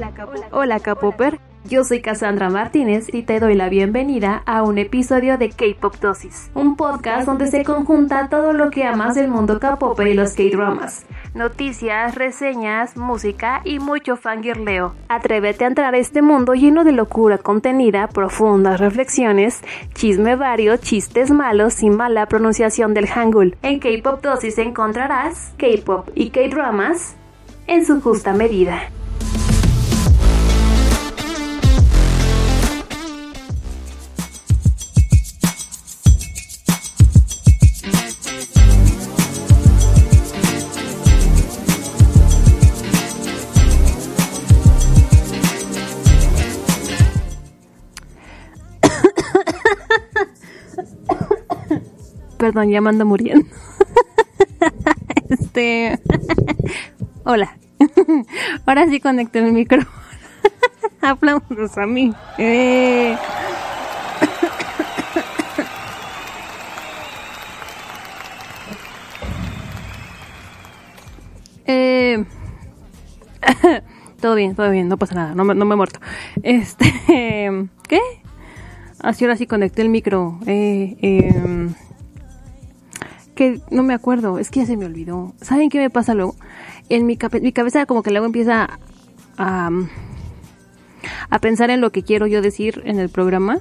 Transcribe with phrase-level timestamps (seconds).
[0.00, 1.38] Hola, Hola Capopper.
[1.66, 6.50] Yo soy Cassandra Martínez y te doy la bienvenida a un episodio de K-Pop Dosis,
[6.54, 11.04] un podcast donde se conjunta todo lo que amas del mundo K-Pop y los K-Dramas.
[11.34, 14.94] Noticias, reseñas, música y mucho fangirleo.
[15.10, 19.60] Atrévete a entrar a este mundo lleno de locura contenida, profundas reflexiones,
[19.92, 23.54] chisme vario, chistes malos y mala pronunciación del hangul.
[23.60, 27.16] En K-Pop Dosis encontrarás K-Pop y K-Dramas
[27.66, 28.80] en su justa medida.
[52.40, 53.46] Perdón, ya me ando muriendo.
[55.28, 56.00] este.
[57.24, 57.54] Hola.
[58.66, 59.94] Ahora sí conecté el micrófono.
[61.02, 62.14] Aplausos a mí.
[62.38, 63.14] Eh.
[71.66, 72.24] eh.
[74.20, 76.00] todo bien, todo bien, no pasa nada, no me, no me he muerto.
[76.42, 76.90] Este,
[77.86, 78.00] ¿qué?
[78.98, 80.38] Así ahora sí conecté el micro.
[80.46, 81.68] Eh, eh,
[83.70, 85.34] no me acuerdo, es que ya se me olvidó.
[85.40, 86.34] ¿Saben qué me pasa luego?
[86.88, 88.78] En mi, mi cabeza como que luego empieza
[89.38, 89.70] a,
[91.30, 93.58] a pensar en lo que quiero yo decir en el programa.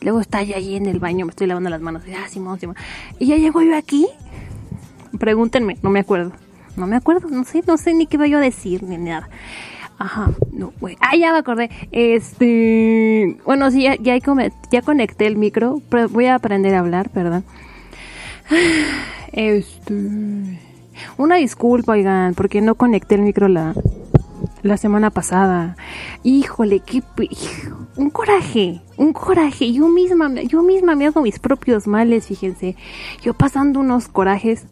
[0.00, 2.06] Luego está ya ahí en el baño, me estoy lavando las manos.
[2.06, 2.76] Y, ah, Simón, Simón.
[3.18, 4.06] Y ya llego yo aquí.
[5.18, 6.32] Pregúntenme, no me acuerdo.
[6.76, 9.28] No me acuerdo, no sé, no sé ni qué voy a decir, ni nada.
[9.98, 10.96] Ajá, no, güey.
[11.00, 11.70] Ah, ya me acordé.
[11.92, 13.36] Este.
[13.44, 14.18] Bueno, sí, ya, ya,
[14.70, 15.80] ya conecté el micro.
[15.88, 17.44] Pero voy a aprender a hablar, perdón.
[19.32, 20.60] Este.
[21.16, 23.74] Una disculpa, oigan, porque no conecté el micro la,
[24.76, 25.76] semana pasada.
[26.22, 27.02] Híjole, qué.
[27.96, 29.72] Un coraje, un coraje.
[29.72, 32.76] Yo misma, yo misma me hago mis propios males, fíjense.
[33.22, 34.66] Yo pasando unos corajes.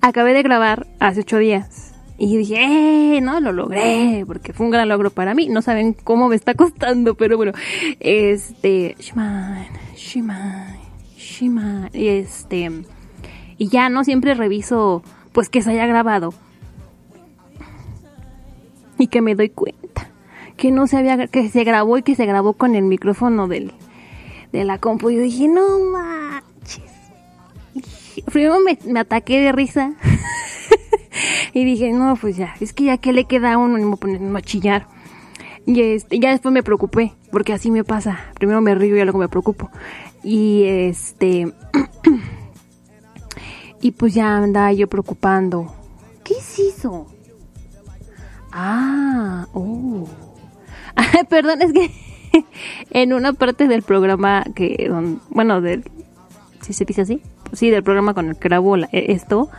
[0.00, 1.92] Acabé de grabar hace ocho días.
[2.18, 5.48] Y dije, eh, no, lo logré, porque fue un gran logro para mí.
[5.48, 7.52] No saben cómo me está costando, pero bueno.
[7.98, 9.66] Este, Shiman,
[9.96, 10.76] Shiman,
[11.92, 12.70] Este,
[13.58, 14.04] y ya, ¿no?
[14.04, 16.34] Siempre reviso, pues, que se haya grabado.
[18.98, 19.82] Y que me doy cuenta
[20.56, 23.72] que no se había, que se grabó y que se grabó con el micrófono del,
[24.52, 25.10] de la compu.
[25.10, 26.82] Y yo dije, no manches.
[28.26, 29.94] Primero me, me ataqué de risa.
[31.52, 34.86] y dije, no, pues ya, es que ya que le queda a uno, me chillar.
[35.66, 38.18] Y este, ya después me preocupé, porque así me pasa.
[38.34, 39.70] Primero me río y luego me preocupo.
[40.22, 41.52] Y este.
[43.80, 45.74] y pues ya andaba yo preocupando.
[46.24, 47.06] ¿Qué es eso?
[48.52, 50.08] Ah, oh.
[51.28, 51.90] Perdón, es que
[52.90, 54.90] en una parte del programa que,
[55.30, 55.84] bueno, del,
[56.60, 57.22] si se dice así,
[57.52, 59.50] sí, del programa con el que grabo esto,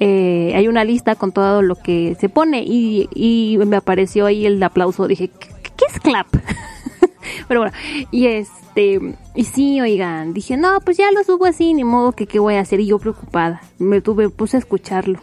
[0.00, 4.46] eh, hay una lista con todo lo que se pone y, y me apareció ahí
[4.46, 5.06] el aplauso.
[5.06, 6.26] Dije, ¿qué, es clap?
[7.48, 7.76] Pero bueno,
[8.10, 12.26] y este, y sí, oigan, dije, no, pues ya lo subo así, ni modo que
[12.26, 12.80] qué voy a hacer.
[12.80, 15.20] Y yo preocupada, me tuve, puse a escucharlo.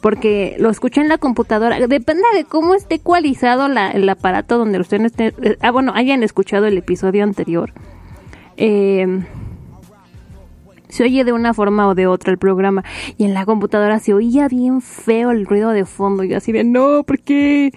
[0.00, 1.78] Porque lo escuché en la computadora.
[1.86, 5.32] Depende de cómo esté ecualizado la, el aparato donde ustedes estén.
[5.42, 7.72] Eh, ah, bueno, hayan escuchado el episodio anterior.
[8.58, 9.24] Eh,
[10.94, 12.84] se oye de una forma o de otra el programa.
[13.18, 16.22] Y en la computadora se oía bien feo el ruido de fondo.
[16.22, 17.72] Yo así de, no, ¿por qué?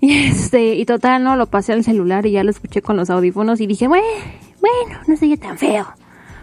[0.00, 3.10] Y este, y total, no, lo pasé al celular y ya lo escuché con los
[3.10, 4.06] audífonos y dije, bueno,
[4.60, 5.86] bueno, no soy tan feo.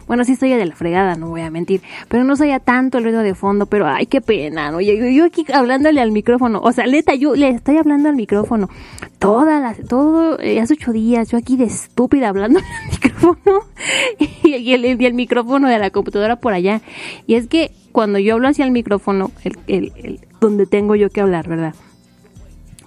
[0.10, 3.04] Bueno, sí estoy de la fregada, no voy a mentir, pero no soy tanto el
[3.04, 4.82] ruido de fondo, pero ay, qué pena, ¿no?
[4.82, 8.70] Yo, yo aquí hablándole al micrófono, o sea, neta, yo le estoy hablando al micrófono,
[9.20, 13.62] todas las, todo, eh, hace ocho días, yo aquí de estúpida hablando al micrófono
[14.44, 16.82] y, el, y el micrófono de la computadora por allá.
[17.28, 21.12] Y es que cuando yo hablo hacia el micrófono, el, el, el donde tengo yo
[21.12, 21.76] que hablar, ¿verdad?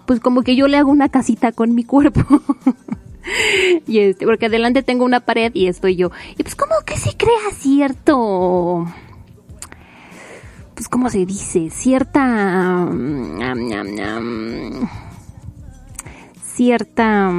[0.07, 2.21] pues como que yo le hago una casita con mi cuerpo.
[3.87, 6.11] y este, porque adelante tengo una pared y estoy yo.
[6.37, 8.87] Y pues como que se crea cierto
[10.75, 12.89] pues cómo se dice, cierta
[16.43, 17.31] cierta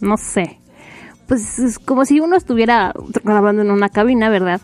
[0.00, 0.58] no sé.
[1.28, 2.92] Pues es como si uno estuviera
[3.24, 4.60] grabando en una cabina, ¿verdad?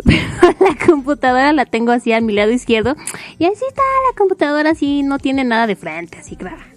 [0.04, 0.22] pero
[0.60, 2.94] la computadora la tengo así a mi lado izquierdo
[3.38, 6.69] y así está la computadora así no tiene nada de frente así claro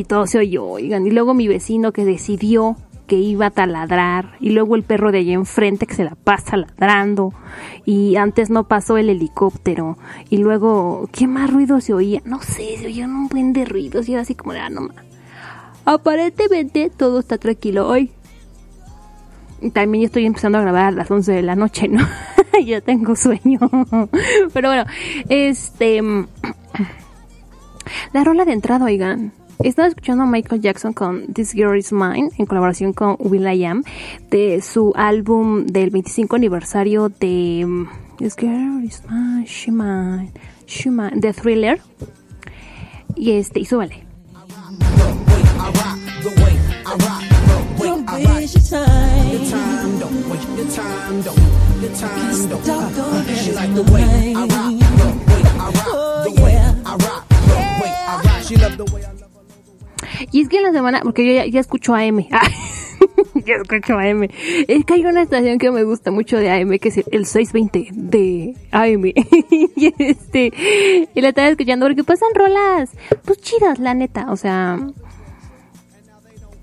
[0.00, 2.76] y todo se oyó oigan y luego mi vecino que decidió
[3.06, 6.56] que iba a taladrar y luego el perro de allá enfrente que se la pasa
[6.56, 7.34] ladrando
[7.84, 9.98] y antes no pasó el helicóptero
[10.30, 12.22] y luego ¿qué más ruido se oía?
[12.24, 14.88] No sé, se oían un buen de ruidos y era así como de ah, no
[15.84, 18.12] Aparentemente todo está tranquilo hoy.
[19.72, 22.06] También estoy empezando a grabar a las 11 de la noche, ¿no?
[22.64, 23.58] ya tengo sueño.
[24.52, 24.84] Pero bueno,
[25.28, 26.00] este
[28.12, 29.32] la rola de entrada, oigan.
[29.62, 33.64] Estaba escuchando a Michael Jackson con This Girl Is Mine en colaboración con Will I
[33.66, 33.82] Am
[34.30, 40.32] de su álbum del 25 aniversario de mm, This Girl Is Mine, She Mine,
[40.66, 41.80] She Mine, The Thriller.
[43.16, 44.06] Y este, y súbale.
[60.32, 62.26] Y es que en la semana, porque yo ya, escucho AM.
[63.46, 64.28] ya escucho AM.
[64.68, 67.88] Es que hay una estación que me gusta mucho de AM, que es el 620
[67.92, 69.04] de AM.
[69.76, 70.52] y este,
[71.14, 72.90] y la estaba escuchando porque pasan rolas,
[73.24, 74.30] pues chidas, la neta.
[74.30, 74.78] O sea,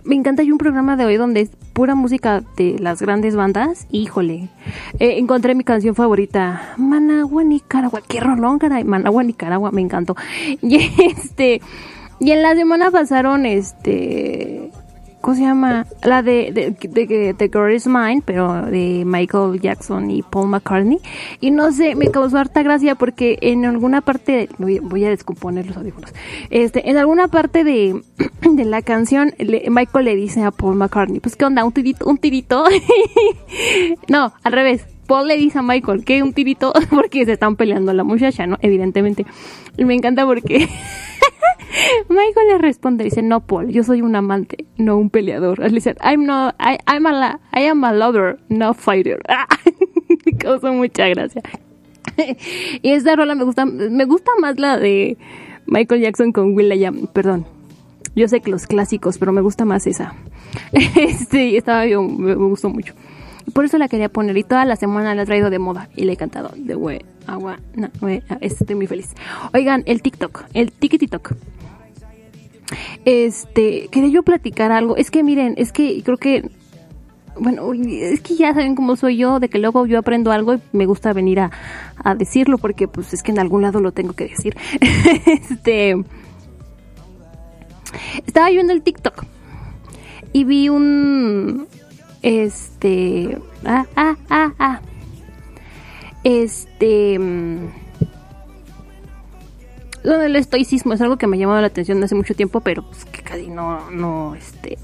[0.03, 0.41] me encanta.
[0.41, 3.87] Hay un programa de hoy donde es pura música de las grandes bandas.
[3.91, 4.49] Híjole,
[4.99, 8.01] eh, encontré mi canción favorita, Managua, Nicaragua.
[8.07, 8.83] Qué rolón, caray.
[8.83, 10.15] Managua, Nicaragua, me encantó.
[10.61, 11.61] Y este,
[12.19, 14.71] y en la semana pasaron, este,
[15.21, 15.85] ¿cómo se llama?
[16.03, 20.99] La de, de, de, The Girl Is Mine, pero de Michael Jackson y Paul McCartney.
[21.41, 25.77] Y no sé, me causó harta gracia porque en alguna parte, voy, a descomponer los
[25.77, 26.13] audífonos,
[26.49, 28.01] este, en alguna parte de,
[28.41, 29.33] de la canción,
[29.69, 32.63] Michael le dice a Paul McCartney, pues qué onda, un tirito, un tirito.
[34.07, 34.85] no, al revés.
[35.07, 38.57] Paul le dice a Michael que un tirito porque se están peleando la muchacha, ¿no?
[38.61, 39.25] Evidentemente.
[39.77, 40.67] Y me encanta porque
[42.09, 45.59] Michael le responde, dice, no, Paul, yo soy un amante, no un peleador.
[45.59, 49.19] Le dice, I'm no, I, I'm a, I am a lover, no fighter.
[50.25, 51.41] me causó mucha gracia.
[52.81, 55.17] y esta rola me gusta, me gusta más la de
[55.65, 57.45] Michael Jackson con Will.i.am, perdón.
[58.15, 60.15] Yo sé que los clásicos, pero me gusta más esa.
[60.71, 62.93] este, estaba yo, me, gustó mucho.
[63.53, 66.05] Por eso la quería poner y toda la semana la he traído de moda y
[66.05, 67.89] le he cantado de güey, agua, no,
[68.41, 69.13] estoy muy feliz.
[69.53, 71.33] Oigan, el TikTok, el TikTok.
[73.05, 74.97] Este, quería yo platicar algo.
[74.97, 76.49] Es que miren, es que creo que
[77.39, 80.61] bueno, es que ya saben cómo soy yo, de que luego yo aprendo algo y
[80.71, 81.51] me gusta venir a,
[82.03, 84.57] a decirlo porque pues es que en algún lado lo tengo que decir.
[85.25, 85.95] este
[88.25, 89.25] estaba viendo el TikTok
[90.33, 91.67] y vi un
[92.21, 94.81] este ah ah ah ah
[96.27, 97.67] este mm,
[100.03, 103.05] el estoicismo es algo que me ha llamado la atención hace mucho tiempo, pero pues
[103.05, 104.77] que casi no, no, este,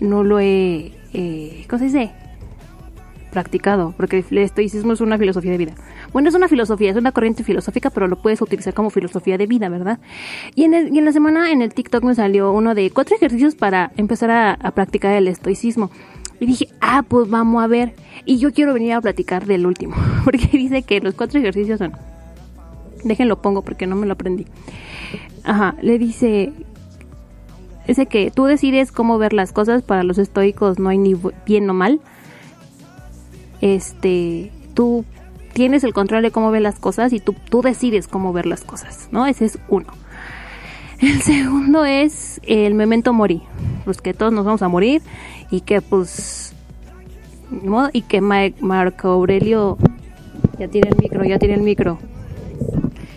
[0.00, 2.12] no lo he, eh, ¿cómo se dice?
[3.30, 5.74] Practicado, porque el estoicismo es una filosofía de vida.
[6.12, 9.46] Bueno, es una filosofía, es una corriente filosófica, pero lo puedes utilizar como filosofía de
[9.46, 9.98] vida, ¿verdad?
[10.54, 13.54] Y en, y en la semana en el TikTok me salió uno de cuatro ejercicios
[13.54, 15.90] para empezar a practicar el estoicismo.
[16.40, 17.94] Y dije, ah, pues vamos a ver.
[18.24, 21.92] Y yo quiero venir a platicar del último, porque dice que los cuatro ejercicios son
[23.04, 24.46] Déjenlo pongo porque no me lo aprendí.
[25.44, 26.52] Ajá, le dice
[27.86, 31.14] ese que tú decides cómo ver las cosas, para los estoicos no hay ni
[31.46, 32.00] bien o mal.
[33.60, 35.04] Este, tú
[35.52, 38.64] tienes el control de cómo ver las cosas y tú, tú decides cómo ver las
[38.64, 39.26] cosas, ¿no?
[39.26, 39.86] Ese es uno.
[41.00, 43.42] El segundo es el memento mori,
[43.84, 45.02] pues que todos nos vamos a morir
[45.50, 46.54] y que pues
[47.92, 49.78] y que Marco Aurelio
[50.58, 51.98] ya tiene el micro, ya tiene el micro.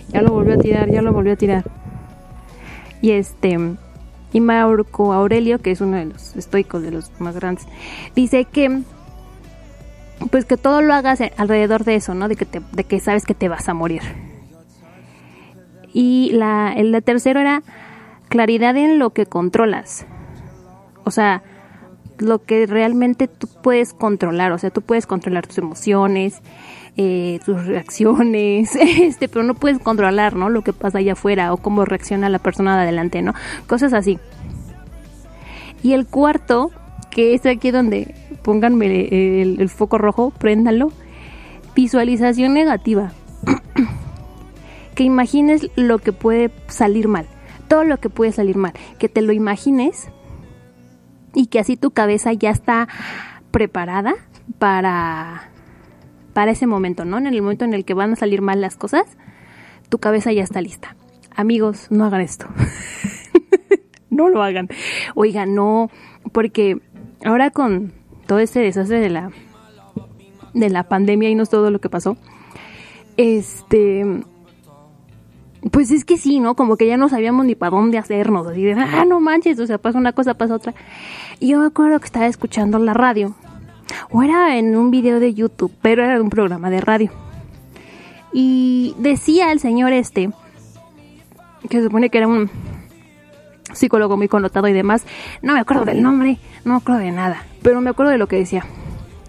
[0.10, 1.64] Ya lo volvió a tirar, ya lo volvió a tirar.
[3.02, 3.58] Y este,
[4.34, 7.66] y Marco Aurelio, que es uno de los estoicos de los más grandes,
[8.16, 8.82] dice que
[10.32, 12.28] pues que todo lo hagas alrededor de eso, ¿no?
[12.28, 14.02] De que, de que sabes que te vas a morir.
[15.93, 17.63] Y la, el tercero era
[18.29, 20.05] claridad en lo que controlas.
[21.03, 21.43] O sea,
[22.19, 24.51] lo que realmente tú puedes controlar.
[24.51, 26.41] O sea, tú puedes controlar tus emociones,
[26.98, 30.50] eh, tus reacciones, este, pero no puedes controlar, ¿no?
[30.50, 33.34] Lo que pasa allá afuera o cómo reacciona la persona de adelante, ¿no?
[33.67, 34.19] Cosas así.
[35.81, 36.72] Y el cuarto,
[37.10, 39.08] que es aquí donde pónganme
[39.41, 40.91] el, foco rojo, préndalo.
[41.75, 43.13] Visualización negativa.
[45.00, 47.25] Que imagines lo que puede salir mal.
[47.70, 48.74] Todo lo que puede salir mal.
[49.00, 50.10] Que te lo imagines
[51.34, 52.89] y que así tu cabeza ya está
[53.51, 54.15] preparada
[54.58, 55.51] para
[56.34, 57.18] para ese momento, ¿no?
[57.18, 59.06] En el momento en el que van a salir mal las cosas,
[59.88, 60.98] tu cabeza ya está lista.
[61.34, 62.48] Amigos, no hagan esto.
[64.10, 64.68] no lo hagan.
[65.15, 65.89] Oigan, no,
[66.34, 66.82] porque
[67.24, 67.94] ahora con
[68.27, 69.32] todo este desastre de la
[70.53, 72.18] de la pandemia y no es todo lo que pasó.
[73.15, 74.25] Este
[75.72, 76.56] pues es que sí, ¿no?
[76.56, 79.68] Como que ya no sabíamos ni para dónde hacernos, así de, ah, no manches, o
[79.68, 80.74] sea, pasa una cosa, pasa otra.
[81.42, 83.36] Yo me acuerdo que estaba escuchando la radio,
[84.10, 87.12] o era en un video de YouTube, pero era un programa de radio.
[88.32, 90.30] Y decía el señor este,
[91.70, 92.50] que se supone que era un
[93.74, 95.06] psicólogo muy connotado y demás,
[95.42, 98.28] no me acuerdo del nombre, no me acuerdo de nada, pero me acuerdo de lo
[98.28, 98.66] que decía.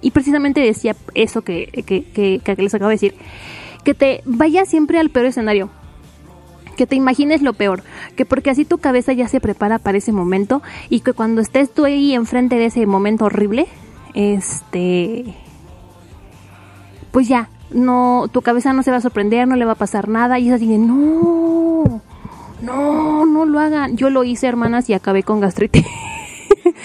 [0.01, 3.15] Y precisamente decía eso que, que, que, que les acabo de decir,
[3.85, 5.71] que te vayas siempre al peor escenario
[6.81, 7.83] que te imagines lo peor,
[8.17, 11.71] que porque así tu cabeza ya se prepara para ese momento y que cuando estés
[11.71, 13.67] tú ahí enfrente de ese momento horrible,
[14.15, 15.35] este,
[17.11, 20.09] pues ya, no, tu cabeza no se va a sorprender, no le va a pasar
[20.09, 22.01] nada y es así de, no,
[22.63, 23.99] no, no lo hagan.
[23.99, 25.85] Yo lo hice, hermanas, y acabé con gastritis.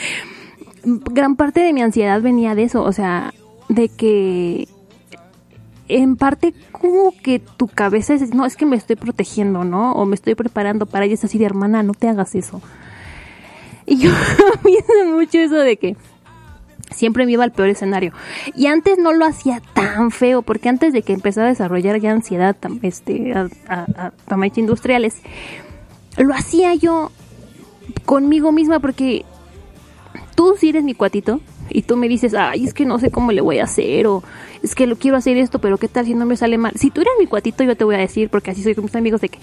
[0.84, 3.34] Gran parte de mi ansiedad venía de eso, o sea,
[3.70, 4.68] de que
[5.88, 9.94] en parte como que tu cabeza es, no, es que me estoy protegiendo, ¿no?
[9.94, 12.62] O me estoy preparando para ella, es así de hermana, no te hagas eso.
[13.86, 14.12] Y yo
[14.63, 15.96] pienso mucho eso de que
[16.92, 18.13] siempre me iba al peor escenario.
[18.56, 22.12] Y antes no lo hacía tan feo, porque antes de que empezara a desarrollar ya
[22.12, 25.22] ansiedad este, a, a, industriales,
[26.18, 27.12] lo hacía yo
[28.06, 29.25] conmigo misma porque
[30.36, 31.42] tú si eres mi cuatito
[31.75, 34.24] y tú me dices, ay, es que no sé cómo le voy a hacer o
[34.63, 36.72] es que lo quiero hacer esto, pero qué tal si no me sale mal.
[36.75, 38.96] Si tú eres mi cuatito, yo te voy a decir, porque así soy con mis
[38.96, 39.39] amigos, de que,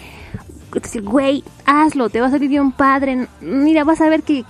[1.02, 4.46] güey, hazlo, te va a salir bien padre, mira, vas a ver qué,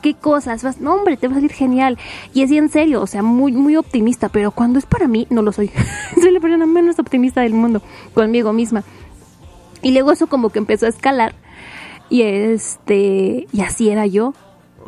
[0.00, 1.98] qué, cosas, vas, no hombre, te va a salir genial.
[2.32, 5.42] Y así en serio, o sea, muy, muy optimista, pero cuando es para mí, no
[5.42, 5.70] lo soy.
[6.22, 7.82] soy la persona menos optimista del mundo,
[8.14, 8.82] conmigo misma.
[9.82, 11.34] Y luego eso como que empezó a escalar.
[12.08, 14.32] Y este, y así era yo.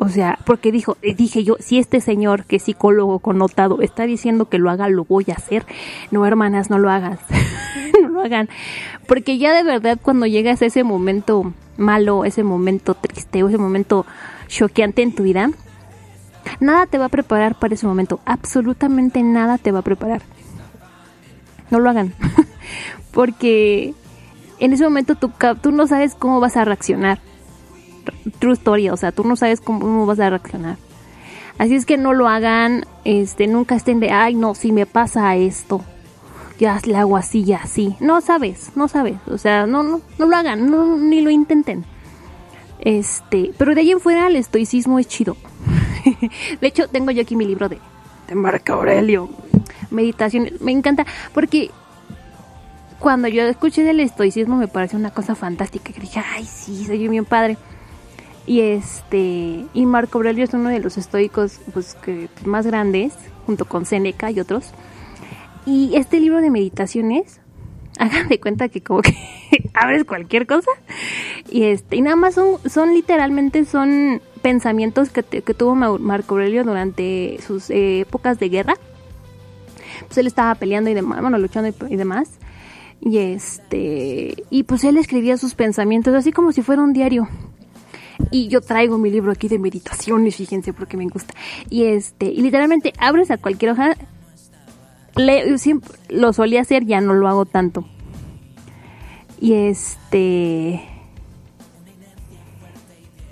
[0.03, 4.03] O sea, porque dijo, eh, dije yo, si este señor que es psicólogo connotado está
[4.03, 5.65] diciendo que lo haga, lo voy a hacer.
[6.11, 7.19] No, hermanas, no lo hagas.
[8.01, 8.49] no lo hagan.
[9.07, 13.57] Porque ya de verdad cuando llegas a ese momento malo, ese momento triste o ese
[13.57, 14.05] momento
[14.49, 15.51] choqueante en tu vida,
[16.59, 18.19] nada te va a preparar para ese momento.
[18.25, 20.21] Absolutamente nada te va a preparar.
[21.69, 22.13] No lo hagan.
[23.13, 23.93] Porque
[24.59, 25.31] en ese momento tú,
[25.61, 27.19] tú no sabes cómo vas a reaccionar
[28.39, 30.77] true story, o sea, tú no sabes cómo, vas a reaccionar.
[31.57, 35.35] Así es que no lo hagan, este, nunca estén de, ay, no, si me pasa
[35.35, 35.81] esto,
[36.59, 37.95] ya le hago así y así.
[37.99, 41.85] No sabes, no sabes, o sea, no, no, no lo hagan, no, ni lo intenten.
[42.79, 45.37] Este, pero de ahí en fuera el estoicismo es chido.
[46.61, 47.79] de hecho, tengo yo aquí mi libro de,
[48.27, 49.29] de Marco Aurelio,
[49.91, 51.71] meditación, me encanta, porque
[53.03, 57.05] cuando yo escuché del estoicismo me pareció una cosa fantástica, que dije, ay, sí, soy
[57.09, 57.57] bien padre.
[58.45, 63.13] Y este y Marco Aurelio es uno de los estoicos pues, que, más grandes,
[63.45, 64.71] junto con Seneca y otros.
[65.65, 67.39] Y este libro de meditaciones,
[67.99, 69.15] hagan de cuenta que como que
[69.73, 70.71] abres cualquier cosa
[71.49, 76.63] y este y nada más son, son literalmente son pensamientos que, que tuvo Marco Aurelio
[76.63, 78.73] durante sus épocas de guerra.
[80.07, 82.39] Pues él estaba peleando y demás, bueno, luchando y, y demás.
[82.99, 87.27] Y este, y pues él escribía sus pensamientos así como si fuera un diario.
[88.31, 91.33] Y yo traigo mi libro aquí de meditaciones, fíjense, porque me gusta.
[91.69, 93.95] Y este, y literalmente abres a cualquier hoja.
[95.15, 97.85] Le, siempre, lo solía hacer, ya no lo hago tanto.
[99.39, 100.81] Y este.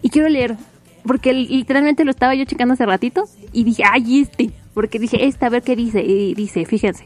[0.03, 0.57] Y quiero leer,
[1.05, 3.25] porque literalmente lo estaba yo checando hace ratito.
[3.53, 4.51] Y dije, ay, este.
[4.73, 6.01] Porque dije, esta, a ver qué dice.
[6.01, 7.05] Y dice, fíjense,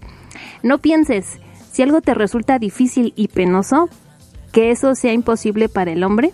[0.63, 1.39] no pienses,
[1.71, 3.89] si algo te resulta difícil y penoso,
[4.51, 6.31] que eso sea imposible para el hombre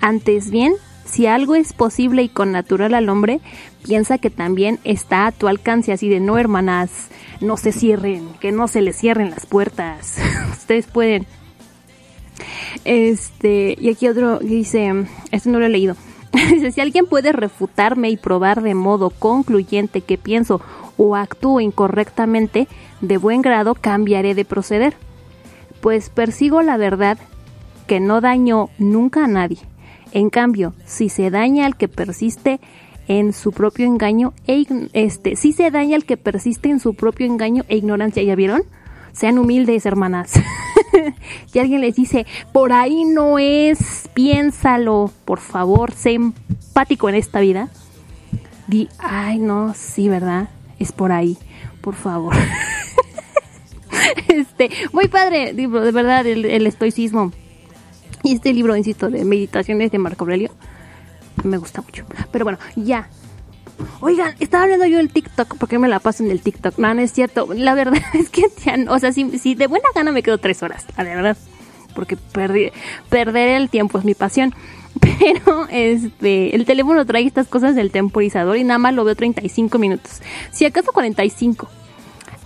[0.00, 0.74] antes bien,
[1.04, 3.40] si algo es posible y con natural al hombre,
[3.84, 7.08] piensa que también está a tu alcance, así de no, hermanas,
[7.40, 10.16] no se cierren, que no se les cierren las puertas.
[10.52, 11.26] Ustedes pueden.
[12.84, 15.96] Este, y aquí otro dice, este no lo he leído.
[16.32, 20.60] Dice, si alguien puede refutarme y probar de modo concluyente que pienso
[20.96, 22.66] o actúo incorrectamente,
[23.00, 24.96] de buen grado cambiaré de proceder,
[25.80, 27.18] pues persigo la verdad
[27.86, 29.58] que no dañó nunca a nadie
[30.14, 32.60] en cambio, si se daña al que persiste
[33.08, 37.26] en su propio engaño e este, si se daña al que persiste en su propio
[37.26, 38.62] engaño e ignorancia, ¿ya vieron?
[39.12, 40.32] Sean humildes, hermanas.
[41.52, 47.40] y alguien les dice, por ahí no es, piénsalo, por favor, sé empático en esta
[47.40, 47.68] vida.
[48.68, 50.48] Di, ay, no, sí, ¿verdad?
[50.78, 51.36] Es por ahí,
[51.80, 52.36] por favor.
[54.28, 57.32] este, muy padre, de verdad, el estoicismo
[58.24, 60.50] y este libro, insisto, de meditaciones de Marco Aurelio,
[61.44, 62.04] me gusta mucho.
[62.32, 63.08] Pero bueno, ya.
[64.00, 66.78] Oigan, estaba hablando yo del TikTok, porque me la paso en el TikTok.
[66.78, 67.48] No, no es cierto.
[67.54, 70.62] La verdad es que, ya, o sea, si, si de buena gana me quedo tres
[70.62, 71.36] horas, la verdad.
[71.94, 74.54] Porque perder el tiempo es mi pasión.
[75.00, 79.78] Pero este, el teléfono trae estas cosas del temporizador y nada más lo veo 35
[79.78, 80.22] minutos.
[80.50, 81.68] Si acaso 45.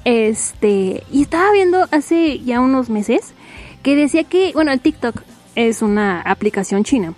[0.04, 3.34] Este, y estaba viendo hace ya unos meses
[3.82, 5.22] que decía que, bueno, el TikTok
[5.54, 7.14] es una aplicación china.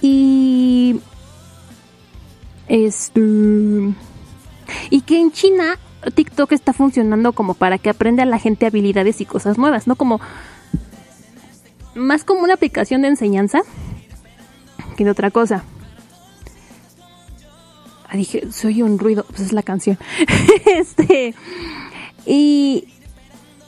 [0.00, 1.00] Y
[2.68, 3.20] este
[4.90, 5.78] y que en China
[6.14, 10.20] TikTok está funcionando como para que aprenda la gente habilidades y cosas nuevas, no como
[11.94, 13.60] más como una aplicación de enseñanza
[14.96, 15.64] que de otra cosa.
[18.08, 19.98] Ah, dije, soy un ruido, pues es la canción.
[20.66, 21.34] este
[22.26, 22.88] y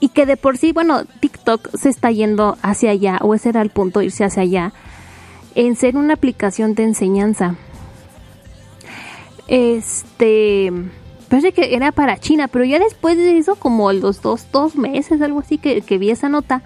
[0.05, 3.63] y que de por sí, bueno, TikTok se está yendo hacia allá, o ese era
[3.63, 4.75] el punto, irse hacia allá,
[5.55, 7.55] en ser una aplicación de enseñanza.
[9.49, 10.71] Este,
[11.31, 15.23] parece que era para China, pero ya después de eso, como los dos, dos meses,
[15.23, 16.61] algo así, que, que vi esa nota,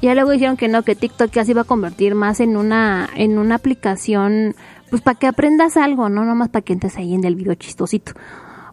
[0.00, 3.10] ya luego dijeron que no, que TikTok ya se iba a convertir más en una,
[3.16, 4.54] en una aplicación,
[4.88, 8.12] pues para que aprendas algo, no nomás para que entres ahí en el video chistosito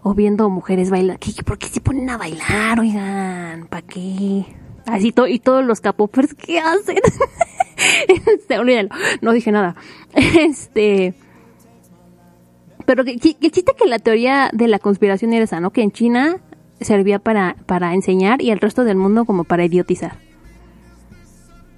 [0.04, 1.20] o viendo mujeres bailar.
[1.46, 3.68] ¿Por qué se ponen a bailar, oigan?
[3.68, 4.46] ¿Para qué?
[4.86, 6.98] Así todo, y todos los capopers, ¿qué hacen?
[8.28, 8.90] este, olvídalo,
[9.22, 9.76] no dije nada.
[10.14, 11.14] Este.
[12.86, 15.70] Pero que, chiste que la teoría de la conspiración era esa, ¿no?
[15.70, 16.38] Que en China
[16.82, 20.18] servía para, para enseñar y el resto del mundo como para idiotizar.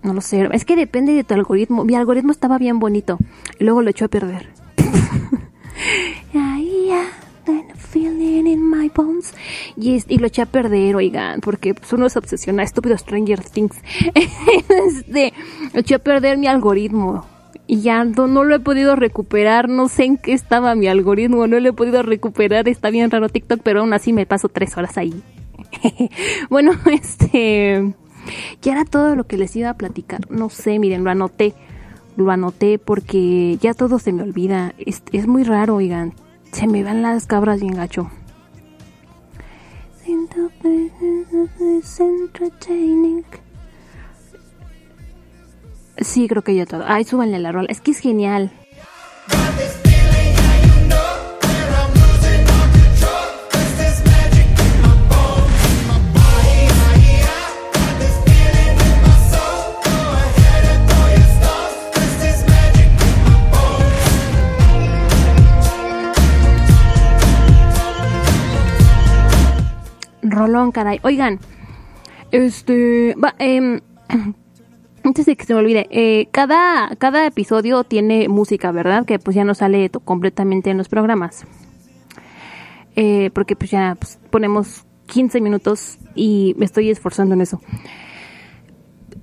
[0.04, 1.84] No lo sé, es que depende de tu algoritmo.
[1.84, 3.18] Mi algoritmo estaba bien bonito
[3.60, 4.48] y luego lo echó a perder.
[6.34, 7.04] Ahí ya
[7.92, 9.34] feeling in my bones.
[9.76, 13.76] Y, y lo eché a perder, oigan, porque pues, uno se obsesiona, estúpido Stranger Things.
[14.16, 15.34] este,
[15.74, 17.26] eché a perder mi algoritmo.
[17.68, 21.60] Y ya no, lo he podido recuperar, no sé en qué estaba mi algoritmo, no
[21.60, 24.98] lo he podido recuperar, está bien raro TikTok, pero aún así me paso tres horas
[24.98, 25.24] ahí.
[26.50, 27.94] bueno, este,
[28.62, 31.54] ya era todo lo que les iba a platicar, no sé, miren, lo anoté,
[32.18, 36.14] lo anoté porque ya todo se me olvida, es muy raro, oigan,
[36.52, 38.10] se me van las cabras bien gacho.
[45.98, 46.84] Sí, creo que ya todo.
[46.88, 47.68] Ay, súbanle la rola.
[47.70, 48.52] Es que es genial.
[70.42, 71.00] Rolón, caray.
[71.04, 71.40] Oigan,
[72.32, 73.80] este, va, eh,
[75.04, 79.06] antes de que se me olvide, eh, cada, cada episodio tiene música, ¿verdad?
[79.06, 81.46] Que pues ya no sale completamente en los programas.
[82.96, 87.62] Eh, porque pues ya pues, ponemos 15 minutos y me estoy esforzando en eso.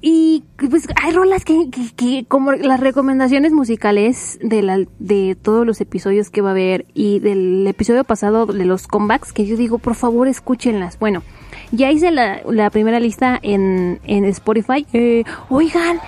[0.01, 5.81] Y pues hay rolas que, que, como las recomendaciones musicales de, la, de todos los
[5.81, 9.79] episodios que va a haber y del episodio pasado de los comebacks que yo digo,
[9.79, 10.99] por favor escúchenlas.
[11.01, 11.23] Bueno,
[11.73, 14.87] ya hice la, primera lista en, en Spotify.
[14.93, 16.01] Eh, oigan,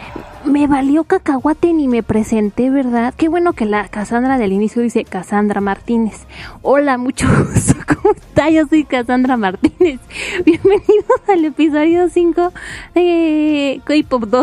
[0.44, 3.14] me valió cacahuate ni me presenté, ¿verdad?
[3.16, 6.26] Qué bueno que la Cassandra del inicio dice Cassandra Martínez.
[6.62, 7.74] Hola, mucho gusto.
[7.86, 8.48] ¿Cómo está?
[8.50, 10.00] Yo soy Cassandra Martínez.
[10.44, 12.52] Bienvenidos al episodio 5
[12.94, 14.24] de K-Pop.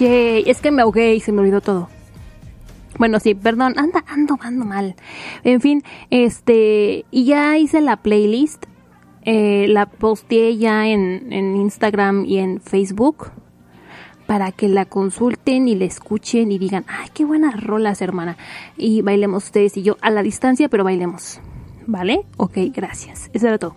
[0.00, 1.88] Yay, es que me ahogué y se me olvidó todo.
[2.98, 4.96] Bueno, sí, perdón, anda, ando, ando mal.
[5.44, 8.66] En fin, este, y ya hice la playlist,
[9.24, 13.32] eh, la posteé ya en, en Instagram y en Facebook
[14.26, 18.36] para que la consulten y la escuchen y digan, ay, qué buenas rolas, hermana.
[18.76, 21.40] Y bailemos ustedes y yo a la distancia, pero bailemos.
[21.86, 22.24] ¿Vale?
[22.36, 23.30] Ok, gracias.
[23.32, 23.76] Eso era todo.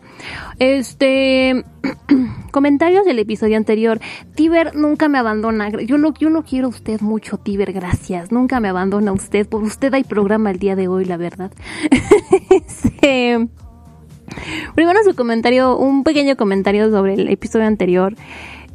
[0.60, 1.66] Este.
[2.56, 4.00] comentarios del episodio anterior.
[4.34, 5.72] Tiber nunca me abandona.
[5.72, 7.74] Yo lo, quiero a usted mucho, Tiber.
[7.74, 8.32] Gracias.
[8.32, 9.46] Nunca me abandona usted.
[9.46, 11.52] Por usted hay programa el día de hoy, la verdad.
[12.50, 13.46] este,
[14.74, 18.16] primero su comentario, un pequeño comentario sobre el episodio anterior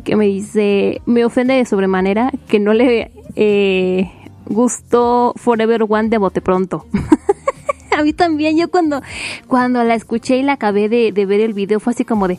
[0.05, 4.11] que me dice, me ofende de sobremanera que no le eh,
[4.45, 6.85] gustó Forever One de bote pronto.
[7.99, 9.01] a mí también, yo cuando,
[9.47, 12.39] cuando la escuché y la acabé de, ver el video fue así como de...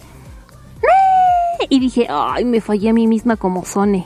[1.69, 4.05] Y dije, ay, me fallé a mí misma como Sone.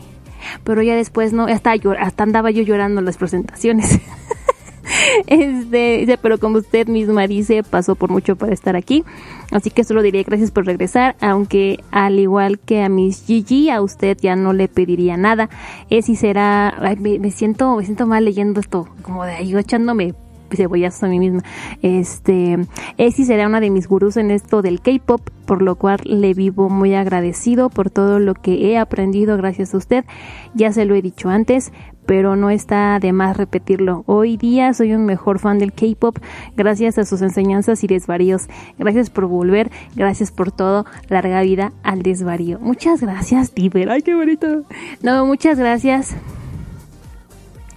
[0.64, 4.00] Pero ya después no, hasta, hasta andaba yo llorando en las presentaciones.
[5.28, 9.04] este, pero como usted misma dice, pasó por mucho para estar aquí.
[9.52, 13.82] Así que solo diré gracias por regresar, aunque al igual que a Miss Gigi, a
[13.82, 15.50] usted ya no le pediría nada.
[15.90, 20.14] Es y será, me, siento, me siento mal leyendo esto, como de ahí echándome
[20.52, 21.44] cebollazos a mí misma.
[21.82, 22.58] Este,
[22.98, 26.70] Esi será una de mis gurús en esto del K-pop, por lo cual le vivo
[26.70, 30.06] muy agradecido por todo lo que he aprendido gracias a usted.
[30.54, 31.72] Ya se lo he dicho antes,
[32.06, 34.04] pero no está de más repetirlo.
[34.06, 36.18] Hoy día soy un mejor fan del K-pop
[36.56, 38.48] gracias a sus enseñanzas y desvaríos.
[38.78, 40.86] Gracias por volver, gracias por todo.
[41.10, 42.60] Larga vida al desvarío.
[42.60, 43.90] Muchas gracias, Tiber.
[43.90, 44.64] Ay, qué bonito.
[45.02, 46.16] No, muchas gracias.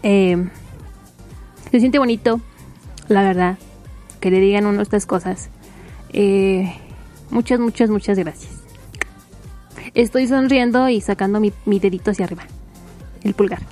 [0.03, 0.49] Eh,
[1.71, 2.41] se siente bonito
[3.09, 3.59] la verdad,
[4.21, 5.51] que le digan uno estas cosas.
[6.13, 6.73] Eh,
[7.31, 8.53] muchas, muchas, muchas gracias.
[9.95, 12.45] Estoy sonriendo y sacando mi, dedito hacia arriba,
[13.23, 13.63] el pulgar.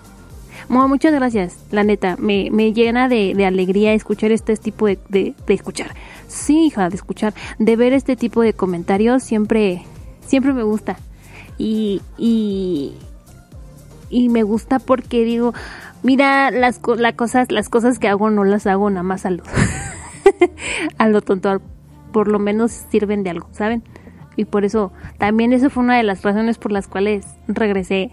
[0.68, 5.94] muchas gracias, la neta, me, llena de, alegría escuchar este tipo de, de, escuchar.
[6.27, 9.83] Sí, hija, de escuchar, de ver este tipo de comentarios siempre,
[10.27, 10.96] siempre me gusta.
[11.59, 12.94] Y, y,
[14.11, 15.55] y me gusta porque digo,
[16.07, 19.42] Mira, las, cosas, las cosas que hago no las hago nada más a lo,
[20.99, 21.61] a lo tonto.
[22.12, 23.83] Por lo menos sirven de algo, ¿saben?
[24.37, 28.12] Y por eso, también eso fue una de las razones por las cuales regresé.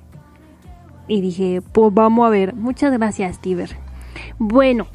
[1.08, 2.56] Y dije, pues vamos a ver.
[2.56, 3.70] Muchas gracias, Tiber.
[4.40, 4.88] Bueno,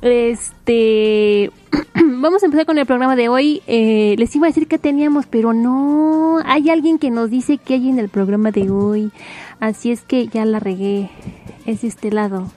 [0.00, 1.50] este,
[2.02, 3.60] vamos a empezar con el programa de hoy.
[3.66, 6.38] Eh, les iba a decir que teníamos, pero no.
[6.46, 9.12] Hay alguien que nos dice que hay en el programa de hoy.
[9.60, 11.10] Así es que ya la regué.
[11.66, 12.50] Es este lado.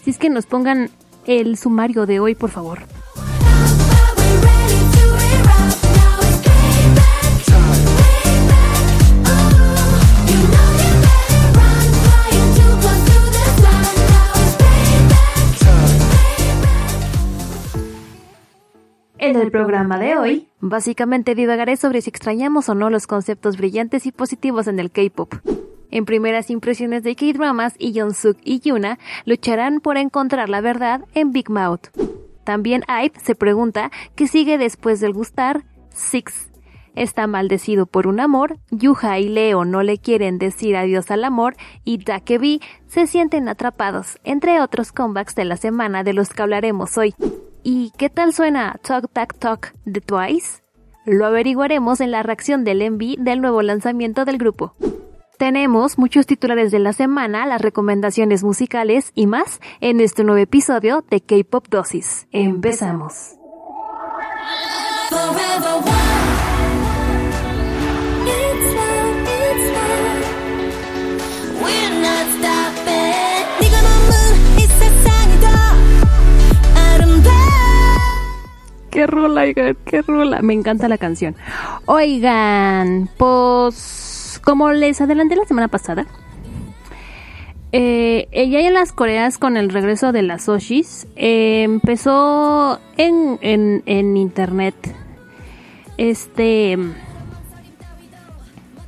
[0.00, 0.90] Así es que nos pongan
[1.26, 2.80] el sumario de hoy, por favor.
[19.18, 24.04] En el programa de hoy, básicamente divagaré sobre si extrañamos o no los conceptos brillantes
[24.04, 25.32] y positivos en el K-pop.
[25.94, 27.74] En primeras impresiones de K-dramas,
[28.14, 31.86] Suk y Yuna lucharán por encontrar la verdad en Big Mouth.
[32.42, 36.50] También Aid se pregunta qué sigue después del gustar Six.
[36.96, 41.54] Está maldecido por un amor, Yuha y Leo no le quieren decir adiós al amor
[41.84, 46.98] y Dakebi se sienten atrapados, entre otros comebacks de la semana de los que hablaremos
[46.98, 47.14] hoy.
[47.62, 50.64] ¿Y qué tal suena Talk Talk Talk de Twice?
[51.06, 54.74] Lo averiguaremos en la reacción del Envy del nuevo lanzamiento del grupo.
[55.38, 61.04] Tenemos muchos titulares de la semana, las recomendaciones musicales y más en este nuevo episodio
[61.10, 62.28] de K-Pop Dosis.
[62.30, 63.36] Empezamos.
[78.90, 80.40] qué rola, oigan, qué rola.
[80.40, 81.34] Me encanta la canción.
[81.86, 86.06] Oigan, pues como les adelanté la semana pasada,
[87.72, 93.82] eh, ella en las Coreas con el regreso de las Oshis eh, empezó en, en,
[93.86, 94.76] en internet
[95.96, 96.78] este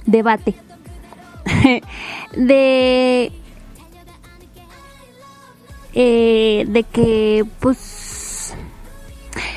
[0.04, 0.54] debate
[2.36, 3.32] de
[5.94, 8.54] eh, de que pues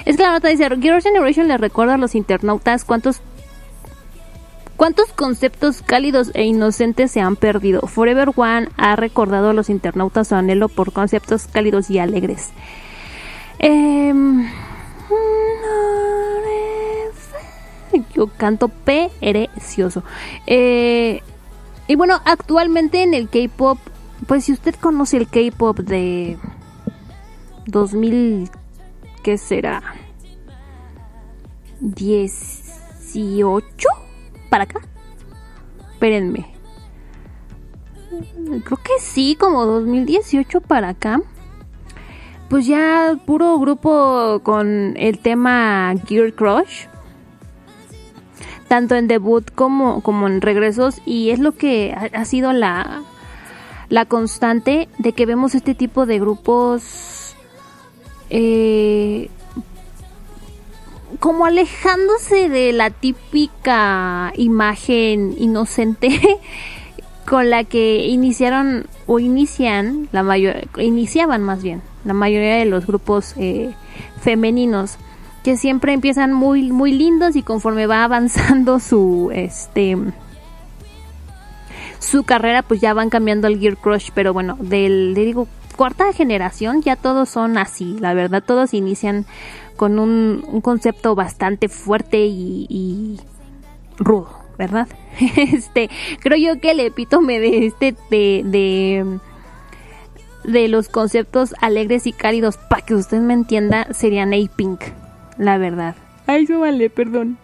[0.06, 3.22] es que la nota dice, Girls' Generation le recuerda a los internautas cuántos
[4.80, 7.82] ¿Cuántos conceptos cálidos e inocentes se han perdido?
[7.82, 12.52] Forever One ha recordado a los internautas su anhelo por conceptos cálidos y alegres.
[13.60, 14.50] Em,
[18.14, 20.02] yo canto perecioso.
[20.48, 21.24] Eh,
[21.90, 23.80] y bueno, actualmente en el K-pop,
[24.28, 26.38] pues si usted conoce el K-pop de
[27.66, 28.50] 2000
[29.24, 29.84] ¿qué será?
[31.82, 34.09] 18
[34.50, 34.82] para acá.
[35.94, 36.54] Espérenme.
[38.64, 41.22] Creo que sí, como 2018 para acá.
[42.50, 46.88] Pues ya puro grupo con el tema Gear Crush.
[48.68, 51.02] Tanto en debut como, como en regresos.
[51.06, 53.04] Y es lo que ha, sido la,
[53.90, 57.36] la constante de que vemos este tipo de grupos
[58.30, 59.30] eh,
[61.20, 66.20] como alejándose de la típica imagen inocente
[67.26, 72.88] con la que iniciaron o inician la mayor iniciaban más bien la mayoría de los
[72.88, 73.74] grupos eh,
[74.22, 74.98] femeninos
[75.44, 79.98] que siempre empiezan muy muy lindos y conforme va avanzando su este
[82.00, 85.48] su carrera pues ya van cambiando el gear crush pero bueno del le digo
[85.80, 89.26] cuarta generación ya todos son así, la verdad, todos inician
[89.80, 93.18] con un, concepto bastante fuerte y,
[93.98, 94.90] rudo, ¿verdad?
[95.38, 95.90] Este,
[96.20, 99.20] creo yo que el epítome de este, de, de,
[100.44, 104.82] de los conceptos alegres y cálidos, para que usted me entienda, serían A-Pink,
[105.38, 105.96] la verdad.
[106.28, 107.38] Ay, no vale, perdón.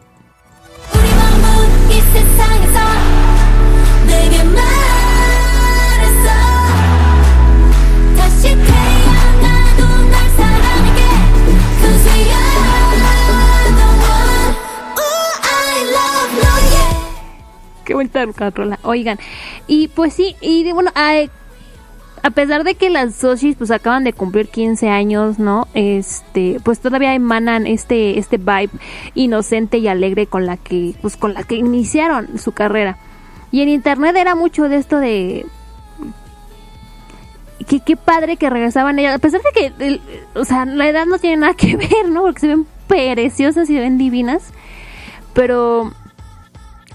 [17.85, 18.79] Qué vuelta rola.
[18.83, 19.19] Oigan,
[19.67, 24.47] y pues sí, y bueno, a pesar de que las Soshis pues acaban de cumplir
[24.47, 25.67] 15 años, ¿no?
[25.75, 28.71] Este, pues todavía emanan este este vibe
[29.13, 32.97] inocente y alegre con la que pues con la que iniciaron su carrera.
[33.51, 35.45] Y en internet era mucho de esto de
[37.63, 40.01] que qué padre que regresaban ellas, a pesar de que
[40.35, 42.21] o sea, la edad no tiene nada que ver, ¿no?
[42.21, 44.51] Porque se ven preciosas y se ven divinas.
[45.33, 45.91] Pero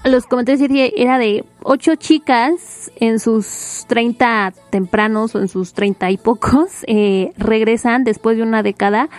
[0.03, 6.17] los comentarios era de ocho chicas en sus 30 tempranos o en sus 30 y
[6.17, 9.09] pocos eh, regresan después de una década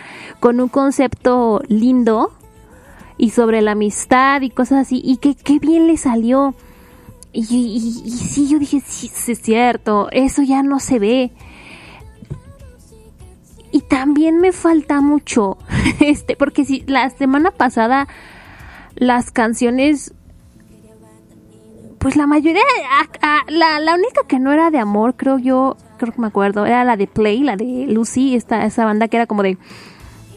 [0.41, 2.33] con un concepto lindo
[3.17, 6.53] y sobre la amistad y cosas así y que qué bien le salió
[7.33, 11.31] y, y, sí yo dije sí, es cierto eso ya no se ve
[13.71, 15.57] y también me falta mucho
[15.99, 18.07] este porque si la semana pasada
[18.95, 20.13] las canciones
[22.03, 22.61] pues la mayoría,
[23.47, 26.83] la, la única que no era de amor, creo yo, creo que me acuerdo, era
[26.83, 29.57] la de Play, la de Lucy, esta, esa banda que era como de,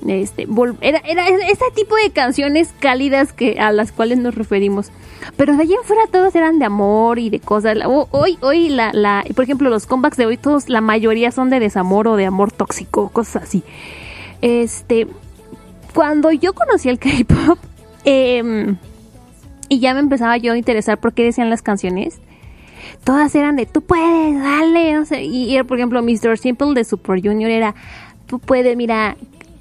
[0.08, 0.46] este,
[0.80, 4.90] era, era ese tipo de canciones cálidas que a las cuales nos referimos.
[5.36, 7.76] Pero de allí en fuera todos eran de amor y de cosas.
[7.84, 11.60] Hoy, hoy la, la, por ejemplo, los comebacks de hoy todos, la mayoría son de
[11.60, 13.62] desamor o de amor tóxico, cosas así.
[14.42, 15.06] Este,
[15.94, 17.58] cuando yo conocí el K-pop,
[18.04, 18.76] eh,
[19.68, 22.20] y ya me empezaba yo a interesar por qué decían las canciones.
[23.04, 25.24] Todas eran de tú puedes, dale, no sé.
[25.24, 26.38] Y, por ejemplo, Mr.
[26.38, 27.74] Simple de Super Junior era
[28.26, 29.16] tú puedes, mira,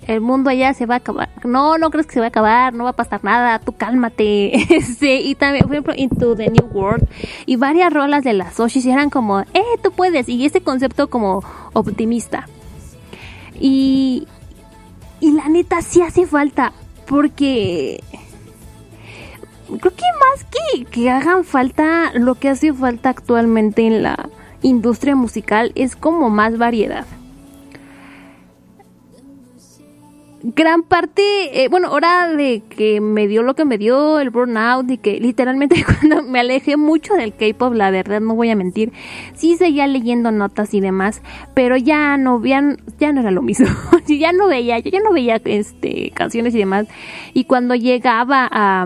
[0.07, 1.29] el mundo allá se va a acabar.
[1.43, 4.81] No, no crees que se va a acabar, no va a pasar nada, tú cálmate.
[4.99, 7.07] sí, y también, por ejemplo, Into the New World.
[7.45, 10.29] Y varias rolas de las Oshis eran como, eh, tú puedes.
[10.29, 12.47] Y ese concepto como optimista.
[13.59, 14.27] Y,
[15.19, 16.73] y la neta sí hace falta,
[17.07, 18.03] porque
[19.65, 24.29] creo que más que, que hagan falta, lo que hace falta actualmente en la
[24.61, 27.05] industria musical es como más variedad.
[30.53, 34.89] Gran parte, eh, bueno, hora de que me dio lo que me dio el burnout
[34.91, 38.93] y que literalmente cuando me alejé mucho del K-pop, la verdad no voy a mentir,
[39.33, 41.23] sí seguía leyendo notas y demás,
[41.55, 42.61] pero ya no ya,
[42.99, 43.67] ya no era lo mismo.
[44.07, 46.85] ya no veía, yo ya no veía este canciones y demás.
[47.33, 48.85] Y cuando llegaba a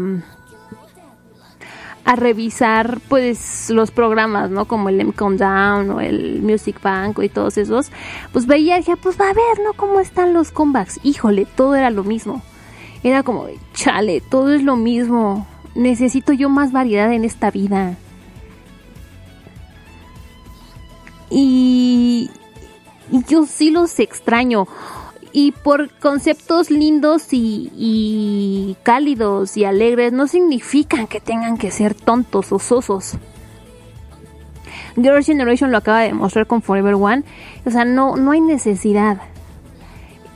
[2.06, 4.66] a revisar pues los programas, ¿no?
[4.66, 7.92] Como el M Countdown o el Music Bank y todos esos,
[8.32, 9.74] pues veía dije, pues va a ver, ¿no?
[9.74, 11.00] ¿Cómo están los comebacks?
[11.04, 12.42] Híjole, todo era lo mismo.
[13.04, 15.48] Era como, chale, todo es lo mismo.
[15.76, 17.96] Necesito yo más variedad en esta vida.
[21.30, 22.30] Y,
[23.12, 24.68] y yo sí los extraño
[25.32, 32.52] y por conceptos lindos y, cálidos y alegres no significan que tengan que ser tontos
[32.52, 33.18] o sosos.
[34.96, 37.24] Girls' Generation lo acaba de demostrar con Forever One.
[37.66, 39.22] O sea, no, no hay necesidad.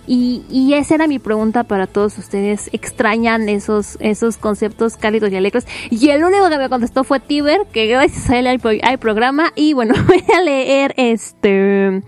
[0.06, 2.70] Y, y, esa era mi pregunta para todos ustedes.
[2.74, 5.66] ¿Extrañan esos, esos conceptos cálidos y alegres?
[5.90, 9.54] Y el único que me contestó fue Tiber, que gracias a él hay, programa.
[9.56, 12.04] Y bueno, voy a leer este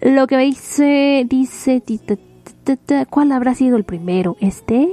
[0.00, 1.82] lo que dice, dice,
[3.10, 4.36] ¿cuál habrá sido el primero?
[4.40, 4.88] ¿Este?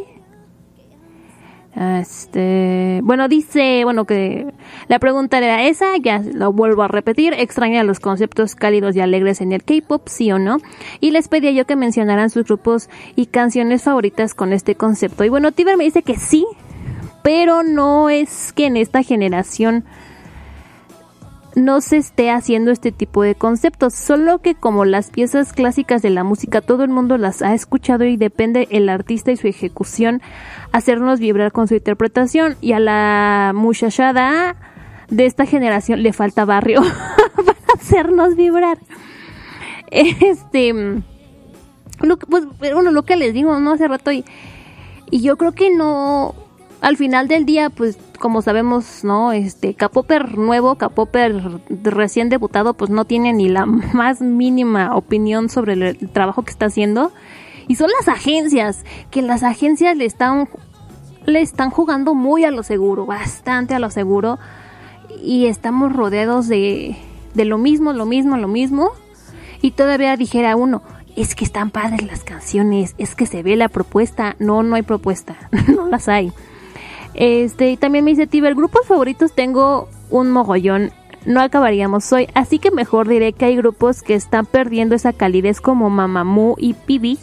[1.76, 4.54] Este, bueno, dice, bueno, que
[4.88, 9.42] la pregunta era esa, ya lo vuelvo a repetir, extraña los conceptos cálidos y alegres
[9.42, 10.60] en el K-pop, sí o no,
[11.02, 15.26] y les pedía yo que mencionaran sus grupos y canciones favoritas con este concepto.
[15.26, 16.46] Y bueno, Tiber me dice que sí,
[17.24, 19.84] pero no es que en esta generación
[21.56, 26.10] no se esté haciendo este tipo de conceptos, solo que como las piezas clásicas de
[26.10, 30.22] la música todo el mundo las ha escuchado y depende el artista y su ejecución
[30.72, 34.56] hacernos vibrar con su interpretación y a la muchachada
[35.10, 36.82] de esta generación le falta barrio
[37.36, 38.78] para hacernos vibrar.
[39.92, 40.74] Este
[42.02, 44.26] lo, pues bueno, lo que les digo, no hace rato y,
[45.10, 46.36] y yo creo que no
[46.82, 49.32] al final del día pues como sabemos, ¿no?
[49.32, 55.74] Este Capoper nuevo, Capoper recién debutado, pues no tiene ni la más mínima opinión sobre
[55.74, 57.12] el, trabajo que está haciendo.
[57.68, 60.48] Y son las agencias, que las agencias le están
[61.26, 64.38] le están jugando muy a lo seguro, bastante a lo seguro.
[65.24, 66.98] Y estamos rodeados de,
[67.34, 68.92] de lo mismo, lo mismo, lo mismo.
[69.62, 70.84] Y todavía dijera uno,
[71.16, 74.36] es que están padres las canciones, es que se ve la propuesta.
[74.40, 76.32] No, no hay propuesta, no las hay.
[77.16, 80.92] Este, y también me dice Tiber, grupos favoritos tengo un mogollón.
[81.26, 85.60] No acabaríamos hoy, así que mejor diré que hay grupos que están perdiendo esa calidez
[85.60, 87.18] como Mamamoo y Pibi.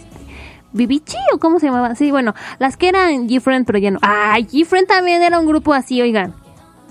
[0.73, 1.95] ¿Bibichi o cómo se llamaban?
[1.97, 3.99] Sí, bueno, las que eran Different, pero ya no.
[4.03, 6.35] Ah, Different también era un grupo así, oigan.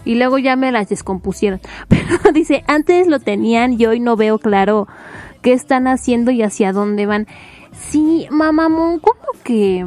[0.06, 1.60] Y luego ya me las descompusieron.
[1.88, 4.88] Pero dice, antes lo tenían y hoy no veo claro
[5.44, 7.28] qué están haciendo y hacia dónde van.
[7.72, 9.86] Sí, Mamamoo, ¿cómo que...?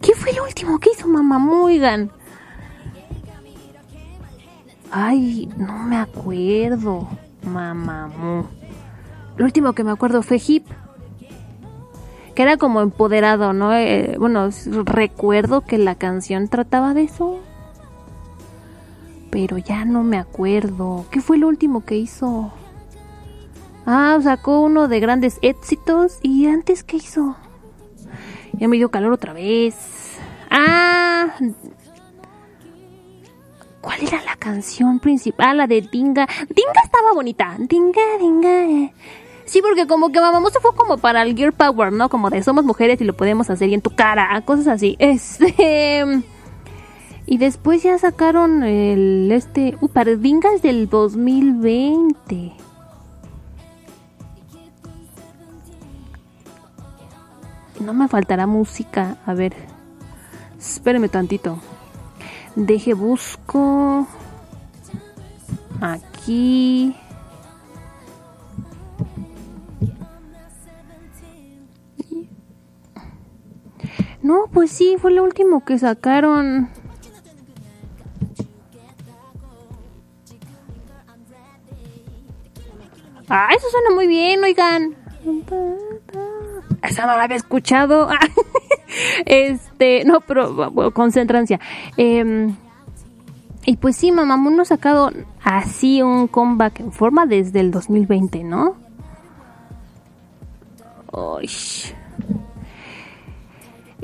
[0.00, 2.10] ¿Qué fue lo último que hizo Mamá Muigan?
[4.90, 7.08] Ay, no me acuerdo.
[7.42, 8.46] Mamamoo.
[9.36, 10.66] Lo último que me acuerdo fue Hip.
[12.34, 13.74] Que era como empoderado, ¿no?
[13.74, 14.48] Eh, bueno,
[14.84, 17.38] recuerdo que la canción trataba de eso.
[19.30, 21.04] Pero ya no me acuerdo.
[21.10, 22.52] ¿Qué fue lo último que hizo?
[23.84, 26.18] Ah, sacó uno de grandes éxitos.
[26.22, 27.36] ¿Y antes qué hizo?
[28.58, 29.74] Ya me dio calor otra vez.
[30.50, 31.34] Ah.
[33.80, 35.58] ¿Cuál era la canción principal?
[35.58, 36.26] La de Dinga.
[36.48, 37.56] Dinga estaba bonita.
[37.58, 38.92] Dinga, Dinga.
[39.44, 42.08] Sí, porque como que Mamá se fue como para el Gear Power, ¿no?
[42.08, 44.96] Como de somos mujeres y lo podemos hacer y en tu cara, cosas así.
[44.98, 46.04] Este.
[47.24, 49.76] Y después ya sacaron el este.
[49.80, 52.52] Uh, para Dinga es del 2020.
[57.80, 59.16] No me faltará música.
[59.26, 59.54] A ver.
[60.58, 61.58] Espéreme tantito.
[62.56, 64.06] Deje busco.
[65.80, 66.94] Aquí.
[74.22, 76.68] No, pues sí, fue lo último que sacaron.
[83.30, 84.96] Ah, eso suena muy bien, oigan.
[86.82, 88.08] Esa no la había escuchado.
[89.26, 91.58] este, no, pero concentrancia.
[91.96, 92.52] Eh,
[93.68, 95.10] y pues sí, Mamamoo nos ha sacado
[95.44, 98.76] así un comeback en forma desde el 2020, ¿no?
[101.12, 101.50] Uy.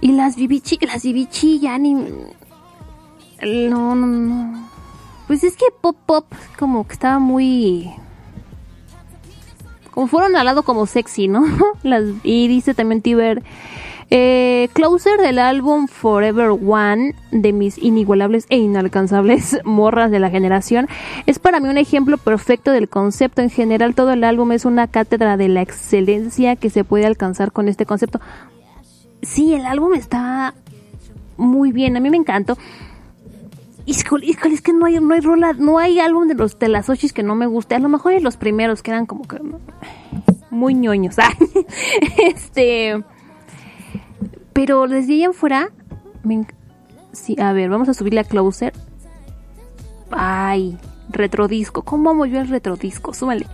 [0.03, 1.95] Y las Bibichi, las Bibichi ya ni...
[1.95, 4.69] No, no, no.
[5.27, 6.27] Pues es que Pop Pop
[6.59, 7.91] como que estaba muy
[9.95, 11.45] como fueron al lado como sexy, ¿no?
[11.85, 13.45] Las, y dice también Tiber,
[14.11, 20.89] eh, Closer del álbum Forever One de mis inigualables e inalcanzables morras de la generación
[21.27, 23.41] es para mí un ejemplo perfecto del concepto.
[23.41, 27.53] En general todo el álbum es una cátedra de la excelencia que se puede alcanzar
[27.53, 28.21] con este concepto.
[29.23, 30.55] Sí, el álbum está
[31.37, 32.59] muy bien, a mí me encantó.
[33.87, 36.89] Híjole, es que no hay, no hay rola, no hay álbum de los de las
[36.89, 37.75] Oshis que no me guste.
[37.75, 39.39] A lo mejor los primeros que eran como que
[40.51, 41.19] muy ñoños.
[41.19, 41.31] ¿ah?
[42.27, 43.03] este,
[44.53, 45.71] pero desde ahí en fuera,
[47.13, 48.73] sí, a ver, vamos a subirle a Closer.
[50.11, 50.79] Ay,
[51.11, 51.83] retrodisco.
[51.83, 53.13] ¿Cómo amo yo el retrodisco?
[53.13, 53.47] Súbale.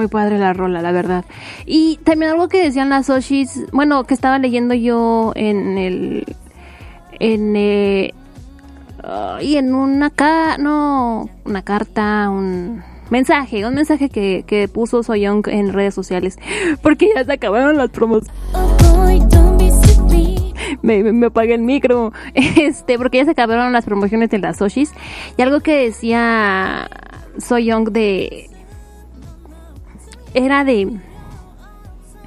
[0.00, 1.26] Muy padre la rola, la verdad.
[1.66, 6.24] Y también algo que decían las Oshis, bueno, que estaba leyendo yo en el.
[7.18, 7.54] En.
[7.54, 8.14] Eh,
[9.42, 15.48] y en una ca no una carta un mensaje un mensaje que, que puso Soyoung
[15.48, 16.36] en redes sociales
[16.82, 18.24] porque ya se acabaron las promos
[20.82, 24.92] me, me, apagué el micro este porque ya se acabaron las promociones de las Oshis
[25.38, 26.90] y algo que decía
[27.38, 28.50] Soyoung de
[30.34, 31.00] era de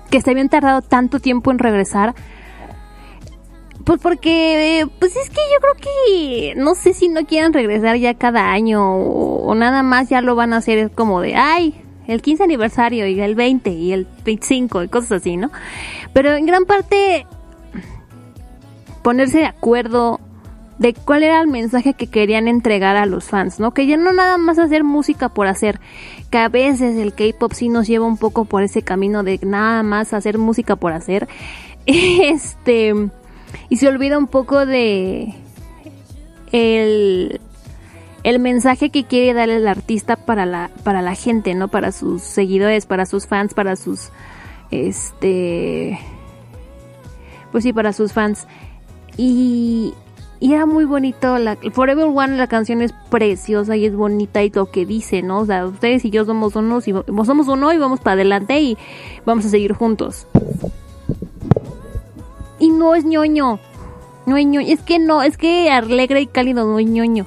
[0.09, 2.13] que se habían tardado tanto tiempo en regresar.
[3.83, 8.13] Pues porque, pues es que yo creo que, no sé si no quieran regresar ya
[8.13, 12.43] cada año o, nada más ya lo van a hacer como de, ay, el 15
[12.43, 15.51] aniversario y el 20 y el 25 y cosas así, ¿no?
[16.13, 17.25] Pero en gran parte
[19.01, 20.21] ponerse de acuerdo
[20.77, 23.71] de cuál era el mensaje que querían entregar a los fans, ¿no?
[23.71, 25.79] Que ya no nada más hacer música por hacer,
[26.29, 29.83] que a veces el K-pop sí nos lleva un poco por ese camino de nada
[29.83, 31.27] más hacer música por hacer.
[31.85, 32.93] Este
[33.69, 35.33] y se olvida un poco de
[36.51, 37.41] el
[38.23, 41.67] el mensaje que quiere dar el artista para la para la gente, ¿no?
[41.67, 44.11] Para sus seguidores, para sus fans, para sus
[44.71, 45.99] este
[47.53, 48.47] pues sí, para sus fans.
[49.15, 49.93] Y,
[50.43, 51.37] y era muy bonito.
[51.37, 55.39] La, Forever One, la canción es preciosa y es bonita y lo que dice, ¿no?
[55.39, 58.77] O sea, ustedes y yo somos unos y somos uno y vamos para adelante y
[59.25, 60.27] vamos a seguir juntos.
[62.59, 63.57] Y no es ñoño.
[64.25, 64.67] No es ñoño.
[64.67, 67.25] Es que no, es que alegre y cálido no es ñoño.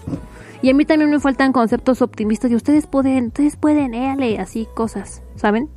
[0.61, 4.69] Y a mí también me faltan conceptos optimistas y ustedes pueden, ustedes pueden, éale, así
[4.75, 5.71] cosas, ¿saben?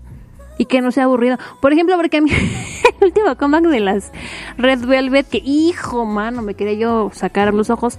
[0.59, 1.37] Y que no sea aburrido.
[1.59, 2.29] Por ejemplo, porque a mí
[3.01, 4.11] el último comeback de las
[4.57, 7.97] Red Velvet, que hijo, mano, me quería yo sacar los ojos.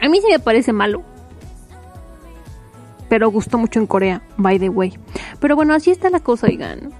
[0.00, 1.02] A mí sí me parece malo.
[3.08, 4.96] Pero gustó mucho en Corea, by the way.
[5.40, 6.92] Pero bueno, así está la cosa, oigan.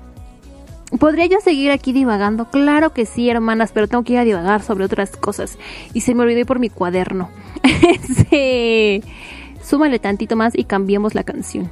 [0.98, 2.46] ¿Podría yo seguir aquí divagando?
[2.46, 5.58] Claro que sí, hermanas, pero tengo que ir a divagar sobre otras cosas.
[5.92, 7.28] Y se me olvidó por mi cuaderno.
[9.62, 11.70] Súmale tantito más y cambiemos la canción.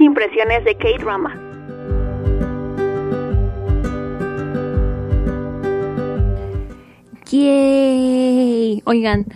[0.00, 1.38] Impresiones de K-Drama.
[7.30, 8.82] Yay.
[8.84, 9.26] Oigan,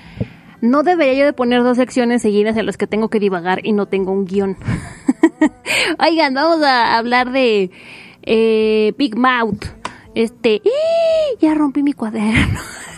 [0.61, 3.72] no debería yo de poner dos secciones seguidas en las que tengo que divagar y
[3.72, 4.57] no tengo un guion.
[5.98, 7.70] Oigan, vamos a hablar de
[8.22, 9.64] eh, Big Mouth.
[10.14, 10.62] Este,
[11.40, 12.61] ya rompí mi cuaderno.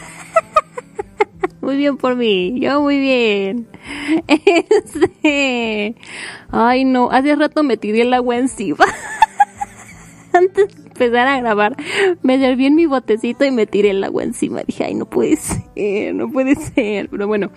[1.68, 3.68] muy bien por mí, yo muy bien.
[4.26, 5.94] Este,
[6.50, 8.86] ay no, hace rato me tiré el agua encima.
[10.32, 11.76] Antes de empezar a grabar,
[12.22, 14.62] me serví en mi botecito y me tiré el agua encima.
[14.62, 17.10] Dije, ay, no puede ser, no puede ser.
[17.10, 17.50] Pero bueno,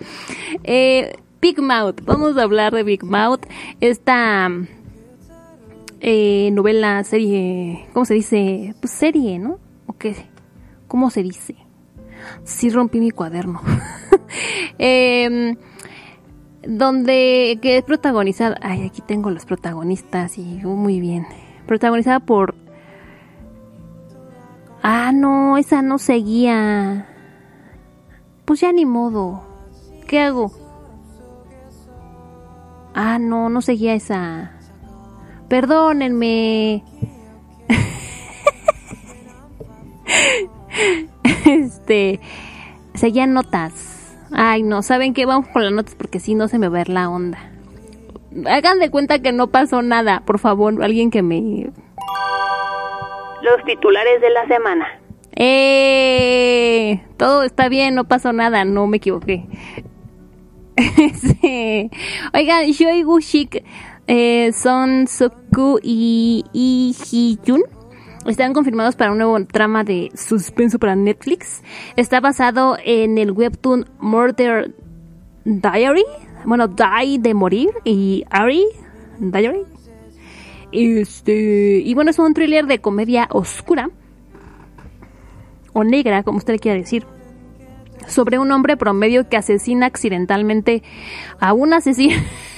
[0.62, 3.46] eh, Big Mouth, vamos a hablar de Big Mouth.
[3.80, 4.50] Esta
[6.00, 8.74] eh, novela, serie, ¿cómo se dice?
[8.78, 9.58] Pues serie, ¿no?
[9.86, 10.14] ¿O qué?
[10.86, 11.61] ¿Cómo se dice?
[12.44, 13.60] Sí rompí mi cuaderno.
[14.78, 15.56] eh,
[16.66, 21.26] donde que es protagonizada, ay, aquí tengo los protagonistas y muy bien.
[21.66, 22.54] Protagonizada por
[24.84, 27.06] Ah, no, esa no seguía.
[28.44, 29.44] Pues ya ni modo.
[30.08, 30.50] ¿Qué hago?
[32.92, 34.58] Ah, no, no seguía esa.
[35.48, 36.82] Perdónenme.
[41.46, 42.20] este,
[42.94, 44.16] seguían notas.
[44.32, 45.26] Ay, no, ¿saben qué?
[45.26, 47.38] Vamos con las notas porque si no se me va a ver la onda.
[48.46, 51.70] Hagan de cuenta que no pasó nada, por favor, alguien que me...
[53.42, 54.86] Los titulares de la semana.
[55.34, 57.02] ¡Eh!
[57.18, 59.46] Todo está bien, no pasó nada, no me equivoqué.
[61.14, 61.90] sí.
[62.34, 63.64] Oigan, Shoi Gushik,
[64.06, 67.62] eh, Son Soku y Lee Jun
[68.26, 71.62] están confirmados para un nuevo trama de suspenso para Netflix.
[71.96, 74.74] Está basado en el webtoon Murder
[75.44, 76.04] Diary.
[76.44, 78.64] Bueno, Die de morir y Ari
[79.18, 79.62] Diary.
[80.72, 83.90] Este, y bueno, es un thriller de comedia oscura
[85.72, 87.06] o negra, como usted quiera decir,
[88.06, 90.82] sobre un hombre promedio que asesina accidentalmente
[91.40, 92.16] a un asesino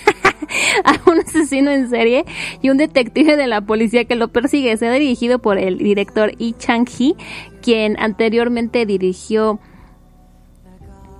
[0.84, 2.24] a un asesino en serie
[2.62, 4.76] y un detective de la policía que lo persigue.
[4.76, 7.14] Se ha dirigido por el director Yi Chang-hee,
[7.62, 9.60] quien anteriormente dirigió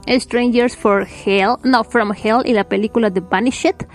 [0.06, 3.86] Strangers for Hell, no, From Hell y la película The Banished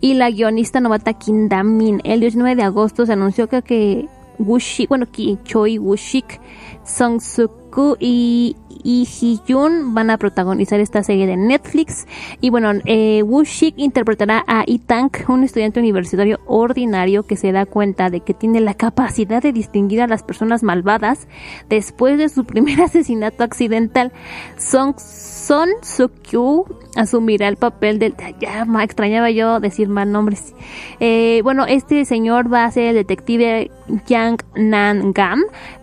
[0.00, 2.00] y la guionista novata Kim Da-min.
[2.04, 4.08] El 19 de agosto se anunció que, que
[4.38, 6.40] Wushik, bueno, Ki Choi Wushik,
[6.84, 8.56] Song Suk y
[8.88, 12.06] y Hee-jun van a protagonizar esta serie de Netflix.
[12.40, 18.08] Y bueno, eh, Woo-shik interpretará a Lee-tang, un estudiante universitario ordinario que se da cuenta
[18.08, 21.28] de que tiene la capacidad de distinguir a las personas malvadas
[21.68, 24.10] después de su primer asesinato accidental.
[24.56, 26.64] Song Son Soo-kyu
[26.96, 28.14] asumirá el papel del...
[28.40, 30.54] Ya extrañaba yo decir mal nombres.
[30.98, 33.70] Eh, bueno, este señor va a ser el detective
[34.06, 35.42] Yang Nan-gam,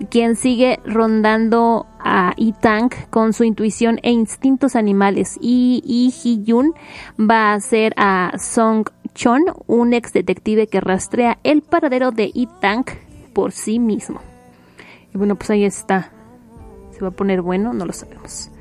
[0.10, 6.74] quien sigue rondando a Itang con su intuición e instintos animales y Lee Hee-jun
[7.20, 12.86] va a ser a Song Chon, un ex detective que rastrea el paradero de Itang
[13.34, 14.22] por sí mismo.
[15.14, 16.12] Y bueno, pues ahí está.
[16.92, 17.74] ¿Se va a poner bueno?
[17.74, 18.52] No lo sabemos.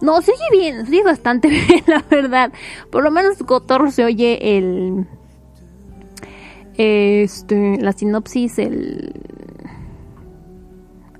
[0.00, 2.52] No, se oye bien, se oye bastante bien, la verdad.
[2.90, 5.06] Por lo menos Cotorro se oye el...
[6.78, 9.12] Este, la sinopsis, el...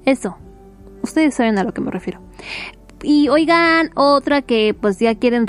[0.06, 0.38] Eso.
[1.02, 2.20] Ustedes saben a lo que me refiero.
[3.02, 5.46] Y oigan, otra que pues ya quieren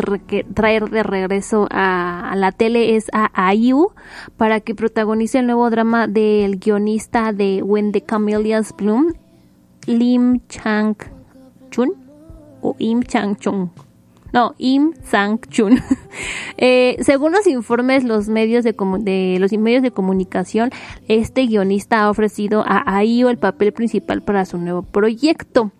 [0.53, 3.91] traer de regreso a, la tele es a Ayu
[4.37, 9.13] para que protagonice el nuevo drama del guionista de When the Camellias Bloom,
[9.85, 10.95] Lim Chang
[11.71, 11.93] Chun
[12.61, 13.69] o Im Chang Chung.
[14.33, 15.81] No, Im Sang Chun.
[16.63, 20.69] Eh, según los informes los medios de, de, los medios de comunicación,
[21.07, 25.71] este guionista ha ofrecido a Ayu el papel principal para su nuevo proyecto.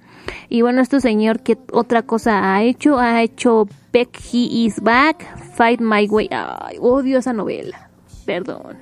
[0.49, 2.97] Y bueno, este señor, ¿qué otra cosa ha hecho?
[2.97, 5.23] Ha hecho Beck He Is Back,
[5.53, 6.29] Fight My Way.
[6.31, 7.89] Ay, odio esa novela.
[8.25, 8.77] Perdón.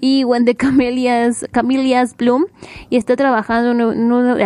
[0.00, 2.46] Y When the Camellias, Camellias Bloom.
[2.90, 4.40] Y está trabajando en un...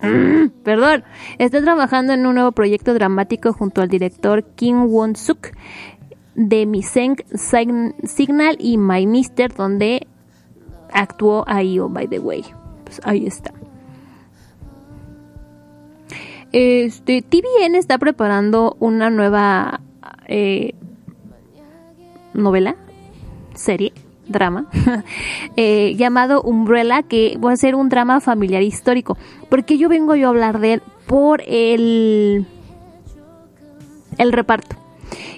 [0.64, 1.04] perdón.
[1.38, 5.48] Está trabajando en un nuevo proyecto dramático junto al director Kim Won-suk
[6.34, 10.06] de Mi Signal y My Mister, donde
[10.92, 12.44] actuó ahí, oh, by the way.
[12.84, 13.52] Pues ahí está.
[16.52, 19.80] Este, TVN está preparando una nueva
[20.28, 20.74] eh,
[22.34, 22.76] novela,
[23.54, 23.92] serie,
[24.28, 24.66] drama,
[25.56, 29.16] eh, llamado Umbrella, que va a ser un drama familiar histórico.
[29.48, 32.46] Porque yo vengo yo a hablar de él por el,
[34.18, 34.76] el reparto.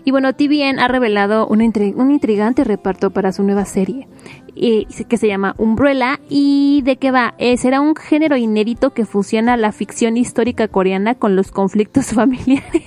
[0.05, 4.09] Y bueno, TVN ha revelado un, un intrigante reparto para su nueva serie,
[4.57, 6.21] eh, que se llama Umbrella.
[6.29, 7.35] ¿Y de qué va?
[7.39, 12.83] Eh, será un género inédito que fusiona la ficción histórica coreana con los conflictos familiares.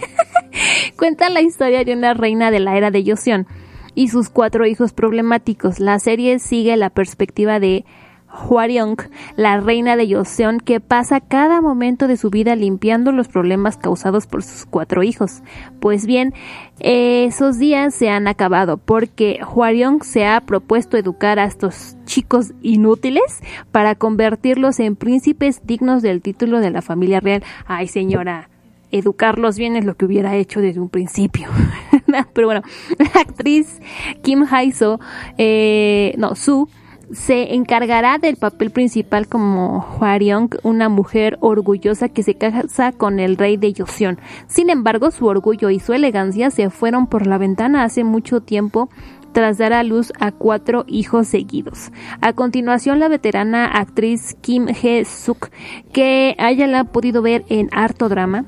[0.98, 3.48] Cuenta la historia de una reina de la era de Joseon
[3.96, 5.80] y sus cuatro hijos problemáticos.
[5.80, 7.86] La serie sigue la perspectiva de
[8.32, 8.98] Hwaryong,
[9.36, 14.28] la reina de Joseon, que pasa cada momento de su vida limpiando los problemas causados
[14.28, 15.42] por sus cuatro hijos.
[15.80, 16.34] Pues bien,
[16.80, 23.42] esos días se han acabado porque Hwaryong se ha propuesto educar a estos chicos inútiles
[23.72, 27.44] para convertirlos en príncipes dignos del título de la familia real.
[27.66, 28.50] Ay, señora,
[28.92, 31.50] educarlos bien es lo que hubiera hecho desde un principio.
[32.34, 32.62] Pero bueno,
[32.98, 33.80] la actriz
[34.22, 35.00] Kim Haiso,
[35.38, 36.70] eh, no, Su,
[37.14, 43.38] se encargará del papel principal como Hwaryong, una mujer orgullosa que se casa con el
[43.38, 44.20] rey de Joseon.
[44.48, 48.90] Sin embargo, su orgullo y su elegancia se fueron por la ventana hace mucho tiempo
[49.34, 51.92] tras dar a luz a cuatro hijos seguidos.
[52.22, 55.50] A continuación, la veterana actriz Kim Hee-suk,
[55.94, 58.46] que haya la podido ver en harto drama.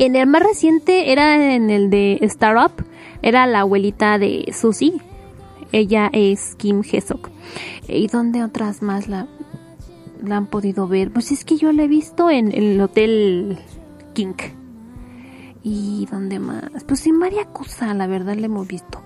[0.00, 2.72] En el más reciente era en el de Startup,
[3.20, 4.94] era la abuelita de Susie,
[5.72, 7.28] ella es Kim Hesok.
[7.86, 9.26] ¿Y dónde otras más la,
[10.30, 11.12] han podido ver?
[11.12, 13.58] Pues es que yo la he visto en, el Hotel
[14.14, 14.32] King.
[15.62, 16.82] ¿Y dónde más?
[16.88, 19.02] Pues en María Cosa, la verdad, la hemos visto.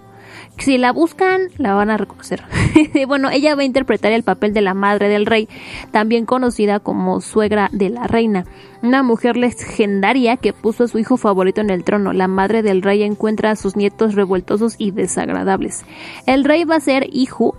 [0.59, 2.43] Si la buscan, la van a reconocer.
[3.09, 5.49] bueno, ella va a interpretar el papel de la madre del rey,
[5.91, 8.45] también conocida como suegra de la reina,
[8.83, 12.13] una mujer legendaria que puso a su hijo favorito en el trono.
[12.13, 15.85] La madre del rey encuentra a sus nietos revueltosos y desagradables.
[16.27, 17.57] El rey va a ser hijo,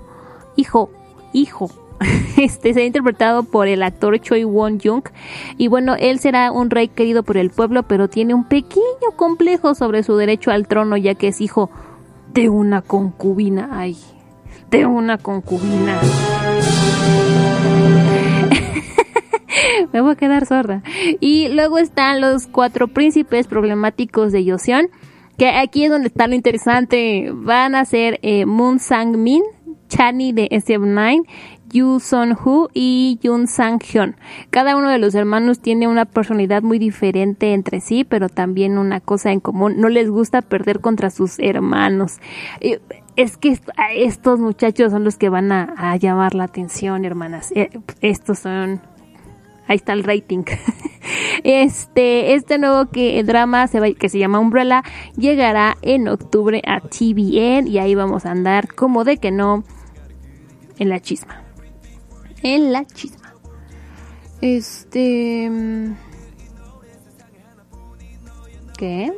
[0.55, 0.89] hijo,
[1.33, 1.69] hijo
[2.37, 5.03] este será interpretado por el actor Choi Won Jung
[5.57, 9.75] y bueno, él será un rey querido por el pueblo, pero tiene un pequeño complejo
[9.75, 11.69] sobre su derecho al trono ya que es hijo
[12.35, 13.95] de una concubina, ay,
[14.69, 16.01] de una concubina.
[19.93, 20.83] Me voy a quedar sorda.
[21.21, 24.89] Y luego están los cuatro príncipes problemáticos de Joseon,
[25.37, 27.31] que aquí es donde está lo interesante.
[27.33, 29.43] Van a ser eh, Moon Sang Min,
[29.87, 31.25] Chani de SF9
[31.75, 34.15] Yu Son Hu y Yun Sang Hyun.
[34.49, 39.01] Cada uno de los hermanos tiene una personalidad muy diferente entre sí, pero también una
[39.01, 39.75] cosa en común.
[39.77, 42.19] No les gusta perder contra sus hermanos.
[43.17, 43.59] Es que
[43.93, 47.51] estos muchachos son los que van a, llamar la atención, hermanas.
[47.53, 47.69] Eh,
[47.99, 48.79] estos son
[49.67, 50.43] ahí está el rating.
[51.43, 53.67] Este, este nuevo que drama
[53.99, 54.83] que se llama Umbrella
[55.15, 59.63] llegará en octubre a TVN y ahí vamos a andar como de que no
[60.79, 61.44] en la chisma
[62.45, 63.33] en la chisma.
[64.39, 65.51] Este...
[68.77, 69.11] ¿Qué?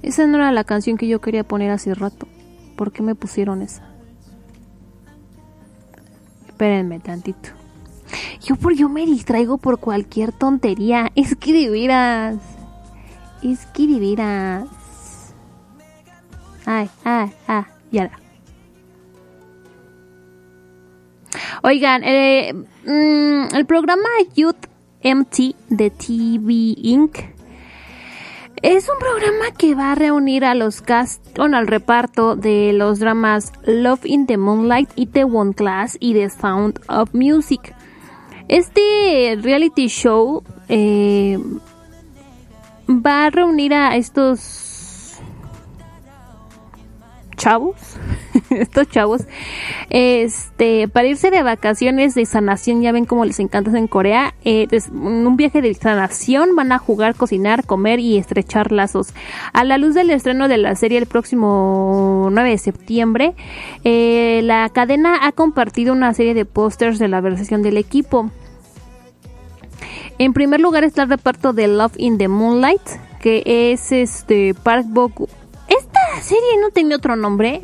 [0.00, 2.26] Esa no era la canción que yo quería poner hace rato.
[2.76, 3.82] ¿Por qué me pusieron esa?
[6.46, 7.50] Espérenme tantito.
[8.40, 11.10] Yo por yo me distraigo por cualquier tontería.
[11.14, 12.36] Escribirás.
[13.42, 14.64] Escribirás.
[16.64, 18.25] Ay, ay, ah, ya la.
[21.62, 24.66] Oigan, eh, mm, el programa Youth
[25.02, 27.18] MT de TV Inc.
[28.62, 32.98] Es un programa que va a reunir a los cast, bueno, al reparto de los
[32.98, 37.74] dramas Love in the Moonlight y The One Class y The Sound of Music.
[38.48, 41.38] Este reality show eh,
[42.88, 44.65] va a reunir a estos
[47.36, 47.76] chavos,
[48.50, 49.22] estos chavos,
[49.90, 54.66] este, para irse de vacaciones de sanación, ya ven cómo les encanta en Corea, eh,
[54.92, 59.14] un viaje de sanación van a jugar, cocinar, comer y estrechar lazos.
[59.52, 63.34] A la luz del estreno de la serie el próximo 9 de septiembre,
[63.84, 68.30] eh, la cadena ha compartido una serie de pósters de la versión del equipo.
[70.18, 72.80] En primer lugar está el reparto de Love in the Moonlight,
[73.20, 75.10] que es este Park Bo
[75.68, 77.60] esta serie no tenía otro nombre.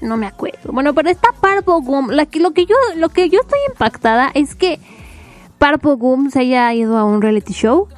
[0.00, 0.72] No me acuerdo.
[0.72, 4.80] Bueno, pero esta Parpo Gum, lo que yo lo que yo estoy impactada es que
[5.58, 7.88] Parpo Gum se haya ido a un reality show.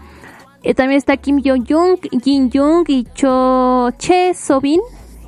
[0.65, 4.81] Eh, también está Kim Jong Jung, Jin Jung y Cho Che Sobin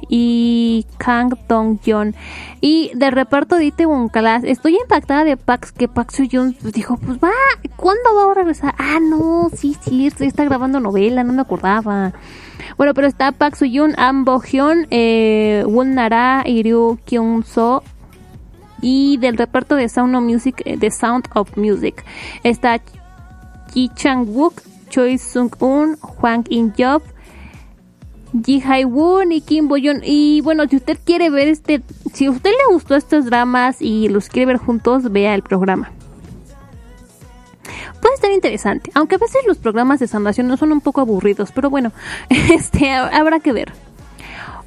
[0.09, 2.15] y Kang Dong Yeon.
[2.61, 6.27] Y de reparto de Itaewon Class, estoy impactada de Pax, que Pax Soo
[6.61, 7.31] pues, dijo, pues va,
[7.77, 8.75] ¿cuándo va a regresar?
[8.79, 12.13] Ah, no, sí, sí, está grabando novela, no me acordaba.
[12.77, 17.45] Bueno, pero está Park Soo Yoon, Am Bo Hyun, eh, Won Nara y Ryu Kyung
[17.45, 17.83] So.
[18.81, 22.05] Y del reparto de Sound of Music, eh, The Sound of Music,
[22.43, 22.81] está
[23.73, 27.03] Ji Chang Wook, Choi Sung Un, Hwang In Job,
[28.43, 31.83] Ji Woon y Kim Bo Y bueno, si usted quiere ver este,
[32.13, 35.93] si a usted le gustó estos dramas y los quiere ver juntos, vea el programa.
[38.01, 41.53] Puede estar interesante, aunque a veces los programas de sanación no son un poco aburridos,
[41.53, 41.93] pero bueno,
[42.29, 43.73] este habrá que ver.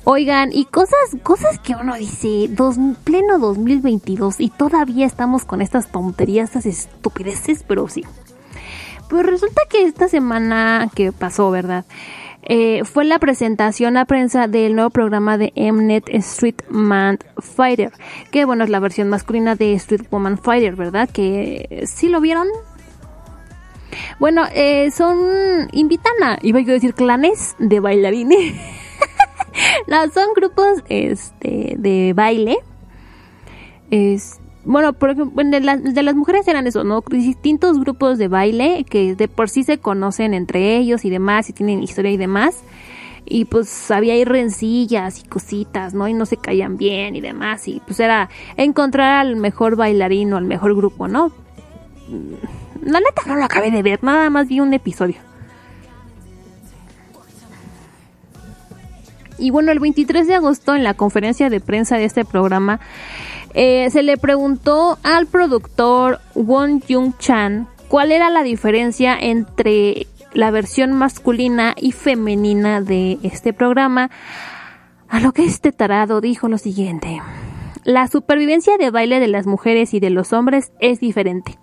[0.06, 5.92] Oigan, y cosas, cosas que uno dice, dos, pleno 2022 y todavía estamos con estas
[5.92, 8.06] tonterías, estas estupideces, pero sí.
[9.10, 11.86] Pues resulta que esta semana que pasó, ¿verdad?
[12.50, 17.92] Eh, fue la presentación a prensa del nuevo programa de Mnet Street Man Fighter,
[18.32, 21.10] que bueno, es la versión masculina de Street Woman Fighter, ¿verdad?
[21.12, 22.48] Que sí lo vieron.
[24.18, 25.18] Bueno, eh, son,
[25.74, 28.56] invitan a, iba a decir, clanes de bailarines.
[29.88, 32.58] no, son grupos este, de baile.
[33.92, 37.02] Este bueno, por ejemplo, de, de, las mujeres eran eso, ¿no?
[37.10, 41.54] Distintos grupos de baile que de por sí se conocen entre ellos y demás, y
[41.54, 42.64] tienen historia y demás.
[43.26, 46.08] Y pues había ahí rencillas y cositas, ¿no?
[46.10, 47.68] Y no se caían bien y demás.
[47.70, 51.30] Y pues era encontrar al mejor bailarín o al mejor grupo, ¿no?
[52.10, 55.16] Mm, la neta no lo acabé de ver, nada más vi un episodio.
[59.38, 62.82] Y bueno, el 23 de agosto en la conferencia de prensa de este programa
[63.60, 70.52] eh, se le preguntó al productor Won Jung Chan cuál era la diferencia entre la
[70.52, 74.12] versión masculina y femenina de este programa.
[75.10, 77.20] A lo que este tarado dijo lo siguiente.
[77.84, 81.58] La supervivencia de baile de las mujeres y de los hombres es diferente.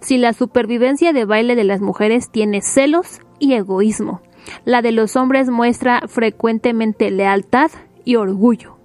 [0.00, 4.22] Si la supervivencia de baile de las mujeres tiene celos y egoísmo,
[4.64, 7.70] la de los hombres muestra frecuentemente lealtad
[8.04, 8.77] y orgullo.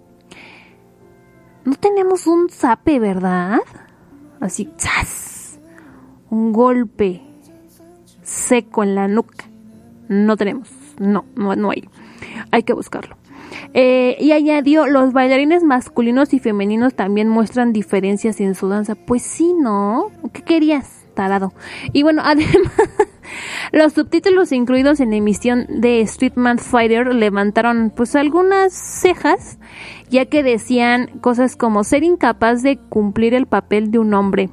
[1.66, 3.60] No tenemos un zape, ¿verdad?
[4.40, 5.60] Así, ¡zas!
[6.30, 7.22] Un golpe
[8.22, 9.46] seco en la nuca.
[10.10, 10.70] No tenemos.
[11.00, 11.90] No, no, hay.
[12.52, 13.18] Hay que buscarlo.
[13.74, 18.96] Eh, y añadió, los bailarines masculinos y femeninos también muestran diferencias en su danza.
[18.96, 20.12] Pues sí, ¿no?
[20.34, 21.54] ¿Qué querías, tarado?
[21.94, 22.74] Y bueno, además,
[23.72, 29.58] los subtítulos incluidos en la emisión de Streetman Fighter levantaron pues algunas cejas
[30.10, 34.50] ya que decían cosas como ser incapaz de cumplir el papel de un hombre.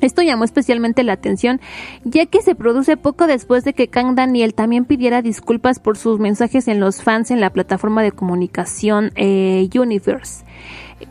[0.00, 1.60] Esto llamó especialmente la atención,
[2.04, 6.20] ya que se produce poco después de que Kang Daniel también pidiera disculpas por sus
[6.20, 10.44] mensajes en los fans en la plataforma de comunicación eh, Universe.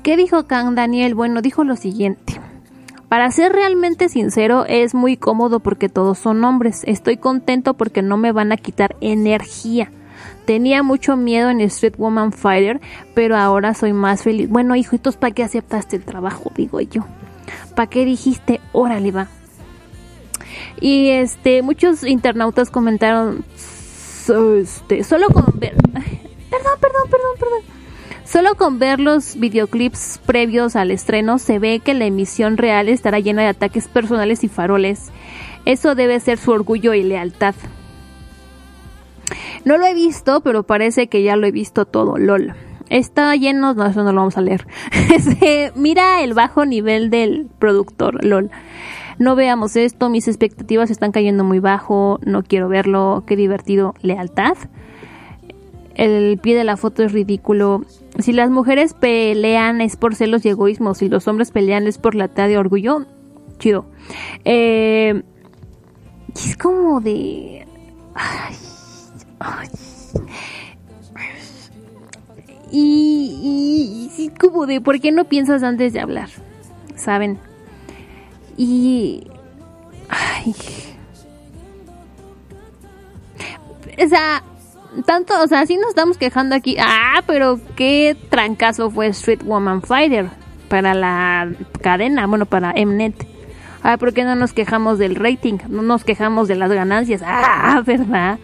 [0.04, 1.16] ¿Qué dijo Kang Daniel?
[1.16, 2.40] Bueno, dijo lo siguiente.
[3.10, 6.82] Para ser realmente sincero, es muy cómodo porque todos son hombres.
[6.86, 9.92] Estoy contento porque no me van a quitar energía.
[10.46, 12.82] Tenía mucho miedo en Street Woman Fighter,
[13.14, 14.50] pero ahora soy más feliz.
[14.50, 16.52] Bueno, hijitos, ¿para qué aceptaste el trabajo?
[16.56, 17.06] Digo yo.
[17.76, 19.28] ¿Para qué dijiste, órale, va?
[20.80, 23.46] Y este, muchos internautas comentaron,
[24.28, 27.75] este, solo con ver, perdón, perdón, perdón, perdón.
[28.26, 33.20] Solo con ver los videoclips previos al estreno se ve que la emisión real estará
[33.20, 35.12] llena de ataques personales y faroles.
[35.66, 37.56] Eso debe ser su orgullo y lealtad.
[39.64, 42.54] No lo he visto, pero parece que ya lo he visto todo, lol.
[42.90, 44.68] Está lleno, no, eso no lo vamos a leer.
[45.76, 48.52] Mira el bajo nivel del productor, lol.
[49.18, 54.58] No veamos esto, mis expectativas están cayendo muy bajo, no quiero verlo, qué divertido, lealtad.
[55.96, 57.84] El pie de la foto es ridículo.
[58.20, 62.16] Si las mujeres pelean es por celos y egoísmo, si los hombres pelean es por
[62.16, 63.06] la de orgullo,
[63.60, 63.86] chido.
[64.46, 65.24] Eh,
[66.34, 67.68] es como de...
[72.72, 76.30] Y, y, como de, ¿por qué no piensas antes de hablar?
[76.96, 77.38] ¿Saben?
[78.58, 79.28] Y...
[80.10, 80.56] Ay.
[84.04, 84.44] O sea,
[85.04, 86.78] tanto, o sea, sí nos estamos quejando aquí.
[86.80, 90.30] Ah, pero qué trancazo fue Street Woman Fighter
[90.70, 91.50] para la
[91.82, 93.28] cadena, bueno, para Mnet.
[93.84, 95.60] Ah, ¿por qué no nos quejamos del rating?
[95.70, 97.22] No nos quejamos de las ganancias.
[97.24, 98.40] Ah, ¿verdad?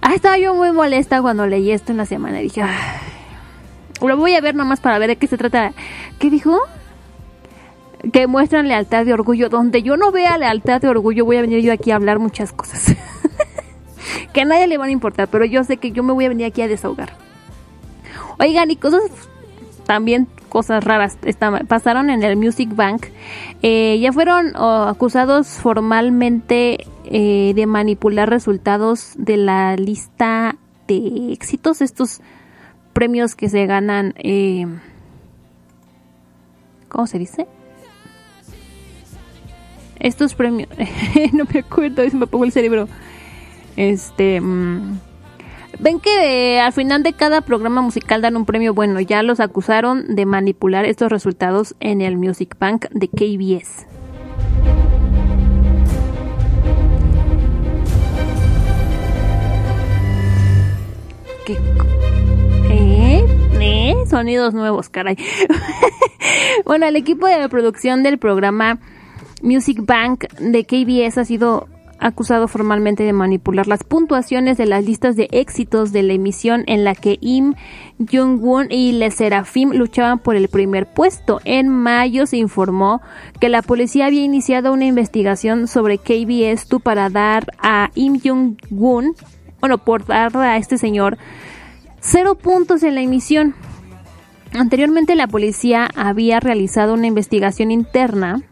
[0.00, 2.38] Ah, estaba yo muy molesta cuando leí esto en la semana.
[2.38, 2.62] Dije,
[4.00, 5.72] lo voy a ver nomás para ver de qué se trata.
[6.18, 6.60] ¿Qué dijo?
[8.12, 9.48] Que muestran lealtad de orgullo.
[9.48, 12.52] Donde yo no vea lealtad de orgullo, voy a venir yo aquí a hablar muchas
[12.52, 12.94] cosas.
[14.32, 16.28] que a nadie le van a importar, pero yo sé que yo me voy a
[16.28, 17.12] venir aquí a desahogar.
[18.38, 19.02] Oigan, y cosas
[19.86, 21.18] también cosas raras
[21.68, 23.06] pasaron en el Music Bank.
[23.62, 30.56] Eh, ya fueron acusados formalmente eh, de manipular resultados de la lista
[30.88, 32.20] de éxitos, estos
[32.92, 34.14] premios que se ganan.
[34.16, 34.66] Eh,
[36.88, 37.46] ¿Cómo se dice?
[39.98, 40.68] Estos premios.
[41.32, 42.88] no me acuerdo, se me pongo el cerebro.
[43.76, 44.40] Este.
[44.40, 44.98] Mm,
[45.78, 49.00] Ven que eh, al final de cada programa musical dan un premio bueno.
[49.00, 53.86] Ya los acusaron de manipular estos resultados en el Music Bank de KBS.
[61.44, 61.58] ¿Qué?
[62.70, 63.24] ¿Eh?
[63.60, 63.94] ¿Eh?
[64.08, 65.16] Sonidos nuevos, caray.
[66.64, 68.78] bueno, el equipo de producción del programa
[69.42, 71.68] Music Bank de KBS ha sido
[71.98, 76.84] acusado formalmente de manipular las puntuaciones de las listas de éxitos de la emisión en
[76.84, 77.54] la que Im
[77.98, 81.40] Jung-won y Le Serafim luchaban por el primer puesto.
[81.44, 83.00] En mayo se informó
[83.40, 89.14] que la policía había iniciado una investigación sobre KBS2 para dar a Im Jung-won,
[89.60, 91.18] bueno, por dar a este señor
[92.00, 93.54] cero puntos en la emisión.
[94.52, 98.42] Anteriormente la policía había realizado una investigación interna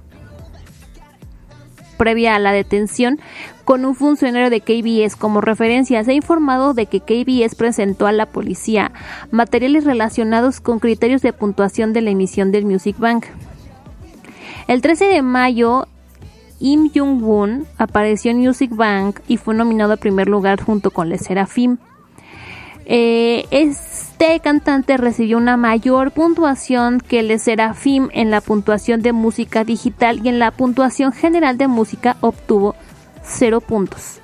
[1.95, 3.19] previa a la detención
[3.65, 6.05] con un funcionario de KBS como referencia.
[6.05, 8.93] Se ha informado de que KBS presentó a la policía
[9.31, 13.27] materiales relacionados con criterios de puntuación de la emisión del Music Bank.
[14.67, 15.87] El 13 de mayo,
[16.61, 21.19] Im Jung-won apareció en Music Bank y fue nominado a primer lugar junto con Le
[21.19, 21.79] Serafim.
[22.87, 29.65] Eh, este cantante recibió una mayor puntuación que el Serafim en la puntuación de música
[29.65, 32.75] digital y en la puntuación general de música obtuvo
[33.23, 34.21] 0 puntos.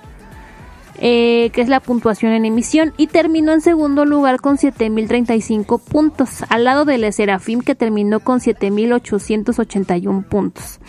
[0.98, 6.44] Eh, que es la puntuación en emisión, y terminó en segundo lugar con 7.035 puntos,
[6.50, 10.80] al lado del Serafim que terminó con 7.881 puntos.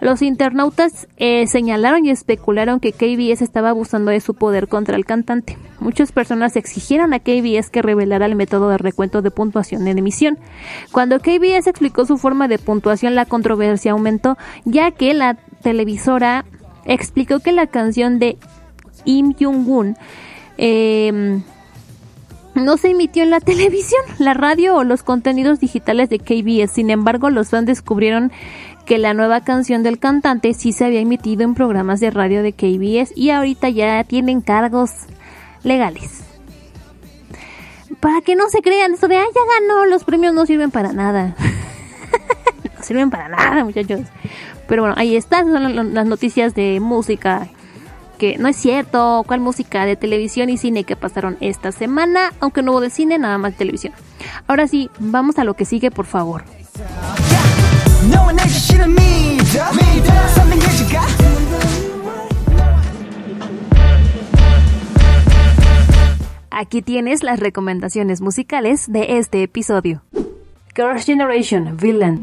[0.00, 5.06] Los internautas eh, señalaron y especularon que KBS estaba abusando de su poder contra el
[5.06, 5.56] cantante.
[5.80, 10.38] Muchas personas exigieron a KBS que revelara el método de recuento de puntuación en emisión.
[10.92, 16.44] Cuando KBS explicó su forma de puntuación, la controversia aumentó, ya que la televisora
[16.84, 18.36] explicó que la canción de
[19.06, 19.96] Im Jung-un
[20.58, 21.42] em,
[22.54, 26.72] no se emitió en la televisión, la radio o los contenidos digitales de KBS.
[26.72, 28.32] Sin embargo, los fans descubrieron
[28.84, 32.52] que la nueva canción del cantante sí se había emitido en programas de radio de
[32.52, 34.90] KBS y ahorita ya tienen cargos
[35.64, 36.22] legales.
[38.00, 40.92] Para que no se crean esto de, ah, ya ganó, los premios no sirven para
[40.92, 41.34] nada.
[42.78, 44.02] no sirven para nada, muchachos.
[44.68, 47.48] Pero bueno, ahí están son las noticias de música.
[48.18, 52.62] Que no es cierto, cuál música de televisión y cine que pasaron esta semana, aunque
[52.62, 53.92] no hubo de cine, nada más de televisión.
[54.46, 56.44] Ahora sí, vamos a lo que sigue, por favor.
[66.50, 70.02] Aquí tienes las recomendaciones musicales de este episodio.
[70.74, 72.22] Girls' Generation, Villain.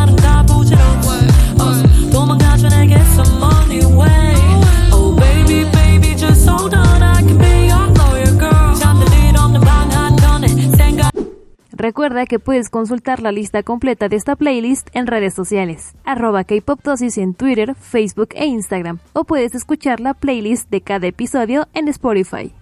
[11.81, 17.17] Recuerda que puedes consultar la lista completa de esta playlist en redes sociales, arroba Kpoptosis
[17.17, 22.53] en Twitter, Facebook e Instagram, o puedes escuchar la playlist de cada episodio en Spotify.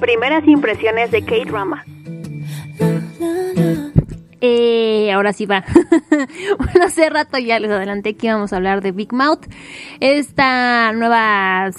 [0.00, 1.84] Primeras impresiones de K-Drama.
[4.40, 5.62] Eh, ahora sí va.
[6.58, 9.46] bueno, hace rato ya les adelanté que íbamos a hablar de Big Mouth.
[10.00, 11.70] Esta nueva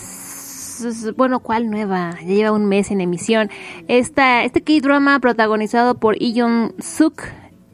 [1.15, 2.17] bueno, ¿cuál nueva?
[2.21, 3.49] Ya lleva un mes en emisión.
[3.87, 6.41] Esta, este K-drama protagonizado por Lee
[6.79, 7.21] Suk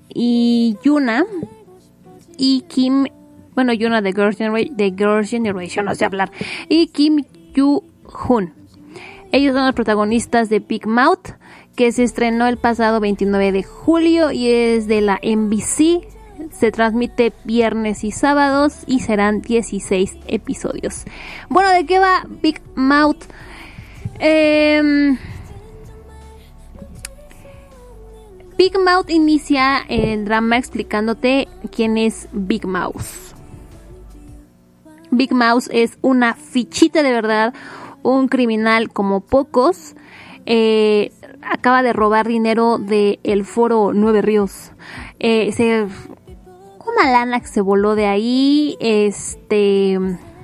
[0.10, 1.26] y Yuna
[2.38, 3.06] y Kim,
[3.56, 4.38] bueno, Yuna de Girls,
[5.30, 6.32] Generation, no sé hablar,
[6.70, 7.24] y Kim
[7.54, 7.84] Yu
[8.28, 8.54] Hun.
[9.32, 11.30] Ellos son los protagonistas de Big Mouth,
[11.76, 16.06] que se estrenó el pasado 29 de julio y es de la NBC
[16.52, 21.06] se transmite viernes y sábados y serán 16 episodios.
[21.50, 23.24] Bueno, ¿de qué va Big Mouth?
[24.20, 25.18] Em,
[28.58, 33.34] Big Mouth inicia el drama explicándote quién es Big Mouse.
[35.10, 37.54] Big Mouse es una fichita de verdad,
[38.04, 39.96] un criminal como pocos.
[40.46, 44.72] Eh, acaba de robar dinero del el foro Nueve Ríos.
[45.20, 45.88] Eh, se
[46.92, 49.98] una lana que se voló de ahí, este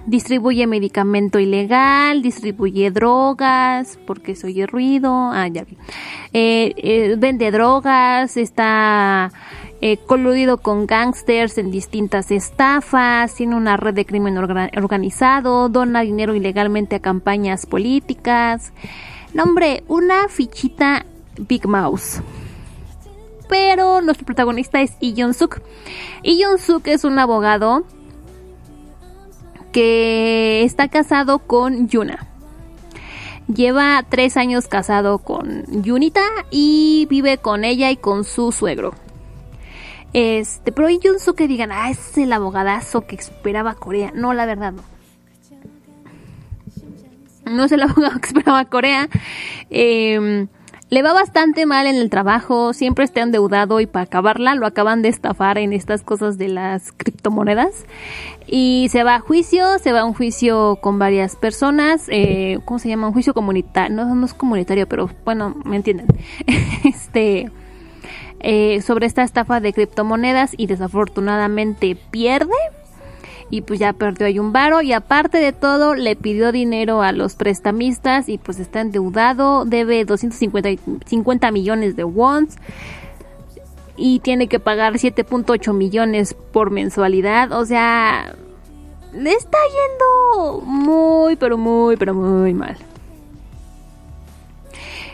[0.07, 5.77] distribuye medicamento ilegal, distribuye drogas, porque se oye ruido, ah, ya vi.
[6.33, 9.31] Eh, eh, vende drogas, está
[9.81, 16.35] eh, coludido con gangsters en distintas estafas, tiene una red de crimen organizado, dona dinero
[16.35, 18.71] ilegalmente a campañas políticas.
[19.33, 21.05] No, hombre, una fichita
[21.37, 22.21] Big Mouse
[23.47, 25.61] pero nuestro protagonista es Lee Jong-suk.
[26.23, 27.85] Lee Jong-suk es un abogado
[29.71, 32.27] que está casado con Yuna.
[33.53, 38.93] Lleva tres años casado con Yunita y vive con ella y con su suegro.
[40.13, 44.11] Este, pero Lee Jong-suk que digan, ah, es el abogadazo que esperaba Corea.
[44.13, 44.83] No, la verdad no.
[47.45, 49.07] No es el abogado que esperaba Corea.
[49.69, 50.47] Eh,
[50.89, 55.01] le va bastante mal en el trabajo, siempre está endeudado y para acabarla lo acaban
[55.01, 57.85] de estafar en estas cosas de las criptomonedas.
[58.47, 62.79] Y se va a juicio, se va a un juicio con varias personas, eh, ¿cómo
[62.79, 63.07] se llama?
[63.07, 66.07] Un juicio comunitario, no, no es comunitario, pero bueno, me entienden.
[66.85, 67.51] este,
[68.39, 72.53] eh, sobre esta estafa de criptomonedas y desafortunadamente pierde
[73.49, 77.11] y pues ya perdió ahí un varo y aparte de todo le pidió dinero a
[77.11, 82.57] los prestamistas y pues está endeudado, debe 250 millones de wons
[83.95, 88.35] y tiene que pagar 7.8 millones por mensualidad, o sea,
[89.13, 92.77] le está yendo muy, pero muy, pero muy mal.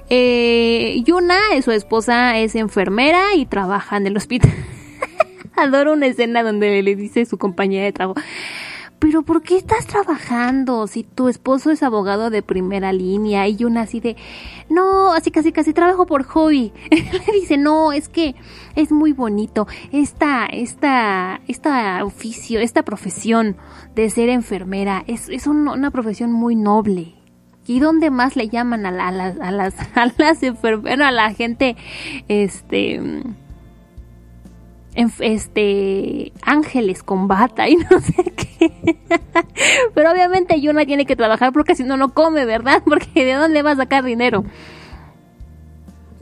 [0.10, 4.52] Eh, Yuna, su esposa, es enfermera y trabaja en el hospital.
[5.56, 8.20] Adoro una escena donde le dice su compañera de trabajo,
[9.04, 13.46] pero ¿por qué estás trabajando si tu esposo es abogado de primera línea?
[13.50, 14.16] Y una así de,
[14.70, 16.72] no, así casi casi trabajo por hobby.
[16.90, 18.34] Le dice, no, es que
[18.78, 23.58] es muy bonito esta, esta, esta oficio, esta profesión
[23.94, 25.04] de ser enfermera.
[25.06, 27.14] Es, es una profesión muy noble.
[27.68, 31.34] ¿Y dónde más le llaman a, a las, a las, a las enfermeras, a la
[31.34, 31.76] gente,
[32.30, 33.02] este,
[34.96, 38.98] este ángeles con bata y no sé qué.
[39.94, 42.84] Pero obviamente Yuna tiene que trabajar porque si no no come, ¿verdad?
[42.86, 44.44] Porque de dónde va a sacar dinero.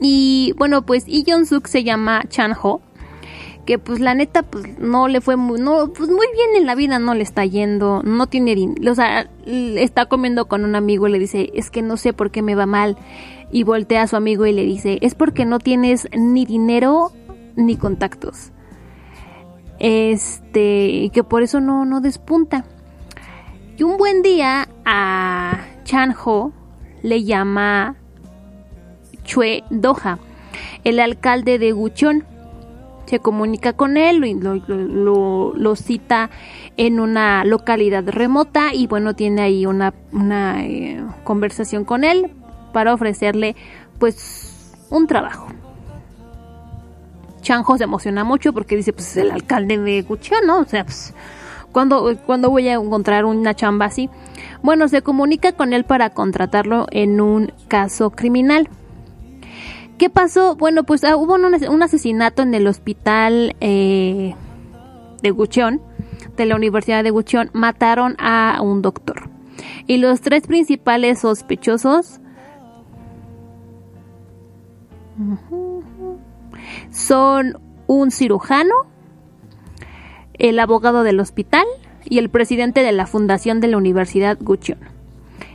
[0.00, 2.80] Y bueno, pues Lee Suk se llama Chan Ho,
[3.64, 6.74] que pues la neta pues no le fue muy no pues muy bien en la
[6.74, 11.06] vida no le está yendo, no tiene dinero, o sea, está comiendo con un amigo
[11.06, 12.96] y le dice, "Es que no sé por qué me va mal."
[13.52, 17.12] Y voltea a su amigo y le dice, "Es porque no tienes ni dinero
[17.54, 18.51] ni contactos."
[19.82, 22.64] Este, que por eso no, no despunta.
[23.76, 26.52] Y un buen día a Chan Ho
[27.02, 27.96] le llama
[29.24, 30.20] Chue Doha,
[30.84, 32.24] el alcalde de Guchón.
[33.06, 36.30] Se comunica con él, y lo, cita
[36.76, 42.30] en una localidad remota y bueno, tiene ahí una, una eh, conversación con él
[42.72, 43.56] para ofrecerle
[43.98, 45.48] pues un trabajo.
[47.42, 50.60] Chanjo se emociona mucho porque dice, pues es el alcalde de Guchón, ¿no?
[50.60, 51.12] O sea, pues,
[51.72, 54.10] ¿Cuándo, ¿Cuándo voy a encontrar una chamba así?
[54.62, 58.68] Bueno, se comunica con él para contratarlo en un caso criminal.
[59.96, 60.54] ¿Qué pasó?
[60.54, 64.34] Bueno, pues ah, hubo un, asesinato en el hospital eh,
[65.22, 65.80] de Gucheon,
[66.36, 67.50] de la Universidad de Gucheon.
[67.54, 69.30] Mataron a un doctor.
[69.86, 72.20] Y los tres principales sospechosos
[76.92, 78.74] son un cirujano,
[80.34, 81.64] el abogado del hospital
[82.04, 84.78] y el presidente de la fundación de la Universidad Gucheon.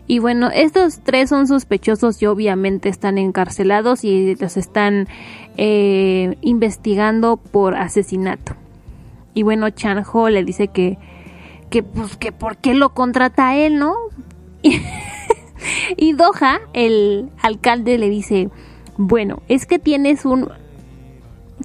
[0.07, 5.07] Y bueno, estos tres son sospechosos y obviamente están encarcelados y los están
[5.57, 8.55] eh, investigando por asesinato.
[9.33, 10.97] Y bueno, Chan Ho le dice que,
[11.69, 13.95] que pues que por qué lo contrata a él, ¿no?
[15.97, 18.49] y Doha, el alcalde, le dice,
[18.97, 20.49] bueno, es que tienes un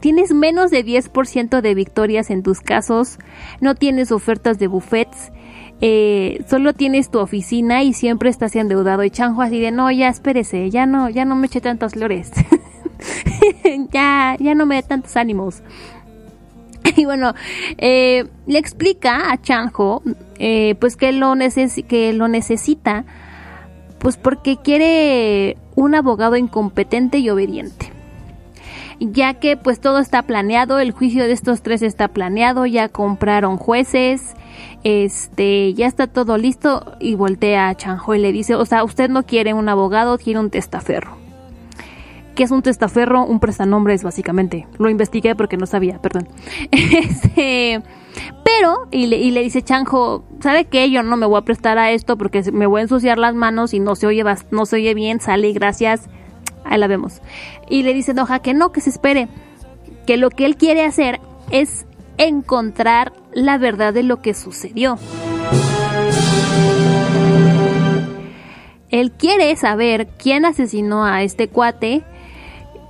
[0.00, 3.18] tienes menos de 10% de victorias en tus casos,
[3.60, 5.32] no tienes ofertas de buffets,
[5.80, 9.04] eh, solo tienes tu oficina y siempre estás endeudado.
[9.04, 12.30] Y Chanjo así de, no, ya espérese, ya no, ya no me eche tantos flores.
[13.92, 15.62] ya, ya no me dé tantos ánimos.
[16.96, 17.34] y bueno,
[17.78, 20.02] eh, le explica a Chanjo,
[20.38, 21.34] eh, pues que lo,
[21.88, 23.04] que lo necesita,
[23.98, 28.01] pues porque quiere un abogado incompetente y obediente
[29.10, 33.56] ya que pues todo está planeado, el juicio de estos tres está planeado, ya compraron
[33.56, 34.34] jueces,
[34.84, 39.08] este, ya está todo listo y voltea a Chanjo y le dice, o sea, usted
[39.10, 41.16] no quiere un abogado, quiere un testaferro.
[42.34, 43.26] ¿Qué es un testaferro?
[43.26, 44.66] Un prestanombres, básicamente.
[44.78, 46.28] Lo investigué porque no sabía, perdón.
[46.70, 47.82] Este,
[48.42, 50.90] pero, y le, y le dice Chanjo, ¿sabe qué?
[50.90, 53.74] Yo no me voy a prestar a esto porque me voy a ensuciar las manos
[53.74, 56.08] y no se oye, no se oye bien, sale, gracias
[56.72, 57.20] Ahí la vemos.
[57.68, 59.28] Y le dice Doha que no, que se espere.
[60.06, 61.20] Que lo que él quiere hacer
[61.50, 61.84] es
[62.16, 64.98] encontrar la verdad de lo que sucedió.
[68.88, 72.04] Él quiere saber quién asesinó a este cuate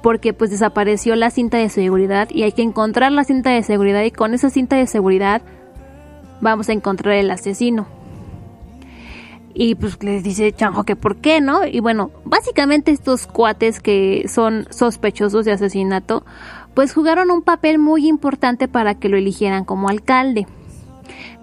[0.00, 4.04] porque pues desapareció la cinta de seguridad y hay que encontrar la cinta de seguridad
[4.04, 5.42] y con esa cinta de seguridad
[6.40, 8.01] vamos a encontrar el asesino.
[9.54, 11.66] Y pues les dice Chanjo que por qué, ¿no?
[11.66, 16.24] Y bueno, básicamente estos cuates que son sospechosos de asesinato,
[16.74, 20.46] pues jugaron un papel muy importante para que lo eligieran como alcalde.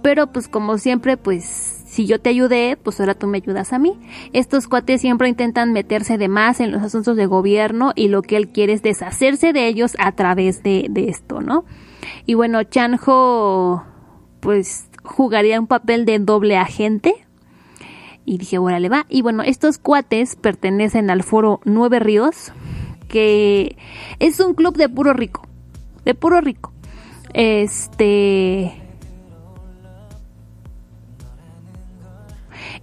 [0.01, 1.43] Pero pues como siempre, pues
[1.85, 3.99] si yo te ayudé, pues ahora tú me ayudas a mí.
[4.33, 8.37] Estos cuates siempre intentan meterse de más en los asuntos de gobierno y lo que
[8.37, 11.65] él quiere es deshacerse de ellos a través de, de esto, ¿no?
[12.25, 13.83] Y bueno, Chanjo
[14.39, 17.27] pues jugaría un papel de doble agente
[18.29, 19.07] y dije, bueno, le va.
[19.09, 22.53] Y bueno, estos cuates pertenecen al foro Nueve Ríos,
[23.07, 23.75] que
[24.19, 25.47] es un club de puro rico,
[26.05, 26.71] de puro rico.
[27.33, 28.71] Este...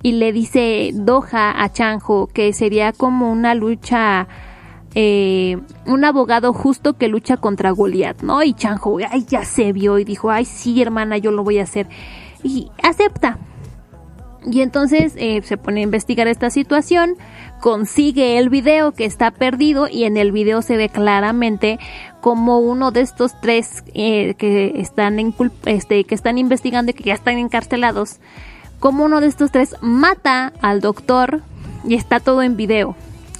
[0.02, 4.26] Y le dice Doha a Chanjo que sería como una lucha
[4.94, 8.42] eh, un abogado justo que lucha contra Goliat, ¿no?
[8.42, 11.62] Y Chanjo, ay, ya se vio y dijo, ay, sí, hermana, yo lo voy a
[11.62, 11.86] hacer.
[12.42, 13.38] Y acepta,
[14.50, 17.16] y entonces eh, se pone a investigar esta situación,
[17.60, 21.80] consigue el video que está perdido y en el video se ve claramente
[22.20, 25.34] como uno de estos tres eh, que están en
[25.64, 28.18] este, que están investigando y que ya están encarcelados,
[28.78, 31.42] como uno de estos tres mata al doctor
[31.84, 32.94] y está todo en video.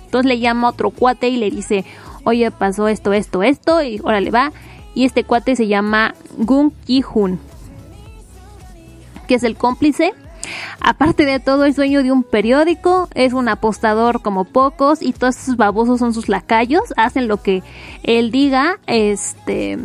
[0.05, 1.85] Entonces le llama a otro cuate y le dice,
[2.25, 4.53] oye, pasó esto, esto, esto, y órale va.
[4.95, 7.39] Y este cuate se llama Gung Ki-hun,
[9.29, 10.15] que es el cómplice
[10.80, 15.36] Aparte de todo, es dueño de un periódico, es un apostador como pocos y todos
[15.36, 17.62] esos babosos son sus lacayos, hacen lo que
[18.03, 19.78] él diga, este...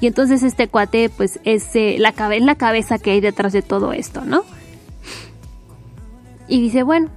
[0.00, 3.92] Y entonces este cuate pues es eh, la, la cabeza que hay detrás de todo
[3.92, 4.42] esto, ¿no?
[6.46, 7.08] Y dice, bueno,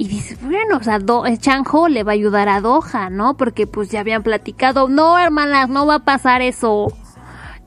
[0.00, 3.36] y dice, bueno, o sea, Do Chanjo le va a ayudar a Doha, ¿no?
[3.36, 6.90] Porque pues ya habían platicado, no, hermanas, no va a pasar eso.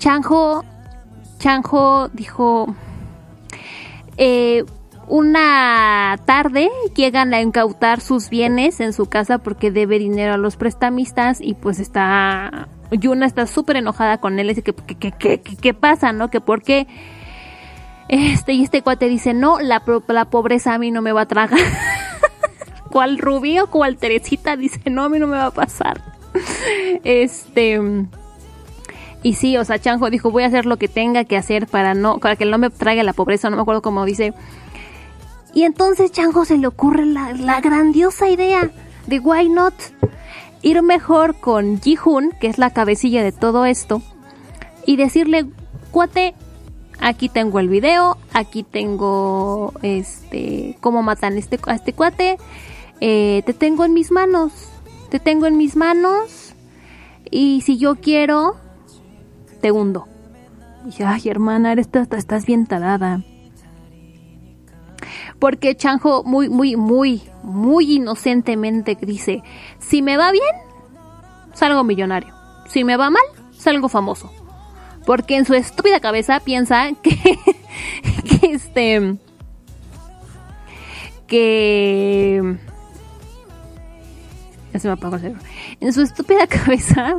[0.03, 0.65] Chanjo,
[1.39, 2.75] Chanjo dijo,
[4.17, 4.65] eh,
[5.07, 10.57] una tarde llegan a incautar sus bienes en su casa porque debe dinero a los
[10.57, 16.29] prestamistas y pues está, Yuna está súper enojada con él, dice que, ¿qué pasa, no?
[16.29, 16.85] Que por qué,
[18.09, 21.27] este, y este cuate dice, no, la, la pobreza a mí no me va a
[21.27, 21.61] tragar.
[22.91, 23.67] ¿Cuál Rubio?
[23.67, 24.57] ¿Cuál Teresita?
[24.57, 26.01] Dice, no, a mí no me va a pasar.
[27.05, 27.79] Este
[29.23, 31.93] y sí, o sea, Chanjo dijo, voy a hacer lo que tenga que hacer para
[31.93, 34.33] no, para que no me traiga la pobreza, no me acuerdo cómo dice.
[35.53, 38.69] Y entonces Chanjo se le ocurre la, grandiosa idea
[39.07, 39.73] de why not.
[40.61, 44.01] ir mejor con Ji-Hoon, que es la cabecilla de todo esto,
[44.85, 45.45] y decirle,
[45.91, 46.35] cuate,
[46.99, 52.37] aquí tengo el video, aquí tengo este cómo matan este, a este cuate,
[52.99, 54.51] eh, te tengo en mis manos,
[55.09, 56.53] te tengo en mis manos,
[57.29, 58.55] y si yo quiero,
[59.63, 60.09] te hundo.
[60.85, 63.23] Y ay hermana, eres, estás bien talada
[65.39, 69.43] porque Chanjo muy, muy, muy, muy inocentemente dice,
[69.79, 70.55] si me va bien,
[71.53, 72.33] salgo millonario.
[72.69, 74.31] Si me va mal, salgo famoso.
[75.05, 77.11] Porque en su estúpida cabeza piensa que,
[78.39, 79.17] que este,
[81.27, 82.57] que,
[84.71, 85.43] ya se me apagó el cerebro.
[85.81, 87.17] En su estúpida cabeza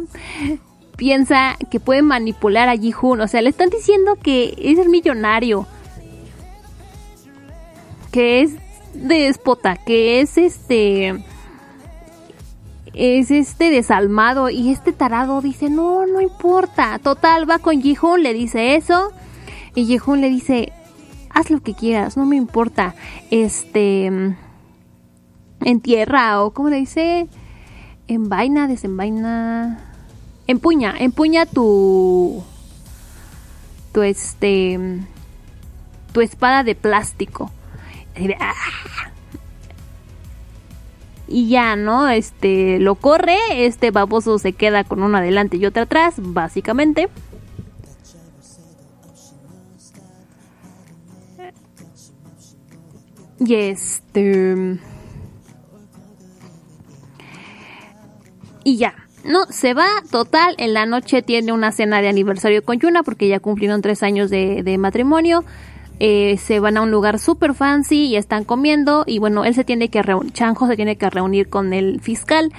[0.96, 3.20] piensa que puede manipular a Ji-Hoon.
[3.20, 5.66] O sea, le están diciendo que es el millonario
[8.14, 8.52] que es
[8.94, 11.24] déspota, que es este
[12.92, 18.32] es este desalmado y este tarado dice, "No, no importa." Total va con Jihun, le
[18.32, 19.10] dice eso
[19.74, 20.72] y Jihun le dice,
[21.28, 22.94] "Haz lo que quieras, no me importa."
[23.32, 27.26] Este en tierra o como le dice,
[28.06, 29.93] en vaina, desenvaina,
[30.46, 32.42] empuña, empuña tu
[33.92, 34.78] tu este
[36.12, 37.50] tu espada de plástico
[38.40, 38.52] Ah".
[41.26, 42.08] Y ya, ¿no?
[42.08, 47.08] Este lo corre, este baboso se queda con uno adelante y otro atrás, básicamente.
[53.40, 54.78] Y este.
[58.62, 59.03] Y ya.
[59.24, 60.54] No, se va total.
[60.58, 64.30] En la noche tiene una cena de aniversario con Yuna porque ya cumplieron tres años
[64.30, 65.44] de, de matrimonio.
[66.00, 69.62] Eh, se van a un lugar super fancy y están comiendo y bueno, él se
[69.62, 72.52] tiene que reunir, Chanjo se tiene que reunir con el fiscal,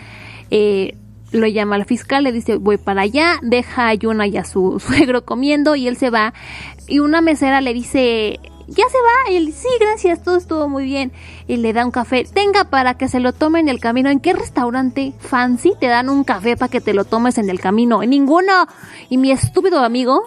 [0.51, 0.95] eh,
[1.33, 4.79] lo llama al fiscal, le dice voy para allá, deja a Yuna y a su
[4.85, 6.33] suegro comiendo y él se va
[6.87, 10.85] y una mesera le dice ya se va, y él sí, gracias, todo estuvo muy
[10.85, 11.11] bien
[11.47, 14.19] y le da un café, tenga para que se lo tome en el camino, ¿en
[14.19, 18.01] qué restaurante fancy te dan un café para que te lo tomes en el camino?
[18.01, 18.67] En ninguno
[19.09, 20.23] y mi estúpido amigo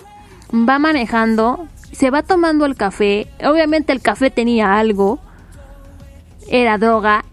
[0.53, 1.69] va manejando
[1.99, 3.27] se va tomando el café.
[3.45, 5.19] Obviamente el café tenía algo.
[6.49, 7.25] Era droga.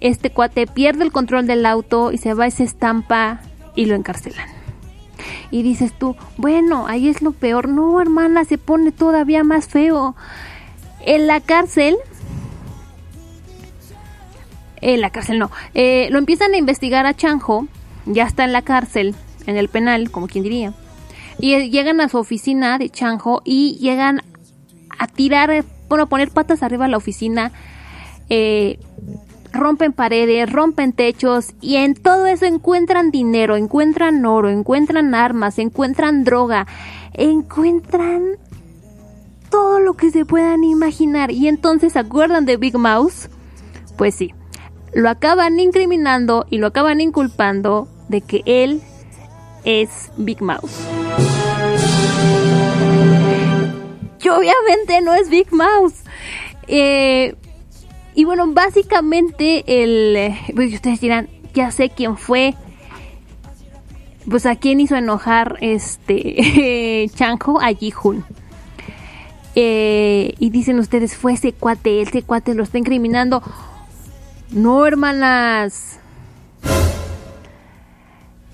[0.00, 3.40] Este cuate pierde el control del auto y se va y se estampa
[3.74, 4.55] y lo encarcelan.
[5.50, 7.68] Y dices tú, bueno, ahí es lo peor.
[7.68, 10.16] No, hermana, se pone todavía más feo.
[11.00, 11.96] En la cárcel...
[14.82, 15.50] En la cárcel no.
[15.74, 17.66] Eh, lo empiezan a investigar a Chanjo.
[18.04, 19.14] Ya está en la cárcel,
[19.46, 20.74] en el penal, como quien diría
[21.38, 24.22] y llegan a su oficina de Chanjo y llegan
[24.98, 27.52] a tirar, bueno, a poner patas arriba a la oficina,
[28.30, 28.78] eh,
[29.56, 36.24] rompen paredes, rompen techos y en todo eso encuentran dinero, encuentran oro, encuentran armas, encuentran
[36.24, 36.66] droga,
[37.12, 38.36] encuentran
[39.50, 43.28] todo lo que se puedan imaginar y entonces se acuerdan de Big Mouse,
[43.96, 44.34] pues sí,
[44.92, 48.82] lo acaban incriminando y lo acaban inculpando de que él
[49.64, 50.86] es Big Mouse.
[54.22, 56.02] Y obviamente no es Big Mouse.
[56.66, 57.36] Eh,
[58.16, 60.34] y bueno, básicamente el...
[60.54, 62.54] Pues ustedes dirán, ya sé quién fue.
[64.28, 68.24] Pues a quién hizo enojar este Chanjo a Jihun.
[69.54, 73.42] Eh, y dicen ustedes, fue ese cuate, ese cuate lo está incriminando.
[74.50, 76.00] No, hermanas.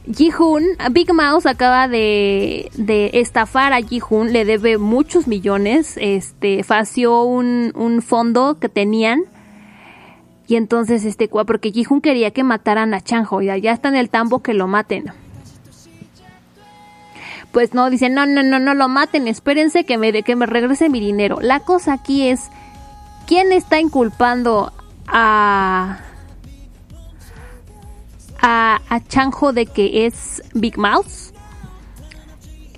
[0.04, 2.70] Ji-Hoon, Big Mouse acaba de,
[3.12, 9.22] estafar a Ji-Hoon, le debe muchos millones, este, fació un, un fondo que tenían
[10.46, 14.10] y entonces este, porque Ji-Hoon quería que mataran a Chanjo, ya, ya está en el
[14.10, 15.12] tambo que lo maten.
[17.52, 20.88] Pues no, dicen, no, no, no, no lo maten, espérense que me, que me regrese
[20.88, 21.38] mi dinero.
[21.40, 22.50] La cosa aquí es,
[23.26, 24.72] ¿quién está inculpando
[25.06, 26.00] a
[28.42, 31.32] a, Chanjo de que es Big Mouse.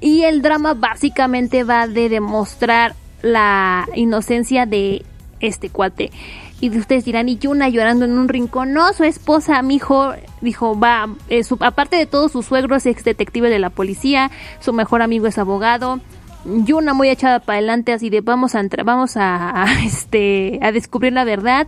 [0.00, 5.04] Y el drama básicamente va de demostrar la inocencia de
[5.40, 6.12] este cuate.
[6.60, 8.72] Y ustedes dirán, y Yuna llorando en un rincón.
[8.72, 13.04] No, su esposa, mi hijo, dijo, va, eh, aparte de todo, su suegro es ex
[13.04, 16.00] detective de la policía, su mejor amigo es abogado.
[16.44, 21.24] Yuna muy echada para adelante, así de vamos a vamos a, este, a descubrir la
[21.24, 21.66] verdad.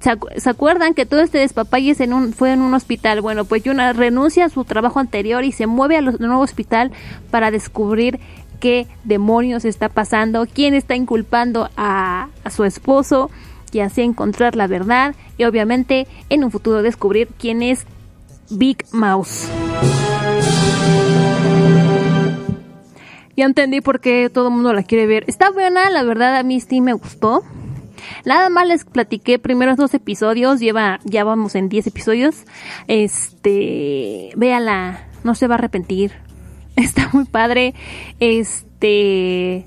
[0.00, 3.20] ¿Se, acuerdan que todo este despapalle en un, fue en un hospital?
[3.20, 6.92] Bueno, pues Yuna renuncia a su trabajo anterior y se mueve al nuevo hospital
[7.32, 8.20] para descubrir
[8.60, 13.30] qué demonios está pasando, quién está inculpando a, su esposo
[13.72, 17.86] y así encontrar la verdad y obviamente en un futuro descubrir quién es
[18.50, 19.48] Big Mouse.
[23.36, 25.24] Ya entendí por qué todo el mundo la quiere ver.
[25.28, 27.44] Está buena, la verdad a mí sí me gustó.
[28.24, 32.44] Nada más les platiqué primeros dos episodios, lleva, ya vamos en 10 episodios.
[32.86, 36.12] Este, véala, no se va a arrepentir.
[36.76, 37.74] Está muy padre.
[38.18, 39.66] Este,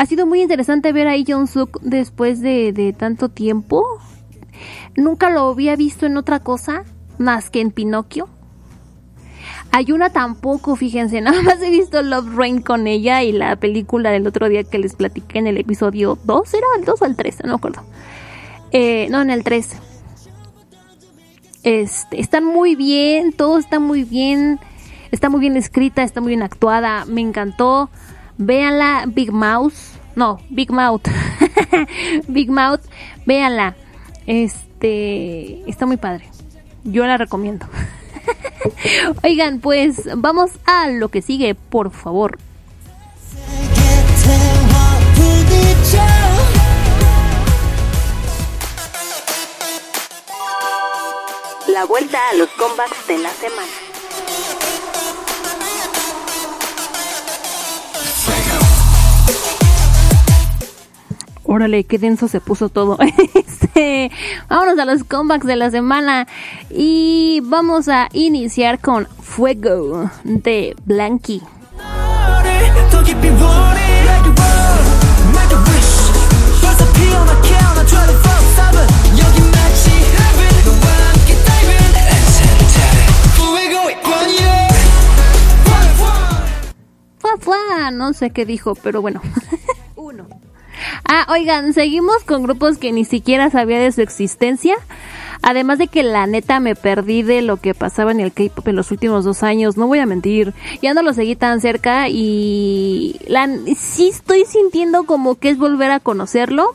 [0.00, 3.84] ha sido muy interesante ver a Jong Suk después de, tanto tiempo.
[4.96, 6.84] Nunca lo había visto en otra cosa
[7.18, 8.26] más que en Pinocchio.
[9.72, 14.10] Hay una tampoco, fíjense, nada más he visto Love Rain con ella y la película
[14.10, 17.14] del otro día que les platiqué en el episodio 2, ¿era el 2 o el
[17.14, 17.42] 3?
[17.44, 17.82] No me acuerdo.
[18.72, 19.68] Eh, no, en el 3.
[21.62, 24.60] Este, están muy bien, todo está muy bien,
[25.10, 27.90] está muy bien escrita, está muy bien actuada, me encantó.
[28.42, 31.02] Véanla, Big Mouse, no, Big Mouth,
[32.28, 32.80] Big Mouth,
[33.26, 33.76] véanla.
[34.26, 36.24] Este, está muy padre.
[36.84, 37.66] Yo la recomiendo.
[39.22, 42.38] Oigan, pues vamos a lo que sigue, por favor.
[51.68, 53.89] La vuelta a los comebacks de la semana.
[61.52, 62.96] Órale, qué denso se puso todo.
[63.34, 64.12] Este,
[64.48, 66.28] vámonos a los comebacks de la semana
[66.70, 70.76] y vamos a iniciar con Fuego de
[87.40, 89.20] fua, no sé qué dijo, pero bueno.
[89.96, 90.28] Uno.
[91.04, 94.76] Ah, oigan, seguimos con grupos que ni siquiera sabía de su existencia.
[95.42, 98.76] Además de que la neta me perdí de lo que pasaba en el K-pop en
[98.76, 100.52] los últimos dos años, no voy a mentir.
[100.82, 103.18] Ya no lo seguí tan cerca y
[103.76, 106.74] sí estoy sintiendo como que es volver a conocerlo.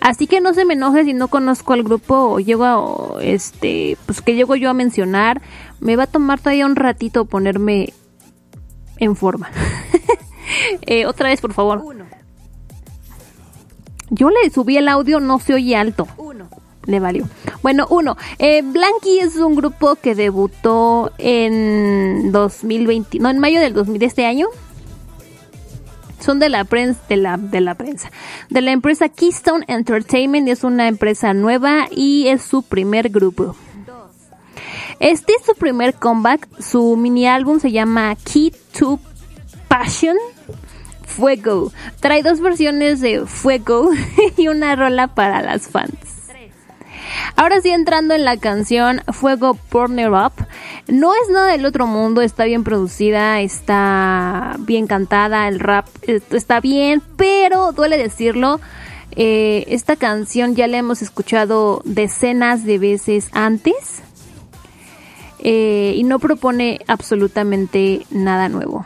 [0.00, 3.96] Así que no se me enoje si no conozco al grupo o llego a, este,
[4.06, 5.40] pues que llego yo a mencionar.
[5.80, 7.92] Me va a tomar todavía un ratito ponerme
[8.98, 9.50] en forma.
[10.82, 11.80] eh, otra vez, por favor.
[11.82, 12.03] Uno.
[14.10, 16.06] Yo le subí el audio, no se oye alto.
[16.16, 16.48] Uno.
[16.86, 17.26] Le valió.
[17.62, 18.16] Bueno, uno.
[18.38, 24.06] Eh, Blanky es un grupo que debutó en 2020, no, en mayo del 2000 de
[24.06, 24.48] este año.
[26.20, 28.10] Son de la prensa, de la, de la prensa,
[28.48, 30.48] de la empresa Keystone Entertainment.
[30.48, 33.56] Es una empresa nueva y es su primer grupo.
[35.00, 36.48] Este es su primer comeback.
[36.60, 38.98] Su mini álbum se llama Key to
[39.68, 40.16] Passion.
[41.16, 41.72] Fuego.
[42.00, 43.90] Trae dos versiones de Fuego
[44.36, 45.94] y una rola para las fans.
[47.36, 50.32] Ahora sí entrando en la canción Fuego Burner Up,
[50.88, 56.20] no es nada del otro mundo, está bien producida, está bien cantada, el rap eh,
[56.30, 58.60] está bien, pero duele decirlo,
[59.12, 64.02] eh, esta canción ya la hemos escuchado decenas de veces antes
[65.38, 68.84] eh, y no propone absolutamente nada nuevo.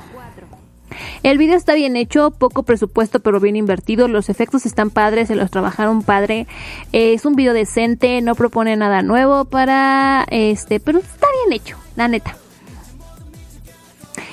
[1.23, 5.37] El video está bien hecho, poco presupuesto pero bien invertido, los efectos están padres, se
[5.37, 6.47] los trabajaron padre,
[6.93, 11.77] eh, es un video decente, no propone nada nuevo para este, pero está bien hecho,
[11.97, 12.37] la neta.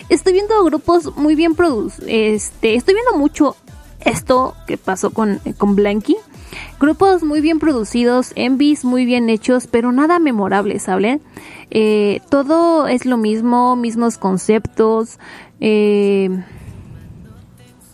[0.10, 3.56] Estoy viendo grupos muy bien producidos, este, estoy viendo mucho
[4.02, 6.16] esto que pasó con, con Blanky.
[6.80, 11.22] Grupos muy bien producidos, envies muy bien hechos, pero nada memorable, ¿saben?
[11.72, 15.20] Eh, todo es lo mismo, mismos conceptos,
[15.60, 16.30] eh,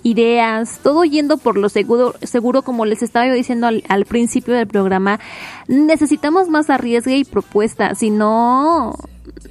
[0.03, 4.67] ideas, todo yendo por lo seguro, seguro como les estaba yo diciendo al, principio del
[4.67, 5.19] programa,
[5.67, 8.95] necesitamos más arriesgue y propuesta, si no,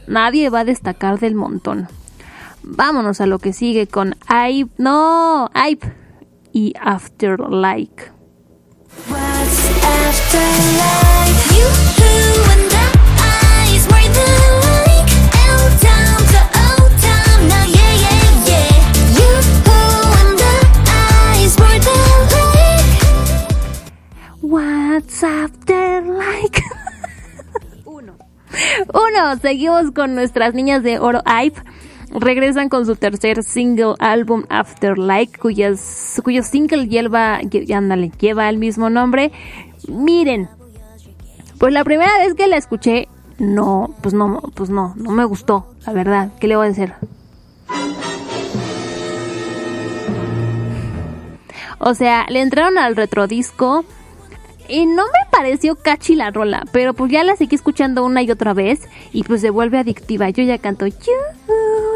[0.06, 1.88] nadie va a destacar del montón.
[2.62, 5.94] Vámonos a lo que sigue con Ive, no, Ive
[6.52, 8.12] y Afterlike.
[9.08, 9.70] What's
[24.90, 25.02] like.
[25.04, 26.62] What's Afterlike?
[27.84, 28.14] Uno.
[28.94, 31.54] Uno, seguimos con nuestras niñas de oro Ive.
[32.12, 38.58] Regresan con su tercer single álbum Afterlike, cuyas, cuyo single lleva, lle- ándale, lleva el
[38.58, 39.30] mismo nombre.
[39.86, 40.48] Miren,
[41.58, 43.06] pues la primera vez que la escuché,
[43.38, 46.32] no, pues no, pues no, no me gustó, la verdad.
[46.40, 46.94] ¿Qué le voy a decir?
[51.78, 53.84] O sea, le entraron al retrodisco
[54.70, 58.30] Y no me pareció catchy la rola, pero pues ya la seguí escuchando una y
[58.30, 60.30] otra vez y pues se vuelve adictiva.
[60.30, 60.94] Yo ya canto You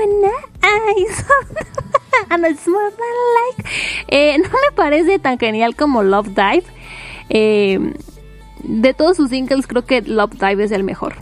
[0.03, 0.25] and
[0.63, 1.07] I
[2.31, 2.99] and it's more than
[3.37, 3.71] like.
[4.09, 6.65] Eh, no me parece tan genial como Love Dive.
[7.29, 7.95] Eh,
[8.65, 11.15] de todos sus singles creo que Love Dive es el mejor.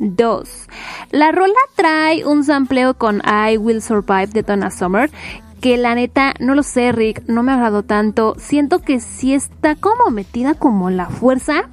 [0.00, 0.68] Dos.
[1.10, 5.10] La rola trae un sampleo con I Will Survive de Donna Summer.
[5.60, 8.34] Que la neta, no lo sé, Rick, no me agradó tanto.
[8.38, 11.68] Siento que sí está como metida como la fuerza.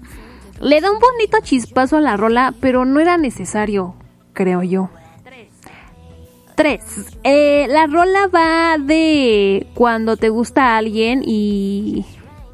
[0.60, 3.96] Le da un bonito chispazo a la rola, pero no era necesario,
[4.34, 4.90] creo yo.
[6.56, 7.18] 3.
[7.68, 12.06] la rola va de cuando te gusta alguien y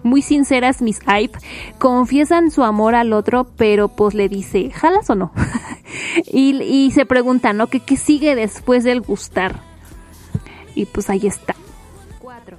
[0.03, 1.37] muy sinceras mis hype
[1.77, 5.31] confiesan su amor al otro, pero pues le dice, ¿jalas o no?
[6.25, 7.67] y, se pregunta, ¿no?
[7.67, 9.70] ¿Qué, ¿Qué sigue después del gustar?
[10.75, 11.55] Y pues ahí está.
[12.19, 12.57] 4.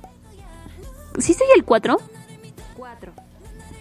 [1.19, 1.97] ¿Sí soy el 4?
[2.77, 3.13] 4.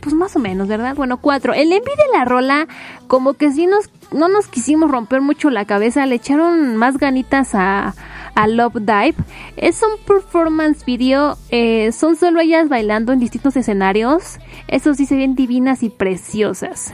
[0.02, 0.96] Pues más o menos, ¿verdad?
[0.96, 1.54] Bueno, 4.
[1.54, 2.68] El envi de la rola,
[3.08, 7.54] como que sí nos, no nos quisimos romper mucho la cabeza, le echaron más ganitas
[7.54, 7.94] a,
[8.34, 9.16] a Love Dive.
[9.58, 14.40] Es un performance video, eh, son solo ellas bailando en distintos escenarios.
[14.68, 16.92] Eso sí se ven divinas y preciosas.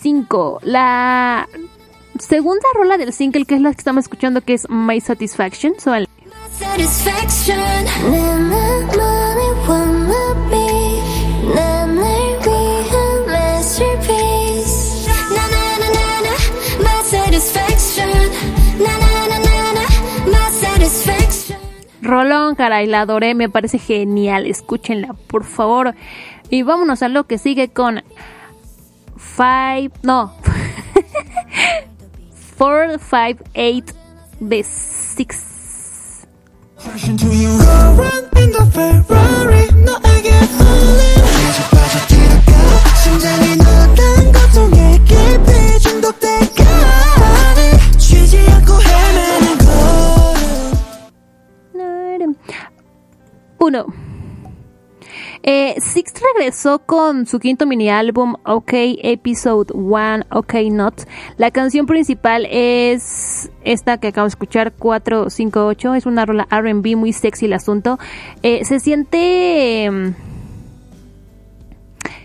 [0.00, 0.60] 5.
[0.62, 1.48] La
[2.18, 5.74] segunda rola del single, que es la que estamos escuchando, que es My Satisfaction.
[5.78, 6.08] So, el-
[22.00, 25.94] Rolón, caray, la adoré, me parece genial, escúchenla, por favor.
[26.50, 28.02] Y vámonos a lo que sigue con
[29.16, 30.34] Five, no,
[32.58, 33.94] 4, 5, 8
[34.40, 35.53] de 6
[53.66, 54.03] Oh no.
[55.46, 61.02] Eh, Six regresó con su quinto mini álbum OK Episode 1 OK Not.
[61.36, 65.94] La canción principal es esta que acabo de escuchar 458.
[65.96, 67.98] Es una rola RB muy sexy el asunto.
[68.42, 69.84] Eh, se siente...
[69.84, 70.14] em,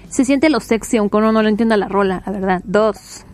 [0.08, 2.62] se siente lo sexy aunque uno no lo entienda la rola, la verdad.
[2.64, 3.26] Dos.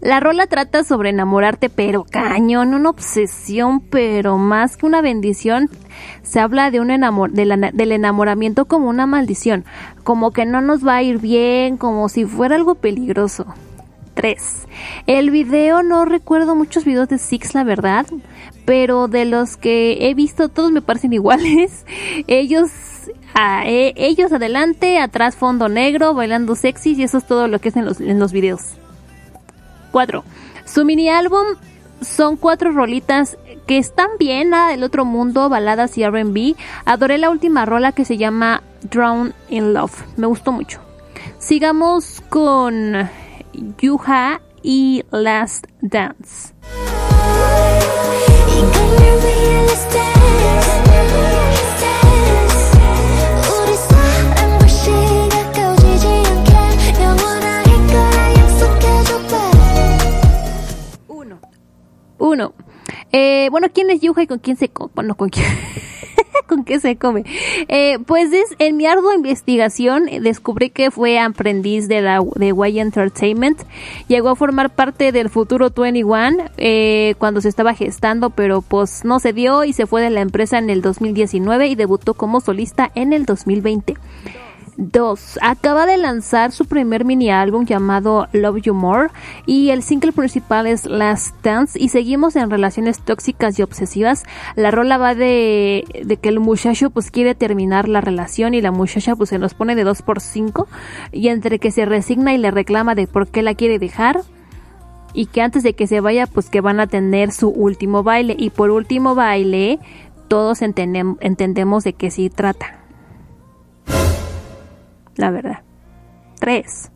[0.00, 5.70] La rola trata sobre enamorarte, pero cañón, una obsesión, pero más que una bendición,
[6.22, 9.64] se habla de un enamor del enamoramiento como una maldición,
[10.04, 13.46] como que no nos va a ir bien, como si fuera algo peligroso.
[14.14, 14.66] 3.
[15.06, 18.06] El video, no recuerdo muchos videos de Six, la verdad,
[18.64, 21.86] pero de los que he visto, todos me parecen iguales.
[22.26, 22.70] Ellos,
[23.34, 27.70] ah, eh, ellos adelante, atrás fondo negro, bailando sexy, y eso es todo lo que
[27.70, 28.76] es en los videos.
[29.92, 30.24] 4.
[30.64, 31.44] Su mini álbum
[32.00, 36.56] son cuatro rolitas que están bien, nada del otro mundo, baladas y RB.
[36.84, 40.02] Adoré la última rola que se llama Drown in Love.
[40.16, 40.80] Me gustó mucho.
[41.38, 43.08] Sigamos con
[43.78, 46.52] Yuha y Last dance
[62.22, 62.54] 1.
[63.12, 64.90] Eh, bueno, ¿quién es Yuha y con quién se come?
[64.94, 65.46] Bueno, con quién.
[66.48, 67.24] ¿Con qué se come?
[67.68, 72.54] Eh, pues es, en mi ardua investigación eh, descubrí que fue aprendiz de la de
[72.68, 73.62] Y Entertainment.
[74.08, 79.18] Llegó a formar parte del futuro 21 eh, cuando se estaba gestando, pero pues no
[79.18, 82.90] se dio y se fue de la empresa en el 2019 y debutó como solista
[82.94, 83.94] en el 2020.
[84.90, 85.38] 2.
[85.42, 89.08] Acaba de lanzar su primer mini álbum llamado Love You More
[89.46, 94.24] y el single principal es Last Dance y seguimos en relaciones tóxicas y obsesivas.
[94.56, 95.84] La rola va de,
[96.20, 99.74] que el muchacho pues quiere terminar la relación y la muchacha pues se nos pone
[99.74, 100.68] de 2 por 5
[101.12, 104.20] y entre que se resigna y le reclama de por qué la quiere dejar
[105.14, 108.34] y que antes de que se vaya pues que van a tener su último baile
[108.38, 109.78] y por último baile
[110.28, 112.78] todos entendem- entendemos de qué se trata
[115.16, 115.60] la verdad.
[116.40, 116.90] 3.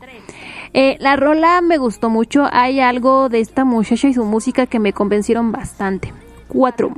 [0.98, 2.48] la rola me gustó mucho.
[2.50, 6.12] Hay algo de esta muchacha y su música que me convencieron bastante.
[6.48, 6.92] 4.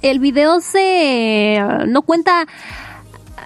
[0.00, 1.62] El video se...
[1.86, 2.46] no cuenta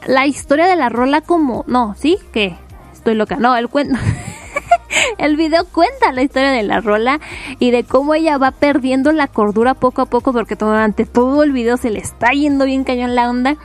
[0.06, 1.64] la historia de la rola como...
[1.66, 2.18] No, ¿sí?
[2.32, 2.56] ¿Qué?
[2.92, 3.36] Estoy loca.
[3.36, 3.98] No, el cuento...
[5.18, 7.20] El video cuenta la historia de la rola
[7.58, 11.52] y de cómo ella va perdiendo la cordura poco a poco porque durante todo el
[11.52, 13.56] video se le está yendo bien cañón la onda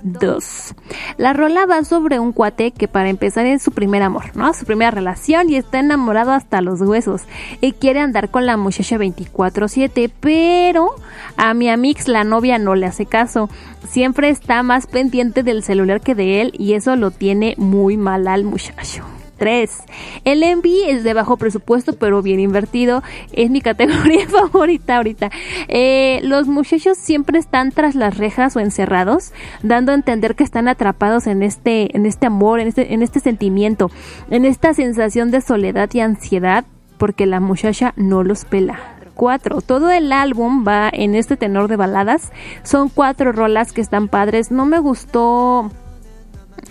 [0.03, 0.75] 2.
[1.17, 4.53] La rola va sobre un cuate que para empezar es su primer amor, ¿no?
[4.53, 7.23] Su primera relación y está enamorado hasta los huesos
[7.61, 10.95] y quiere andar con la muchacha 24/7, pero
[11.37, 13.49] a mi amix la novia no le hace caso.
[13.87, 18.27] Siempre está más pendiente del celular que de él y eso lo tiene muy mal
[18.27, 19.03] al muchacho.
[19.37, 19.83] 3.
[20.25, 23.03] El MV es de bajo presupuesto, pero bien invertido.
[23.31, 25.31] Es mi categoría favorita ahorita.
[25.67, 30.67] Eh, los muchachos siempre están tras las rejas o encerrados, dando a entender que están
[30.67, 33.91] atrapados en este, en este amor, en este, en este sentimiento,
[34.29, 36.65] en esta sensación de soledad y ansiedad,
[36.97, 38.79] porque la muchacha no los pela.
[39.15, 39.61] 4.
[39.61, 42.31] Todo el álbum va en este tenor de baladas.
[42.63, 44.49] Son cuatro rolas que están padres.
[44.49, 45.69] No me gustó.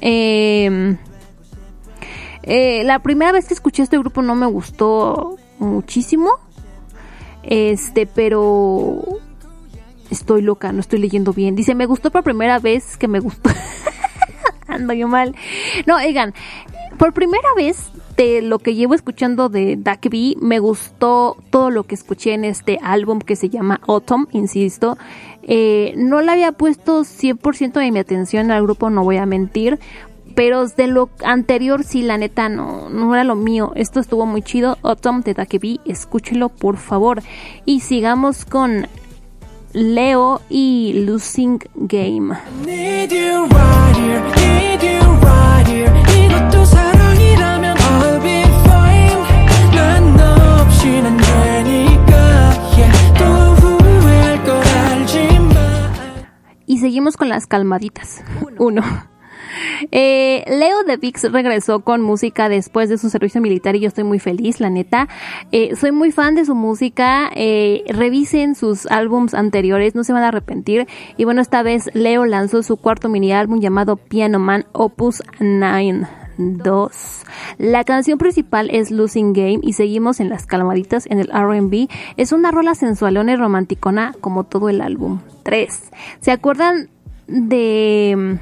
[0.00, 0.96] Eh,
[2.42, 6.30] eh, la primera vez que escuché este grupo no me gustó muchísimo.
[7.42, 9.02] Este, pero
[10.10, 11.56] estoy loca, no estoy leyendo bien.
[11.56, 13.50] Dice, me gustó por primera vez que me gustó.
[14.68, 15.34] Ando yo mal.
[15.86, 16.34] No, oigan,
[16.98, 21.94] por primera vez de lo que llevo escuchando de Dakebi, me gustó todo lo que
[21.94, 24.98] escuché en este álbum que se llama Autumn, insisto.
[25.42, 29.80] Eh, no le había puesto 100% de mi atención al grupo, no voy a mentir.
[30.34, 33.72] Pero de lo anterior, sí, la neta, no, no era lo mío.
[33.74, 34.78] Esto estuvo muy chido.
[34.82, 37.22] Autumn de Takebi, escúchelo por favor.
[37.64, 38.86] Y sigamos con
[39.72, 42.36] Leo y Losing Game.
[56.66, 58.24] Y seguimos con las calmaditas.
[58.58, 58.82] Uno.
[59.90, 64.04] Eh, Leo de Vix regresó con música después de su servicio militar y yo estoy
[64.04, 65.08] muy feliz, la neta.
[65.50, 67.30] Eh, soy muy fan de su música.
[67.34, 70.86] eh, revisen sus álbums anteriores, no se van a arrepentir.
[71.16, 76.06] Y bueno, esta vez Leo lanzó su cuarto mini álbum llamado Piano Man Opus 9.
[76.38, 77.22] 2.
[77.58, 81.88] La canción principal es Losing Game y seguimos en las calmaditas en el RB.
[82.16, 85.20] Es una rola sensualona y romanticona como todo el álbum.
[85.42, 85.90] 3.
[86.20, 86.88] ¿Se acuerdan
[87.26, 88.38] de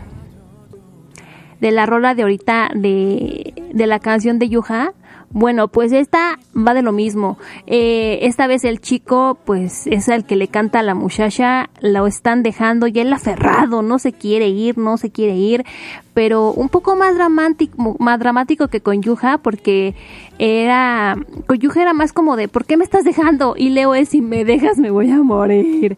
[1.60, 4.92] de la rola de ahorita de, de la canción de Yuha.
[5.32, 7.38] Bueno, pues esta va de lo mismo.
[7.68, 12.08] Eh, esta vez el chico, pues es el que le canta a la muchacha, lo
[12.08, 15.64] están dejando y él aferrado, no se quiere ir, no se quiere ir,
[16.14, 19.94] pero un poco más dramático, más dramático que con Yuha, porque
[20.40, 21.16] era,
[21.46, 23.54] con Yuha era más como de, ¿por qué me estás dejando?
[23.56, 25.96] Y Leo es, si me dejas me voy a morir.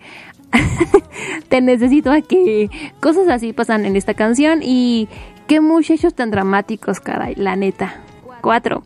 [1.49, 2.71] Te necesito aquí.
[3.01, 5.09] Cosas así pasan en esta canción y
[5.47, 7.95] qué muchachos tan dramáticos, caray, la neta.
[8.43, 8.83] 4.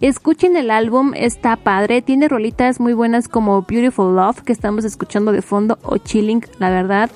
[0.00, 5.32] Escuchen el álbum, está padre, tiene rolitas muy buenas como Beautiful Love que estamos escuchando
[5.32, 7.10] de fondo o Chilling, la verdad,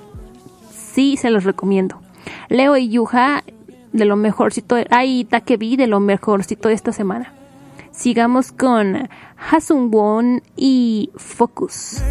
[0.70, 2.00] sí se los recomiendo.
[2.48, 3.44] Leo y Yuha
[3.92, 7.32] de lo mejorcito, ay, Takebi de lo mejorcito de esta semana.
[7.92, 12.02] Sigamos con Hasun Won y Focus.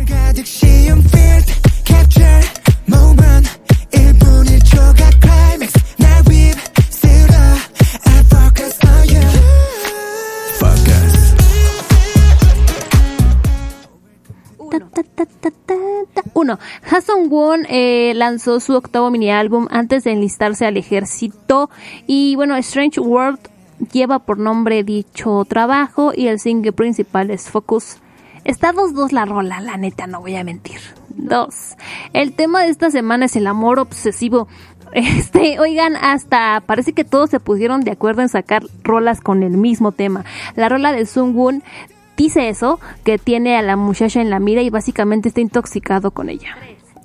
[10.59, 11.33] Fuckers,
[16.89, 21.69] Hassan Won eh, lanzó su octavo mini álbum antes de enlistarse al ejército
[22.07, 23.39] y bueno, Strange World
[23.91, 27.97] lleva por nombre dicho trabajo y el single principal es Focus.
[28.45, 30.79] Está dos dos la rola, la neta, no voy a mentir.
[31.15, 31.75] Dos.
[32.13, 34.47] El tema de esta semana es el amor obsesivo.
[34.93, 39.57] Este, oigan, hasta parece que todos se pusieron de acuerdo en sacar rolas con el
[39.57, 40.23] mismo tema.
[40.55, 41.63] La rola de Sungwoon
[42.15, 46.29] dice eso, que tiene a la muchacha en la mira y básicamente está intoxicado con
[46.29, 46.55] ella.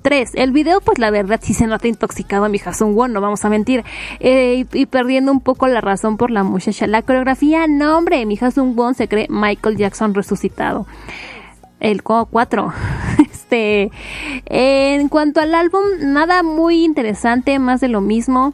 [0.01, 3.43] Tres, el video pues la verdad sí se nota intoxicado a mi Won, no vamos
[3.43, 3.83] a mentir,
[4.19, 6.87] Eh, y, perdiendo un poco la razón por la muchacha.
[6.87, 10.85] La coreografía, no hombre, mi Won se cree Michael Jackson resucitado.
[11.79, 12.73] El 4.
[13.49, 13.91] Este,
[14.45, 18.53] en cuanto al álbum, nada muy interesante, más de lo mismo.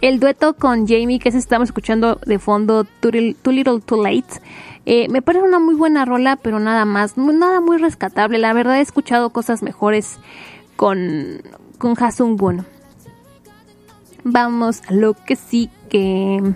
[0.00, 4.40] El dueto con Jamie, que se estamos escuchando de fondo, Too, Little- Too Late,
[4.86, 8.38] eh, me parece una muy buena rola, pero nada más, nada muy rescatable.
[8.38, 10.16] La verdad he escuchado cosas mejores
[10.76, 11.42] con,
[11.76, 12.66] con Hasung Won.
[14.24, 16.54] Vamos a lo que sí que...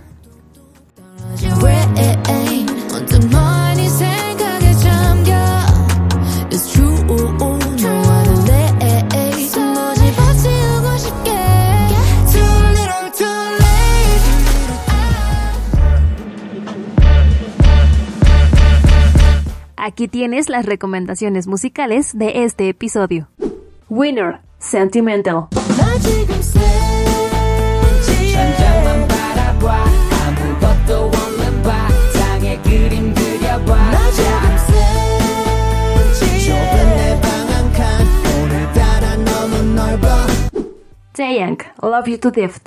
[19.86, 23.28] Aquí tienes las recomendaciones musicales de este episodio.
[23.88, 25.46] Winner, Sentimental.
[41.80, 42.60] Love You to Death.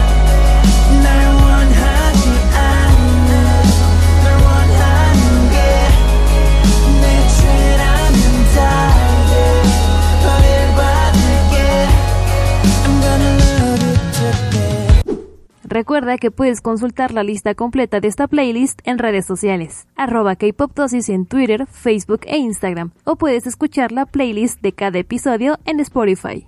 [15.70, 21.10] Recuerda que puedes consultar la lista completa de esta playlist en redes sociales, arroba Kpopdosis
[21.10, 26.48] en Twitter, Facebook e Instagram, o puedes escuchar la playlist de cada episodio en Spotify.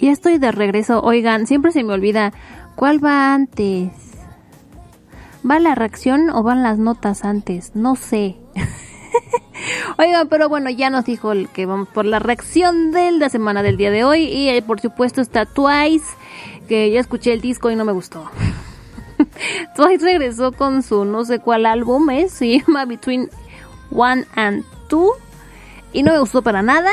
[0.00, 1.02] Ya estoy de regreso.
[1.02, 2.32] Oigan, siempre se me olvida
[2.74, 3.92] cuál va antes.
[5.48, 7.72] ¿Va la reacción o van las notas antes?
[7.74, 8.36] No sé.
[9.98, 13.62] Oigan, pero bueno, ya nos dijo el que vamos por la reacción de la semana
[13.62, 14.24] del día de hoy.
[14.24, 16.06] Y eh, por supuesto está Twice,
[16.66, 18.24] que ya escuché el disco y no me gustó.
[19.76, 23.28] Twice regresó con su no sé cuál álbum es, se llama Between
[23.90, 25.12] One and Two.
[25.92, 26.90] Y no me gustó para nada.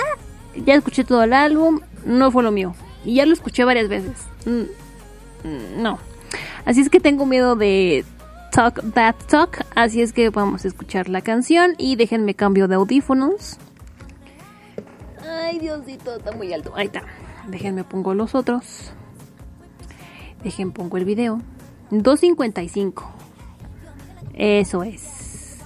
[0.66, 2.74] Ya escuché todo el álbum, no fue lo mío.
[3.08, 4.28] Y ya lo escuché varias veces.
[4.46, 5.98] Mm, mm, no.
[6.66, 8.04] Así es que tengo miedo de
[8.52, 9.66] Talk That Talk.
[9.76, 13.60] Así es que vamos a escuchar la canción y déjenme cambio de audífonos.
[15.26, 16.74] Ay, Diosito, está muy alto.
[16.76, 17.04] Ahí está.
[17.48, 18.92] Déjenme pongo los otros.
[20.44, 21.42] Dejen pongo el video.
[21.92, 23.06] 2.55.
[24.34, 25.60] Eso es.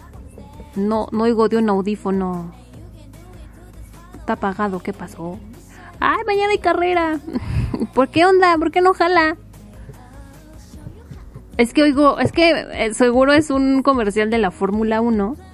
[0.76, 2.54] No, no oigo de un audífono.
[4.14, 5.40] Está apagado, ¿qué pasó?
[6.02, 7.20] Ay, mañana hay carrera.
[7.94, 8.58] ¿Por qué onda?
[8.58, 9.38] ¿Por qué no jala?
[11.58, 15.38] Es que oigo, es que eh, seguro es un comercial de la Fórmula 1.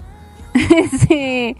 [1.07, 1.55] Sí.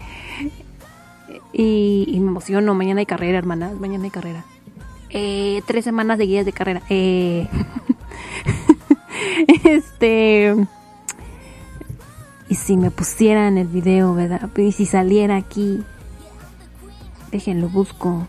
[1.52, 2.74] Y, y me emociono.
[2.74, 3.74] Mañana hay carrera, hermanas.
[3.74, 4.44] Mañana hay carrera.
[5.10, 6.82] Eh, tres semanas seguidas de carrera.
[6.88, 7.46] Eh.
[9.64, 10.54] este.
[12.48, 14.48] Y si me pusieran el video, ¿verdad?
[14.56, 15.84] Y si saliera aquí.
[17.30, 18.26] Déjenlo, busco.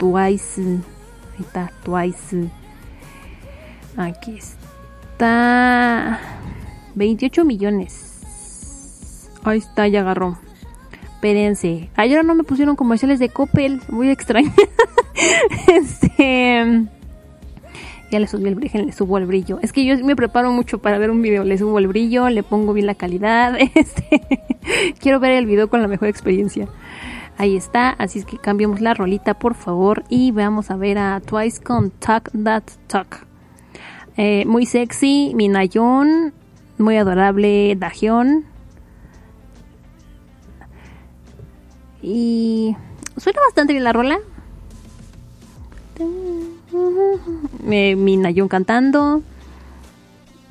[0.00, 0.62] Twice.
[0.62, 2.48] Ahí está, Twice.
[3.98, 6.18] Aquí está.
[6.94, 9.28] 28 millones.
[9.44, 10.38] Ahí está, ya agarró.
[11.02, 11.90] Espérense.
[11.96, 13.82] Ayer no me pusieron comerciales de Coppel.
[13.90, 14.50] Muy extraño.
[15.68, 16.86] este.
[18.10, 19.58] Ya le subí el brillo, le subo el brillo.
[19.60, 21.44] Es que yo me preparo mucho para ver un video.
[21.44, 23.58] Le subo el brillo, le pongo bien la calidad.
[23.74, 24.22] Este.
[24.98, 26.68] Quiero ver el video con la mejor experiencia.
[27.40, 31.18] Ahí está, así es que cambiamos la rolita por favor y vamos a ver a
[31.20, 33.26] Twice con Talk That Talk.
[34.18, 36.34] Eh, muy sexy, Minayon,
[36.76, 38.44] muy adorable Dahyun.
[42.02, 42.76] Y
[43.16, 44.18] suena bastante bien la rola.
[47.70, 49.22] Eh, Minayon cantando.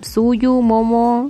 [0.02, 1.30] Suyu, Momo,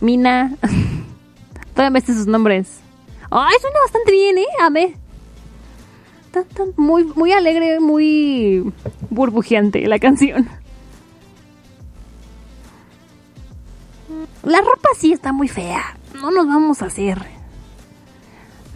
[0.00, 0.56] Mina.
[1.72, 2.80] Todavía me sus nombres.
[3.30, 4.46] Ay, suena bastante bien, ¿eh?
[4.60, 4.96] Amé.
[6.30, 8.72] Tan, tan, muy, muy alegre, muy
[9.10, 10.48] burbujeante la canción.
[14.42, 15.96] La ropa sí está muy fea.
[16.20, 17.18] No nos vamos a hacer.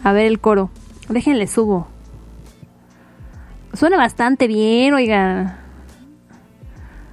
[0.03, 0.69] A ver el coro.
[1.07, 1.87] Déjenle subo.
[3.73, 5.59] Suena bastante bien, oiga.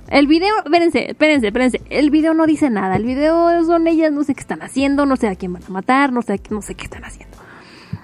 [0.08, 1.82] El video, espérense, espérense, espérense.
[1.90, 2.96] El video no dice nada.
[2.96, 5.70] El video son ellas, no sé qué están haciendo, no sé a quién van a
[5.70, 7.27] matar, no sé, no sé qué están haciendo.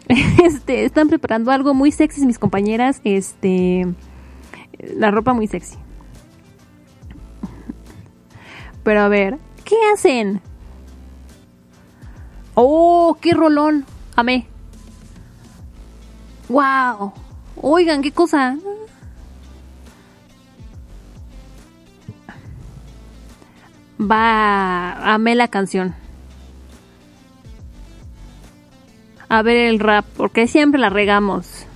[0.45, 3.01] Este, están preparando algo muy sexy mis compañeras.
[3.05, 3.87] Este,
[4.97, 5.77] la ropa muy sexy.
[8.83, 10.43] Pero a ver, ¿qué hacen?
[12.55, 13.85] Oh, qué rolón.
[14.15, 14.47] Amé.
[16.49, 17.13] Wow.
[17.57, 18.57] Oigan, qué cosa.
[23.99, 25.95] Va, amé la canción.
[29.29, 31.67] A ver el rap, porque siempre la regamos.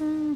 [0.00, 0.34] Mm.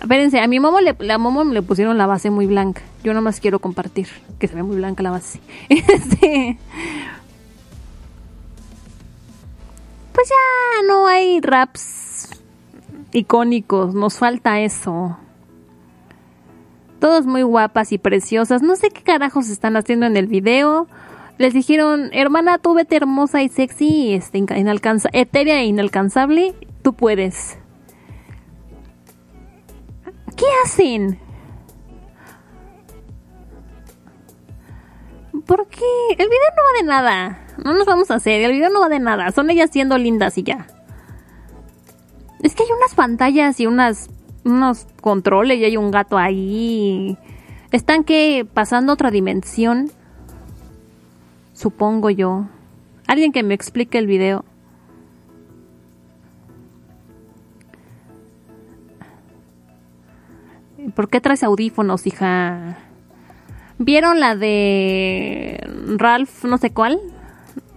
[0.00, 2.82] Espérense, a mi momo le, momo le pusieron la base muy blanca.
[3.02, 4.08] Yo nomás quiero compartir,
[4.38, 5.40] que se ve muy blanca la base.
[5.68, 6.58] Este,
[10.12, 12.30] pues ya no hay raps
[13.12, 15.16] icónicos, nos falta eso.
[17.00, 18.62] Todas muy guapas y preciosas.
[18.62, 20.86] No sé qué carajos están haciendo en el video.
[21.38, 27.58] Les dijeron, hermana, tú vete hermosa y sexy, este, inalcanza etérea e inalcanzable, tú puedes.
[30.36, 31.18] ¿Qué hacen?
[35.46, 35.84] ¿Por qué?
[36.10, 37.46] El video no va de nada.
[37.62, 38.40] No nos vamos a hacer.
[38.40, 39.30] El video no va de nada.
[39.30, 40.66] Son ellas siendo lindas y ya.
[42.42, 44.08] Es que hay unas pantallas y unas
[44.44, 47.18] unos controles y hay un gato ahí.
[47.72, 49.90] Están que pasando otra dimensión.
[51.54, 52.46] Supongo yo.
[53.06, 54.44] Alguien que me explique el video.
[60.94, 62.76] ¿Por qué traes audífonos, hija?
[63.78, 65.58] ¿Vieron la de
[65.96, 67.00] Ralph, no sé cuál?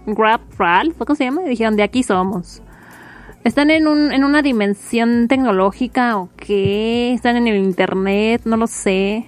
[0.06, 1.42] Grab Ralph, ¿cómo se llama?
[1.42, 2.62] Dijeron, de aquí somos.
[3.44, 7.12] ¿Están en, un, en una dimensión tecnológica o qué?
[7.14, 8.42] ¿Están en el internet?
[8.44, 9.26] No lo sé.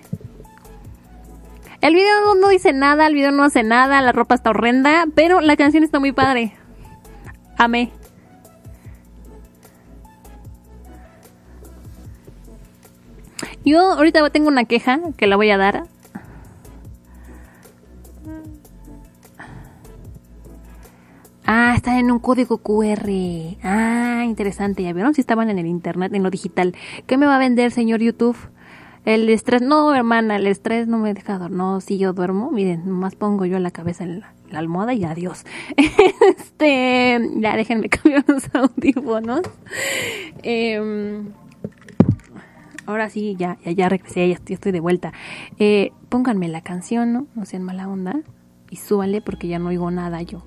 [1.81, 5.07] El video no, no dice nada, el video no hace nada, la ropa está horrenda,
[5.15, 6.55] pero la canción está muy padre.
[7.57, 7.90] Amé.
[13.65, 15.85] Yo ahorita tengo una queja que la voy a dar.
[21.52, 23.11] Ah, están en un código QR.
[23.62, 24.82] Ah, interesante.
[24.82, 25.15] ¿Ya vieron?
[25.15, 26.77] Si estaban en el internet, en lo digital.
[27.07, 28.36] ¿Qué me va a vender, señor YouTube?
[29.05, 29.62] El estrés.
[29.62, 31.56] No, hermana, el estrés no me deja dormir.
[31.56, 35.44] No, si yo duermo, miren, nomás pongo yo la cabeza en la, almohada y adiós.
[35.77, 37.20] este.
[37.36, 39.43] Ya, déjenme cambiar los audífonos.
[40.43, 41.31] Em,
[42.86, 45.12] ahora sí, ya, ya, ya regresé, ya estoy, estoy de vuelta.
[45.59, 47.27] Eh, pónganme la canción, ¿no?
[47.35, 48.20] No sean mala onda.
[48.70, 50.43] Y súbanle porque ya no oigo nada yo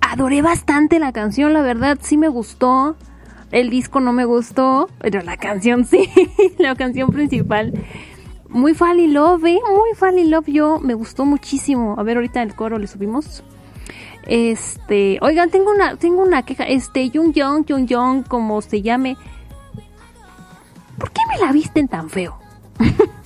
[0.00, 2.96] adoré bastante la canción, la verdad, sí me gustó.
[3.50, 6.10] El disco no me gustó, pero la canción sí,
[6.58, 7.72] la canción principal.
[8.48, 9.60] Muy Fall in Love, ¿eh?
[9.68, 11.94] Muy Fall in Love, yo me gustó muchísimo.
[11.98, 13.42] A ver, ahorita el coro le subimos.
[14.26, 16.64] Este, oigan, tengo una, tengo una queja.
[16.64, 19.16] Este, Jung Young, Jung Young, como se llame.
[20.98, 22.38] ¿Por qué me la visten tan feo?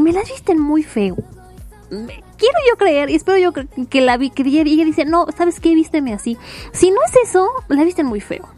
[0.00, 1.16] Me las visten muy feo
[2.38, 3.52] quiero yo creer y espero yo
[3.88, 6.38] que la vi que ella ella dice no sabes qué vísteme así
[6.72, 8.48] si no es eso la visten muy feo.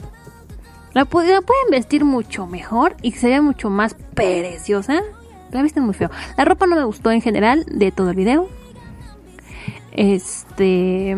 [0.93, 5.02] La, la pueden vestir mucho mejor y sería mucho más preciosa
[5.51, 6.11] la visten muy feo.
[6.36, 8.48] La ropa no me gustó en general de todo el video.
[9.93, 11.16] Este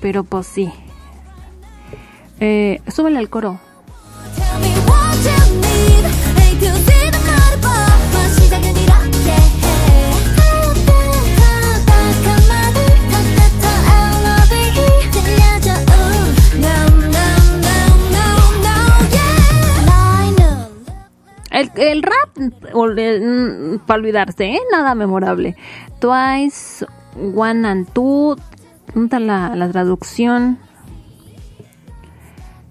[0.00, 0.70] pero pues sí.
[2.40, 3.58] Eh, súbele al coro
[21.50, 22.36] El, el rap,
[22.98, 23.20] el-
[23.74, 24.60] mm, para olvidarse, ¿eh?
[24.72, 25.56] nada memorable.
[26.00, 26.84] Twice,
[27.34, 28.36] One and Two,
[28.94, 30.58] ¿dónde la, la traducción?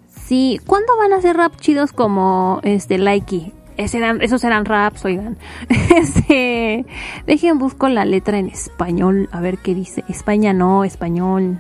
[0.10, 3.54] Sí, ¿cuándo van a hacer rap chidos como este Likey?
[3.78, 5.38] Ese eran- esos eran raps, oigan.
[5.95, 6.86] Este,
[7.26, 10.04] dejen busco la letra en español, a ver qué dice.
[10.10, 11.60] España no, español.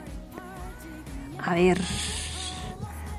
[1.43, 1.79] A ver.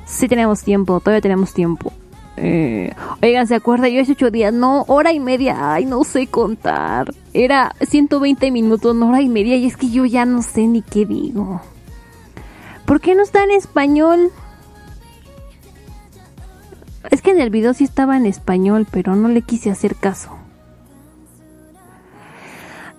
[0.05, 1.93] Sí tenemos tiempo, todavía tenemos tiempo.
[2.41, 3.89] Eh, oigan, ¿se acuerda?
[3.89, 7.13] Yo hace ocho días, no, hora y media, ay, no sé contar.
[7.33, 10.83] Era 120 minutos, no hora y media, y es que yo ya no sé ni
[10.83, 11.61] qué digo.
[12.87, 14.31] ¿Por qué no está en español?
[17.11, 20.31] Es que en el video sí estaba en español, pero no le quise hacer caso.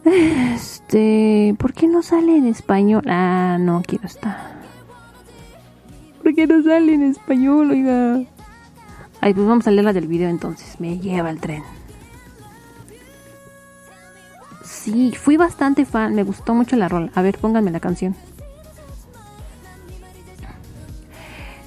[0.04, 3.04] Este, ¿por qué no sale en español?
[3.08, 4.60] Ah, no, quiero estar.
[6.24, 8.22] ¿Por qué no sale en español, oiga?
[9.22, 10.80] Ay, pues vamos a leer la del video entonces.
[10.80, 11.64] Me lleva el tren.
[14.64, 16.16] Sí, fui bastante fan.
[16.16, 17.12] Me gustó mucho la rola.
[17.16, 18.16] A ver, pónganme la canción.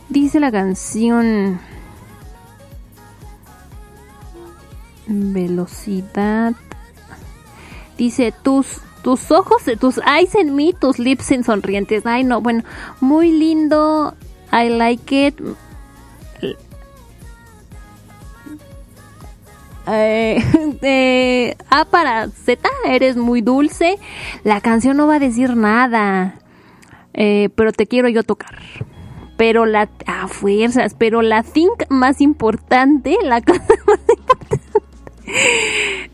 [0.09, 1.61] Dice la canción.
[5.07, 6.55] Velocidad.
[7.99, 12.07] Dice tus tus ojos, tus eyes en mí, tus lips en sonrientes.
[12.07, 12.63] Ay, no, bueno,
[13.01, 14.15] muy lindo.
[14.53, 15.41] I like it.
[19.87, 20.43] Eh,
[20.83, 23.99] eh, A para Z, eres muy dulce.
[24.45, 26.35] La canción no va a decir nada.
[27.15, 28.59] Eh, pero te quiero yo tocar.
[29.37, 29.89] Pero la.
[30.07, 30.95] A fuerzas.
[30.95, 33.17] Pero la think más importante.
[33.23, 34.61] La cosa más importante.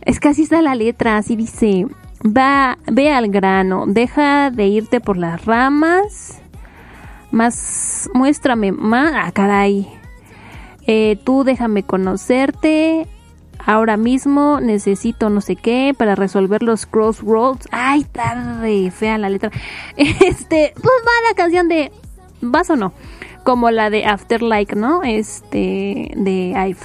[0.02, 1.16] Es que así está la letra.
[1.16, 1.86] Así dice.
[2.24, 3.84] Va, ve al grano.
[3.86, 6.40] Deja de irte por las ramas.
[7.30, 8.08] Más.
[8.14, 9.12] Muéstrame más.
[9.14, 9.88] Ah, caray.
[11.24, 13.06] Tú déjame conocerte.
[13.64, 17.68] Ahora mismo necesito no sé qué para resolver los crossroads.
[17.70, 19.50] Ay, tarde, fea la letra.
[19.96, 21.92] Este, pues va la canción de
[22.40, 22.92] ¿Vas o no?
[23.44, 25.02] Como la de Afterlife, ¿no?
[25.02, 26.78] Este, de Ive.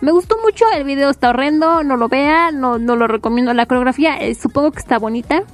[0.00, 3.54] Me gustó mucho, el video está horrendo, no lo vea, no, no lo recomiendo.
[3.54, 5.44] La coreografía eh, supongo que está bonita,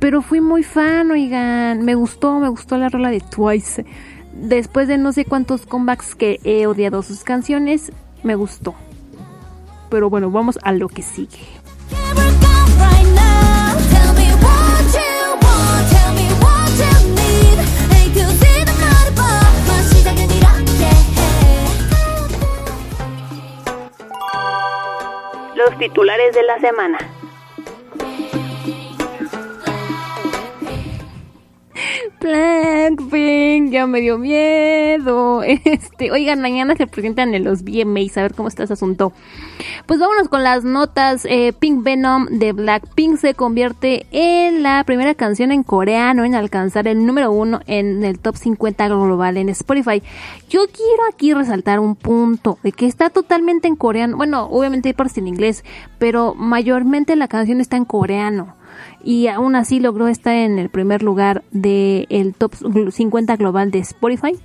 [0.00, 1.84] pero fui muy fan, oigan.
[1.84, 3.86] Me gustó, me gustó la rola de Twice.
[4.34, 7.92] Después de no sé cuántos comebacks que he odiado sus canciones,
[8.22, 8.74] me gustó.
[9.90, 11.38] Pero bueno, vamos a lo que sigue.
[11.90, 13.36] Can't work out right now.
[32.20, 35.42] Blackpink, ya me dio miedo.
[35.46, 39.12] Este, oigan, mañana se presentan en los VMAs, a ver cómo está ese asunto.
[39.86, 41.24] Pues vámonos con las notas.
[41.24, 46.88] Eh, Pink Venom de Blackpink se convierte en la primera canción en coreano en alcanzar
[46.88, 50.02] el número uno en el top 50 global en Spotify.
[50.48, 54.16] Yo quiero aquí resaltar un punto de que está totalmente en coreano.
[54.16, 55.64] Bueno, obviamente hay partes en inglés,
[55.98, 58.56] pero mayormente la canción está en coreano
[59.02, 62.54] y aún así logró estar en el primer lugar del el top
[62.90, 64.38] 50 global de Spotify.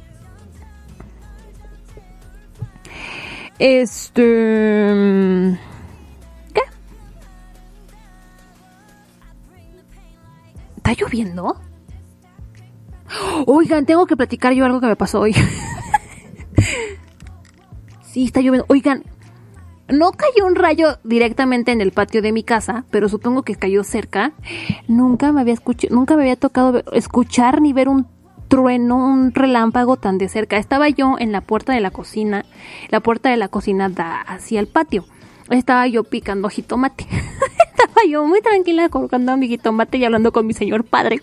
[3.60, 5.58] Este.
[6.54, 6.62] ¿Qué?
[10.78, 11.60] ¿Está lloviendo?
[13.46, 15.34] Oigan, tengo que platicar yo algo que me pasó hoy.
[18.02, 18.66] sí, está lloviendo.
[18.70, 19.04] Oigan,
[19.92, 23.84] no cayó un rayo directamente en el patio de mi casa, pero supongo que cayó
[23.84, 24.34] cerca.
[24.88, 28.08] Nunca me había escuchado, nunca me había tocado escuchar ni ver un
[28.48, 30.58] trueno, un relámpago tan de cerca.
[30.58, 32.46] Estaba yo en la puerta de la cocina.
[32.90, 35.06] La puerta de la cocina da hacia el patio.
[35.50, 37.08] Estaba yo picando jitomate.
[37.70, 41.22] Estaba yo muy tranquila colocando mi jitomate y hablando con mi señor padre.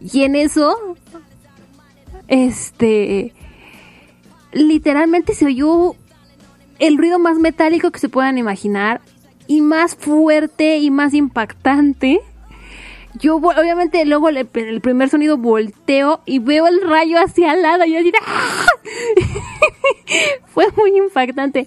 [0.00, 0.76] Y en eso,
[2.28, 3.32] este,
[4.52, 5.94] literalmente se oyó
[6.78, 9.00] el ruido más metálico que se puedan imaginar
[9.46, 12.20] y más fuerte y más impactante.
[13.14, 17.92] Yo obviamente luego el primer sonido volteo y veo el rayo hacia al lado y
[17.92, 18.66] yo así, ¡ah!
[20.46, 21.66] fue muy impactante.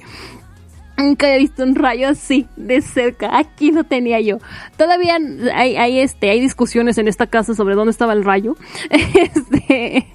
[0.99, 3.37] Nunca había visto un rayo así de cerca.
[3.37, 4.39] Aquí no tenía yo.
[4.77, 5.17] Todavía
[5.53, 8.55] hay, hay, este, hay discusiones en esta casa sobre dónde estaba el rayo.
[9.19, 10.07] Este,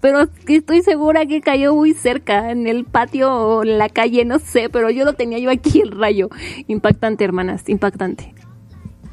[0.00, 4.38] pero estoy segura que cayó muy cerca, en el patio o en la calle, no
[4.38, 6.28] sé, pero yo lo tenía yo aquí el rayo.
[6.66, 8.34] Impactante, hermanas, impactante.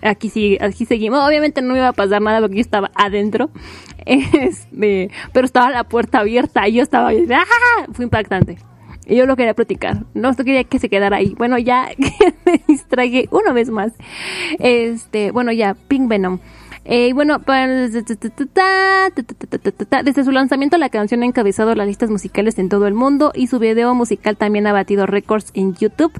[0.01, 1.26] Aquí sí, aquí seguimos.
[1.26, 3.49] Obviamente no me iba a pasar nada porque yo estaba adentro.
[4.05, 7.85] Este, pero estaba la puerta abierta y yo estaba ¡ah!
[7.93, 8.57] Fue impactante.
[9.05, 10.05] Y yo lo quería platicar.
[10.13, 11.35] No quería que se quedara ahí.
[11.38, 11.89] Bueno, ya
[12.45, 13.93] me distragué una vez más.
[14.59, 16.39] Este, bueno, ya, Pink Venom.
[16.85, 17.39] Eh, y bueno,
[20.03, 23.47] desde su lanzamiento la canción ha encabezado las listas musicales en todo el mundo y
[23.47, 26.11] su video musical también ha batido récords en YouTube.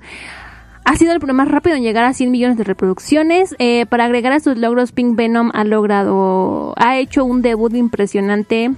[0.86, 3.56] Ha sido el más rápido en llegar a 100 millones de reproducciones.
[3.60, 8.72] Eh, para agregar a sus logros, Pink Venom ha logrado, ha hecho un debut impresionante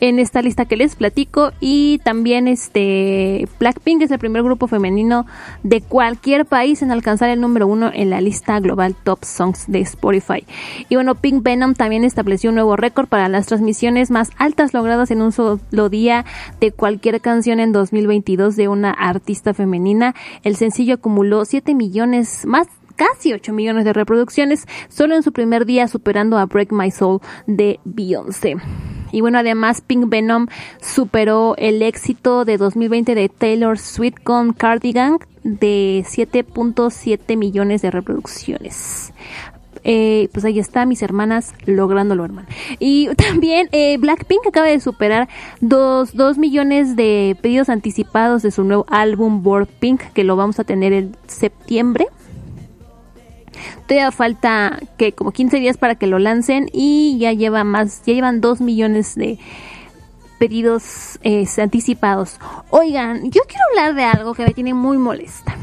[0.00, 5.26] en esta lista que les platico y también este Blackpink es el primer grupo femenino
[5.62, 9.80] de cualquier país en alcanzar el número uno en la lista global Top Songs de
[9.80, 10.44] Spotify.
[10.88, 15.10] Y bueno, Pink Venom también estableció un nuevo récord para las transmisiones más altas logradas
[15.10, 16.24] en un solo día
[16.60, 20.14] de cualquier canción en 2022 de una artista femenina.
[20.42, 25.66] El sencillo acumuló 7 millones más casi 8 millones de reproducciones solo en su primer
[25.66, 28.56] día superando a Break My Soul de Beyoncé.
[29.12, 30.48] Y bueno, además Pink Venom
[30.80, 39.12] superó el éxito de 2020 de Taylor Swift con Cardigan de 7.7 millones de reproducciones.
[39.84, 42.48] Eh, pues ahí está, mis hermanas lográndolo, hermano.
[42.78, 45.28] Y también eh, Blackpink acaba de superar
[45.60, 50.64] 2 millones de pedidos anticipados de su nuevo álbum Board Pink, que lo vamos a
[50.64, 52.06] tener en septiembre.
[53.86, 58.14] Todavía falta que como 15 días para que lo lancen y ya lleva más, ya
[58.14, 59.38] llevan 2 millones de
[60.38, 62.38] pedidos eh, anticipados.
[62.70, 65.54] Oigan, yo quiero hablar de algo que me tiene muy molesta.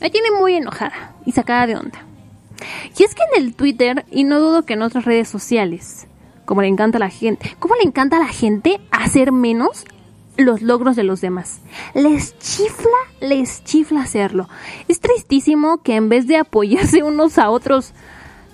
[0.00, 2.04] Me tiene muy enojada y sacada de onda.
[2.98, 6.06] Y es que en el Twitter, y no dudo que en otras redes sociales,
[6.44, 9.84] como le encanta a la gente, ¿cómo le encanta a la gente hacer menos
[10.40, 11.60] los logros de los demás?
[11.94, 12.90] Les chifla,
[13.20, 14.48] les chifla hacerlo.
[14.88, 17.92] Es tristísimo que en vez de apoyarse unos a otros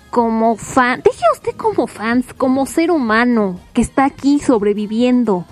[0.09, 5.45] como fan, deje usted como fans, como ser humano que está aquí sobreviviendo,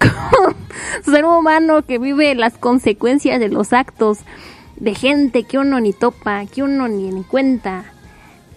[1.04, 4.20] ser humano que vive las consecuencias de los actos
[4.76, 7.84] de gente que uno ni topa, que uno ni en cuenta.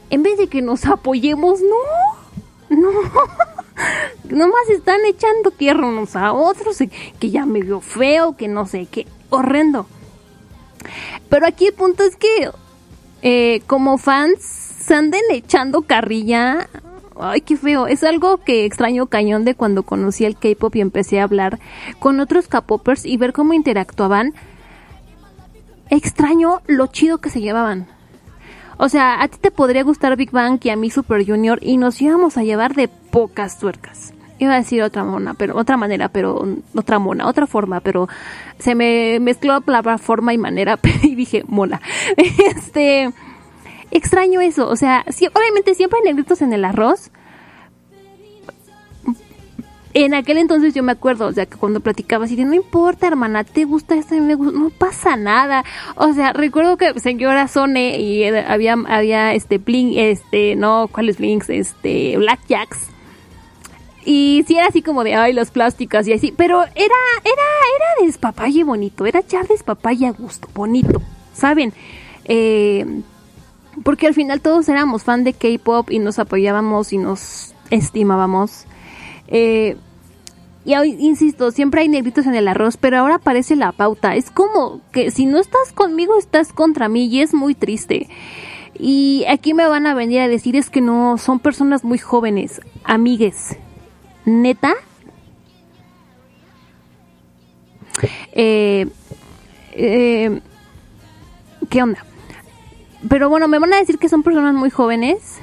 [0.10, 2.92] En vez de que nos apoyemos, no, no.
[4.30, 6.78] Nomás están echando tierra unos a otros,
[7.20, 9.86] que ya me vio feo, que no sé qué, horrendo.
[11.30, 12.50] Pero aquí el punto es que
[13.22, 16.70] eh, como fans se anden echando carrilla.
[17.20, 17.88] Ay, qué feo.
[17.88, 21.60] Es algo que extraño cañón de cuando conocí el K-pop y empecé a hablar
[22.00, 24.34] con otros K-popers y ver cómo interactuaban.
[25.90, 27.88] Extraño lo chido que se llevaban.
[28.84, 31.78] O sea, a ti te podría gustar Big Bang y a mí Super Junior y
[31.78, 34.12] nos íbamos a llevar de pocas tuercas.
[34.40, 38.10] Iba a decir otra mona, pero otra manera, pero otra mona, otra forma, pero
[38.58, 41.80] se me mezcló la palabra forma y manera y dije mona.
[42.18, 43.12] Este
[43.92, 47.12] extraño eso, o sea, obviamente siempre hay negritos en el arroz.
[49.94, 53.08] En aquel entonces yo me acuerdo, o sea, que cuando platicaba así de, no importa,
[53.08, 55.66] hermana, te gusta gusta, no pasa nada.
[55.96, 61.18] O sea, recuerdo que señora Sone y eh, había, había este Blink, este, no, ¿cuáles
[61.18, 61.50] Blinks?
[61.50, 62.88] Este, Blackjacks.
[64.06, 66.94] Y sí era así como de, ay, las plásticas y así, pero era, era,
[67.24, 71.02] era despapalle bonito, era echar despapalle a gusto, bonito,
[71.34, 71.72] ¿saben?
[72.26, 73.02] Eh,
[73.84, 78.66] porque al final todos éramos fan de K-pop y nos apoyábamos y nos estimábamos.
[79.32, 79.78] Eh,
[80.64, 84.16] y hoy, insisto, siempre hay negritos en el arroz, pero ahora aparece la pauta.
[84.16, 88.08] Es como que si no estás conmigo, estás contra mí y es muy triste.
[88.78, 92.62] Y aquí me van a venir a decir es que no, son personas muy jóvenes,
[92.84, 93.58] amigues.
[94.26, 94.74] Neta.
[98.34, 98.88] Eh,
[99.74, 100.42] eh,
[101.70, 102.06] ¿Qué onda?
[103.10, 105.40] Pero bueno, me van a decir que son personas muy jóvenes.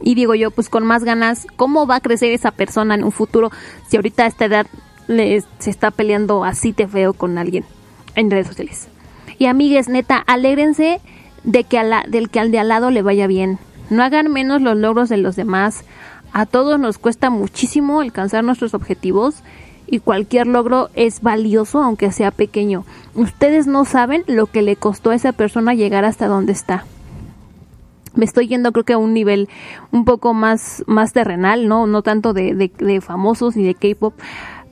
[0.00, 3.12] Y digo yo, pues con más ganas, ¿cómo va a crecer esa persona en un
[3.12, 3.50] futuro
[3.88, 4.66] si ahorita a esta edad
[5.06, 7.64] le, se está peleando así de feo con alguien
[8.14, 8.88] en redes sociales?
[9.38, 11.00] Y amigues, neta, alégrense
[11.44, 13.58] de que a la, del que al de al lado le vaya bien.
[13.90, 15.84] No hagan menos los logros de los demás.
[16.32, 19.42] A todos nos cuesta muchísimo alcanzar nuestros objetivos
[19.86, 22.84] y cualquier logro es valioso aunque sea pequeño.
[23.14, 26.84] Ustedes no saben lo que le costó a esa persona llegar hasta donde está.
[28.16, 29.48] Me estoy yendo creo que a un nivel
[29.92, 31.86] un poco más, más terrenal, ¿no?
[31.86, 34.14] No tanto de, de, famosos ni de K-pop.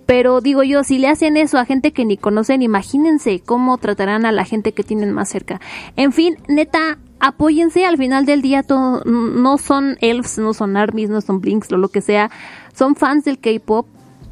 [0.06, 4.26] Pero digo yo, si le hacen eso a gente que ni conocen, imagínense cómo tratarán
[4.26, 5.60] a la gente que tienen más cerca.
[5.96, 11.20] En fin, neta, apóyense al final del día, no son elves, no son armies, no
[11.22, 12.30] son blinks o lo que sea.
[12.74, 13.86] Son fans del K-pop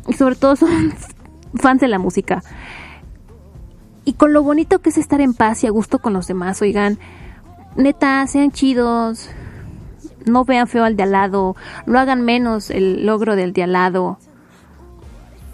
[0.08, 0.92] y sobre todo son
[1.54, 2.42] fans de la música.
[4.04, 6.60] Y con lo bonito que es estar en paz y a gusto con los demás,
[6.60, 6.98] oigan,
[7.76, 9.30] neta, sean chidos,
[10.24, 13.72] no vean feo al de al lado, no hagan menos el logro del de al
[13.72, 14.18] lado.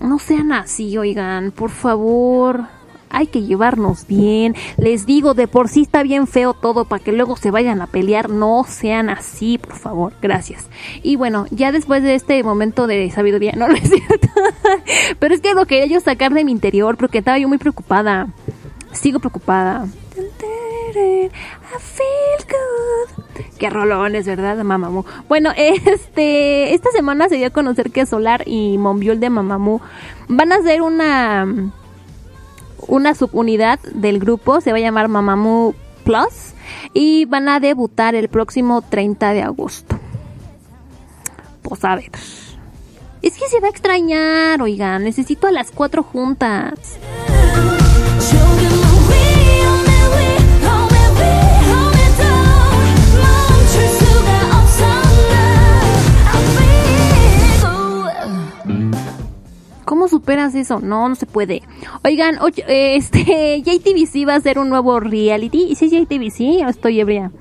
[0.01, 2.67] No sean así, oigan, por favor.
[3.11, 4.55] Hay que llevarnos bien.
[4.77, 7.87] Les digo, de por sí está bien feo todo para que luego se vayan a
[7.87, 8.29] pelear.
[8.29, 10.13] No sean así, por favor.
[10.21, 10.69] Gracias.
[11.03, 14.29] Y bueno, ya después de este momento de sabiduría, no, no es cierto.
[15.19, 18.29] Pero es que lo quería yo sacar de mi interior porque estaba yo muy preocupada.
[18.93, 19.87] Sigo preocupada.
[20.97, 21.31] I
[21.79, 23.45] feel good.
[23.59, 24.57] Qué rolones, ¿verdad?
[24.63, 25.05] Mamamoo.
[25.29, 29.81] Bueno, este, esta semana se dio a conocer que Solar y Monbiol de Mamamoo
[30.29, 31.47] van a hacer una
[32.87, 35.75] una subunidad del grupo, se va a llamar Mamamoo
[36.05, 36.55] Plus
[36.95, 39.99] y van a debutar el próximo 30 de agosto.
[41.63, 42.11] Pues a ver.
[43.21, 46.99] Es que se va a extrañar, oigan, necesito a las cuatro juntas.
[59.89, 60.81] ¿Cómo superas eso?
[60.81, 61.63] No, no se puede.
[62.05, 62.37] Oigan,
[62.67, 65.63] eh, este, JTBC va a hacer un nuevo reality.
[65.71, 67.33] ¿Y si es JTBC o estoy ebria?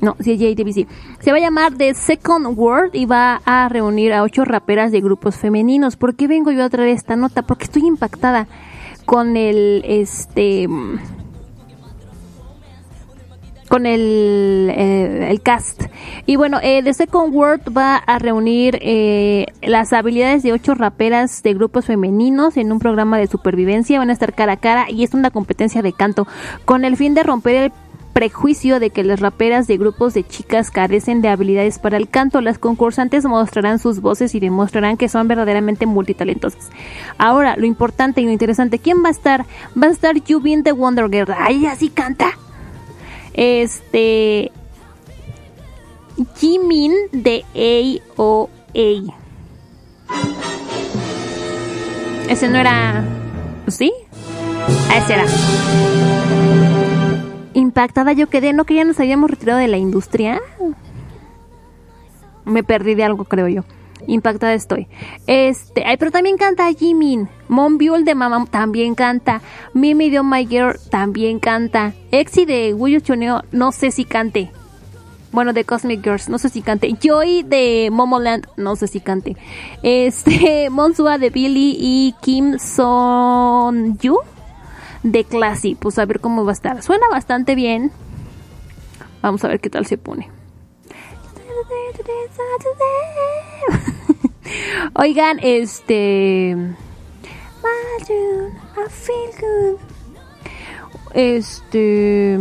[0.00, 0.88] No, si es JTBC.
[1.20, 5.02] Se va a llamar The Second World y va a reunir a ocho raperas de
[5.02, 5.96] grupos femeninos.
[5.96, 7.42] ¿Por qué vengo yo a traer esta nota?
[7.42, 8.48] Porque estoy impactada
[9.04, 10.66] con el, este,
[13.68, 15.82] con el, eh, el cast.
[16.26, 21.42] Y bueno, eh, The Second World va a reunir eh, las habilidades de ocho raperas
[21.42, 23.98] de grupos femeninos en un programa de supervivencia.
[23.98, 26.26] Van a estar cara a cara y es una competencia de canto
[26.64, 27.72] con el fin de romper el
[28.12, 32.40] prejuicio de que las raperas de grupos de chicas carecen de habilidades para el canto.
[32.40, 36.68] Las concursantes mostrarán sus voces y demostrarán que son verdaderamente multitalentosas.
[37.16, 39.46] Ahora, lo importante y lo interesante, ¿quién va a estar?
[39.80, 41.32] Va a estar Yubin de Wonder Girl.
[41.38, 42.32] ¡Ay, así canta!
[43.38, 44.50] Este.
[46.38, 49.14] Jimin de AOA.
[52.28, 53.04] Ese no era.
[53.68, 53.92] ¿Sí?
[54.90, 55.24] Ah, ese era.
[57.54, 60.40] Impactada yo quedé, ¿no que ya nos habíamos retirado de la industria?
[62.44, 63.62] Me perdí de algo, creo yo.
[64.06, 64.86] Impactada estoy.
[65.26, 67.28] Este, ay, pero también canta Jimin.
[67.48, 69.40] Monbiul de Mama también canta.
[69.74, 71.94] Mimi de Oh My Girl también canta.
[72.10, 74.50] Exi de Wuyu Chuneo, no sé si cante.
[75.30, 76.94] Bueno, de Cosmic Girls, no sé si cante.
[77.00, 79.36] Joy de Momoland, no sé si cante.
[79.82, 84.18] Este, Monsua de Billy y Kim Son Yu
[85.02, 85.74] de Classy.
[85.74, 86.82] Pues a ver cómo va a estar.
[86.82, 87.92] Suena bastante bien.
[89.20, 90.37] Vamos a ver qué tal se pone.
[94.94, 96.56] Oigan, este.
[97.60, 99.78] I feel good.
[101.14, 102.38] Este.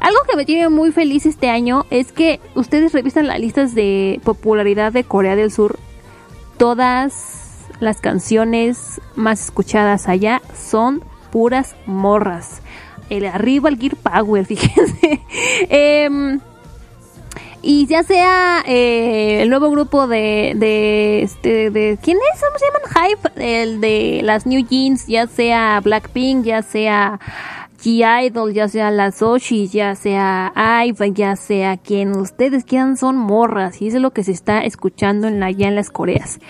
[0.00, 4.20] Algo que me tiene muy feliz este año es que ustedes revisan las listas de
[4.24, 5.78] popularidad de Corea del Sur.
[6.58, 12.62] Todas las canciones más escuchadas allá son puras morras.
[13.10, 15.20] El arriba el Gear Power, fíjense.
[15.68, 16.40] Em,
[17.64, 22.40] y ya sea eh, el nuevo grupo de, de, este, de ¿quién es?
[22.40, 23.18] ¿Cómo se llaman?
[23.34, 27.18] Hype, el de las New Jeans, ya sea Blackpink, ya sea
[27.82, 30.52] G-Idol, ya sea las Oshi, ya sea
[30.86, 34.60] IVE, ya sea quien ustedes quieran, son morras y eso es lo que se está
[34.60, 36.40] escuchando en la, ya en las Coreas.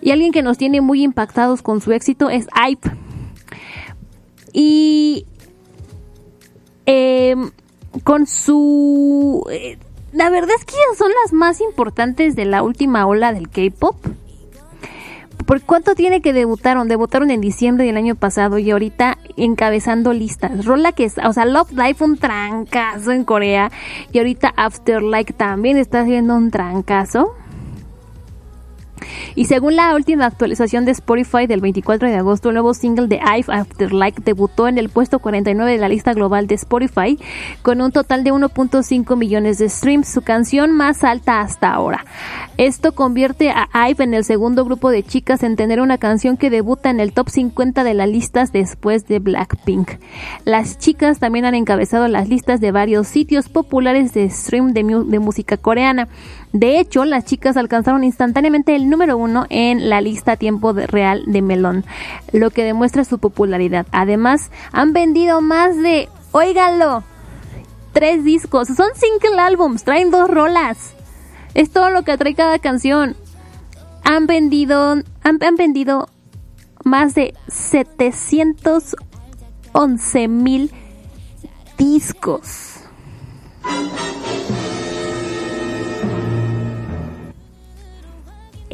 [0.00, 2.96] Y alguien que nos tiene muy impactados con su éxito es IVE.
[4.54, 5.26] Y
[6.86, 7.50] em,
[8.04, 9.46] con su...
[9.50, 9.78] eh,
[10.12, 13.96] la verdad es que son las más importantes de la última ola del K-pop.
[15.46, 16.86] ¿Por cuánto tiene que debutaron?
[16.88, 20.64] Debutaron en diciembre del año pasado y ahorita encabezando listas.
[20.64, 23.70] Rola que es, o sea, Love Live fue un trancazo en Corea
[24.12, 27.34] y ahorita Afterlife también está haciendo un trancazo.
[29.34, 33.16] Y según la última actualización de Spotify del 24 de agosto, el nuevo single de
[33.16, 37.18] I've Afterlife debutó en el puesto 49 de la lista global de Spotify
[37.62, 42.04] con un total de 1.5 millones de streams, su canción más alta hasta ahora.
[42.58, 46.50] Esto convierte a IVE en el segundo grupo de chicas en tener una canción que
[46.50, 49.92] debuta en el top 50 de las listas después de Blackpink.
[50.44, 55.56] Las chicas también han encabezado las listas de varios sitios populares de stream de, música
[55.56, 56.08] coreana.
[56.52, 61.24] De hecho, las chicas alcanzaron instantáneamente el número uno en la lista a tiempo real
[61.26, 61.84] de Melon,
[62.32, 63.86] lo que demuestra su popularidad.
[63.90, 67.04] Además, han vendido más de, óigalo,
[67.92, 68.68] tres discos.
[68.68, 70.92] Son single albums, traen dos rolas.
[71.54, 73.16] Es todo lo que trae cada canción.
[74.04, 76.08] Han vendido, han vendido
[76.84, 80.70] más de 711 mil
[81.78, 82.80] discos.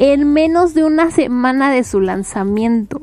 [0.01, 3.01] En menos de una semana de su lanzamiento.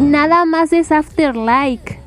[0.00, 2.00] Nada más es Afterlike.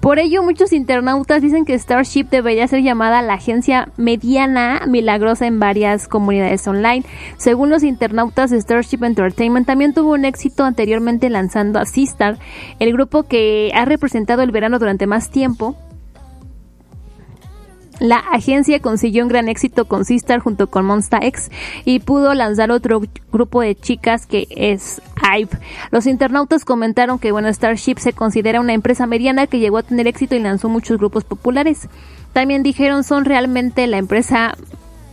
[0.00, 5.58] Por ello, muchos internautas dicen que Starship debería ser llamada la agencia mediana milagrosa en
[5.58, 7.06] varias comunidades online.
[7.38, 12.38] Según los internautas, Starship Entertainment también tuvo un éxito anteriormente lanzando a Sistar,
[12.78, 15.76] el grupo que ha representado el verano durante más tiempo.
[18.00, 21.50] La agencia consiguió un gran éxito con Sistar junto con Monsta X
[21.84, 25.58] y pudo lanzar otro grupo de chicas que es IVE.
[25.90, 30.06] Los internautas comentaron que bueno, Starship se considera una empresa mediana que llegó a tener
[30.06, 31.90] éxito y lanzó muchos grupos populares.
[32.32, 34.56] También dijeron son realmente la empresa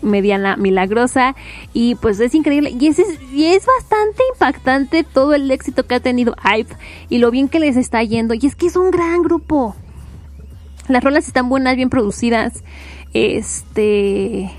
[0.01, 1.35] mediana milagrosa
[1.73, 2.99] y pues es increíble y es,
[3.33, 6.73] y es bastante impactante todo el éxito que ha tenido IVE
[7.09, 9.75] y lo bien que les está yendo y es que es un gran grupo
[10.87, 12.63] las rolas están buenas, bien producidas.
[13.13, 14.51] Este.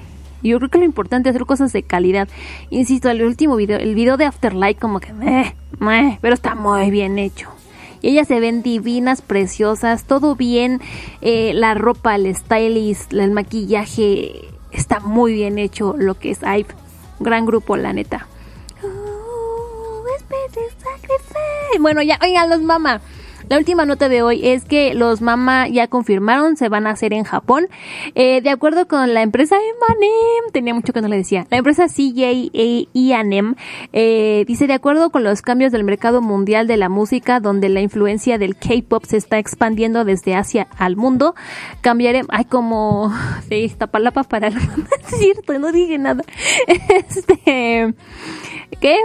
[0.43, 2.29] Yo creo que lo importante es hacer cosas de calidad.
[2.71, 6.91] Insisto, el último video, el video de Afterlight, como que meh, meh, pero está muy
[6.91, 7.49] bien hecho.
[8.01, 10.81] Y ellas se ven divinas, preciosas, todo bien.
[11.21, 16.69] eh, la ropa, el stylist, el maquillaje, está muy bien hecho lo que es IVE.
[17.19, 18.29] Gran grupo, la neta.
[18.85, 20.05] Oh.
[21.81, 23.01] Bueno, ya, oigan, los mamá.
[23.49, 27.15] La última nota de hoy es que los Mama ya confirmaron, se van a hacer
[27.15, 27.69] en Japón.
[28.15, 31.87] Eh, de acuerdo con la empresa Emanem, tenía mucho que no le decía, la empresa
[31.87, 32.51] CJ
[32.93, 33.55] Ianem
[33.95, 37.81] eh, dice, de acuerdo con los cambios del mercado mundial de la música, donde la
[37.81, 41.35] influencia del K-pop se está expandiendo desde Asia al mundo,
[41.81, 43.15] cambiaré, ay, como,
[43.49, 44.59] sí, Iztapalapa para el
[45.07, 46.23] cierto, no dije nada.
[46.89, 47.95] Este,
[48.81, 48.97] ¿qué?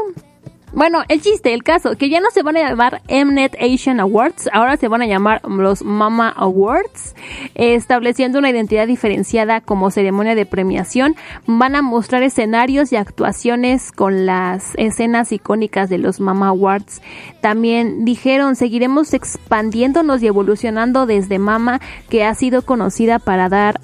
[0.75, 4.49] Bueno, el chiste, el caso, que ya no se van a llamar Mnet Asian Awards,
[4.51, 7.13] ahora se van a llamar los Mama Awards,
[7.53, 11.15] eh, estableciendo una identidad diferenciada como ceremonia de premiación.
[11.45, 17.03] Van a mostrar escenarios y actuaciones con las escenas icónicas de los Mama Awards.
[17.39, 23.79] También dijeron, seguiremos expandiéndonos y evolucionando desde Mama, que ha sido conocida para dar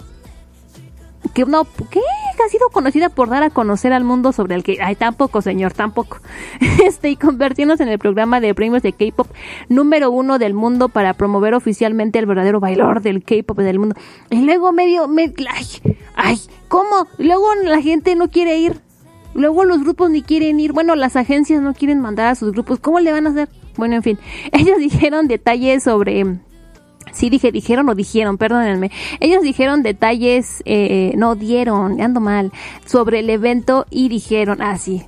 [1.34, 2.02] que no, ¿qué?
[2.46, 5.74] Ha sido conocida por dar a conocer al mundo sobre el que, ay, tampoco, señor,
[5.74, 6.20] tampoco.
[6.84, 9.28] Este, y convertirnos en el programa de premios de K-pop
[9.68, 13.96] número uno del mundo para promover oficialmente el verdadero bailador del K-pop del mundo.
[14.30, 15.68] Y luego medio, me, ay,
[16.16, 16.40] ay,
[16.70, 17.08] ¿cómo?
[17.18, 18.80] Luego la gente no quiere ir.
[19.34, 20.72] Luego los grupos ni quieren ir.
[20.72, 22.80] Bueno, las agencias no quieren mandar a sus grupos.
[22.80, 23.50] ¿Cómo le van a hacer?
[23.76, 24.20] Bueno, en fin.
[24.52, 26.24] Ellos dijeron detalles sobre
[27.12, 28.92] Sí, dije, dijeron o dijeron, perdónenme.
[29.20, 32.52] Ellos dijeron detalles, eh, no dieron, ando mal,
[32.86, 35.04] sobre el evento y dijeron, ah, sí,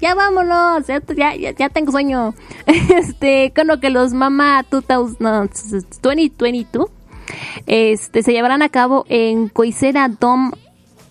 [0.00, 1.00] ya vámonos, ya,
[1.34, 2.34] ya, ya- tengo sueño.
[2.66, 5.48] Este, con lo que los Mama 2000, no,
[6.02, 6.86] 2022,
[7.66, 10.50] este, se llevarán a cabo en Koisera Dome,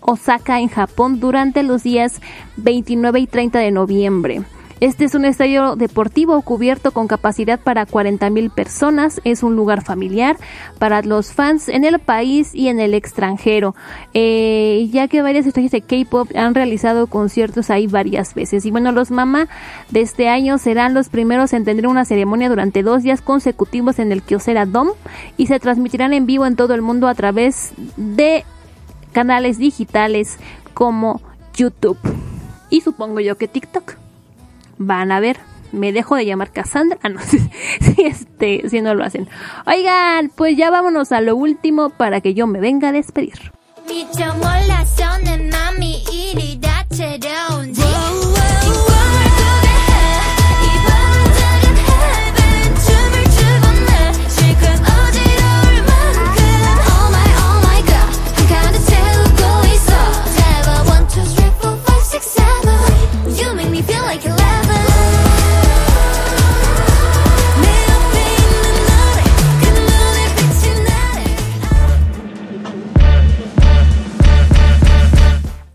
[0.00, 2.20] Osaka, en Japón, durante los días
[2.56, 4.42] 29 y 30 de noviembre.
[4.82, 9.20] Este es un estadio deportivo cubierto con capacidad para 40 mil personas.
[9.22, 10.36] Es un lugar familiar
[10.80, 13.76] para los fans en el país y en el extranjero,
[14.12, 18.66] eh, ya que varias estrellas de K-pop han realizado conciertos ahí varias veces.
[18.66, 19.46] Y bueno, los Mama
[19.90, 24.10] de este año serán los primeros en tener una ceremonia durante dos días consecutivos en
[24.10, 24.94] el Kyocera Dome
[25.36, 28.44] y se transmitirán en vivo en todo el mundo a través de
[29.12, 30.38] canales digitales
[30.74, 31.20] como
[31.54, 31.98] YouTube
[32.68, 34.02] y supongo yo que TikTok.
[34.84, 35.38] Van a ver,
[35.72, 36.98] me dejo de llamar Cassandra.
[37.02, 39.28] Ah, no, si, este, si no lo hacen.
[39.66, 43.52] Oigan, pues ya vámonos a lo último para que yo me venga a despedir.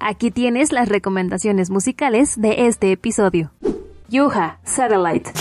[0.10, 3.52] Aquí tienes las recomendaciones musicales de este episodio.
[4.08, 5.34] Yuha, Satellite.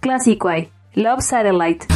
[0.00, 1.86] Classic Way, Love Satellite.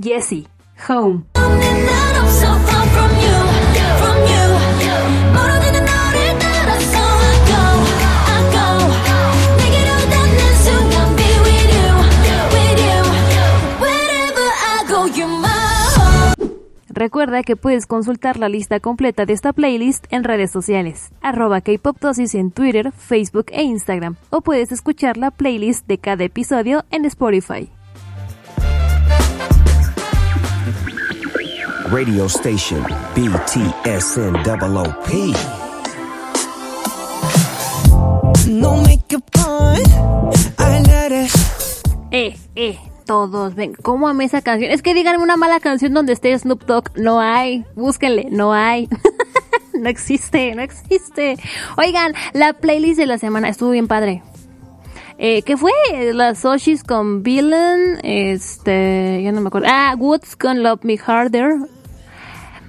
[0.00, 0.40] My
[0.88, 1.24] home.
[17.00, 22.50] Recuerda que puedes consultar la lista completa de esta playlist en redes sociales, arroba en
[22.50, 27.70] Twitter, Facebook e Instagram, o puedes escuchar la playlist de cada episodio en Spotify.
[31.90, 32.84] Radio station
[33.16, 34.44] BTSN.
[38.46, 39.88] No make a point.
[40.56, 41.30] I let it.
[42.12, 44.70] Eh, eh, todos, ven, ¿cómo amé esa canción?
[44.70, 46.92] Es que díganme una mala canción donde esté Snoop Dogg.
[46.94, 48.88] No hay, búsquenle, no hay.
[49.74, 51.38] no existe, no existe.
[51.76, 54.22] Oigan, la playlist de la semana estuvo bien padre.
[55.18, 55.72] Eh, ¿Qué fue?
[56.14, 59.66] Las Soshis con Villain, este, ya no me acuerdo.
[59.68, 61.79] Ah, Woods con Love Me Harder.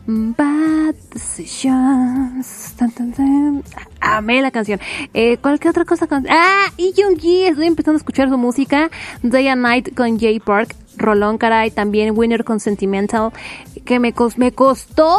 [0.07, 2.73] Bad Decisions.
[2.77, 3.63] Tan.
[3.99, 4.79] Amé la canción.
[5.13, 6.07] Eh, ¿Cualquier otra cosa?
[6.07, 6.25] Con...
[6.29, 7.43] Ah, y Yoongi.
[7.45, 8.89] Estoy empezando a escuchar su música.
[9.21, 10.75] Day and Night con Jay Park.
[10.97, 11.71] Rolón, caray.
[11.71, 13.31] También Winner con Sentimental.
[13.85, 15.17] Que me, cos- me costó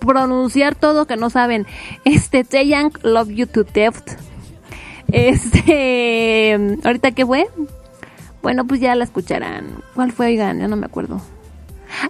[0.00, 1.66] pronunciar todo que no saben.
[2.04, 4.18] Este, Taeyang, Love You to Death.
[5.12, 7.46] Este, ahorita qué fue?
[8.42, 9.82] Bueno, pues ya la escucharán.
[9.94, 10.58] ¿Cuál fue, oigan?
[10.60, 11.20] Ya no me acuerdo.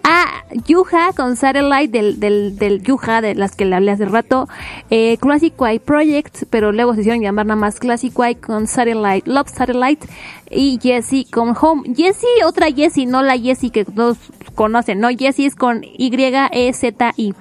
[0.02, 4.48] Ah, Yuha con Satellite del, del, del Yuha, de las que le hablé hace rato.
[4.90, 9.30] Eh, Classic Y Project, pero luego se hicieron llamar nada más Classic Y con Satellite,
[9.30, 10.06] Love Satellite.
[10.50, 11.94] Y Jessie con Home.
[11.94, 14.18] Jessie, otra Jessie, no la Jessie que todos
[14.54, 17.34] conocen, no, Jessie es con Y-E-Z-I.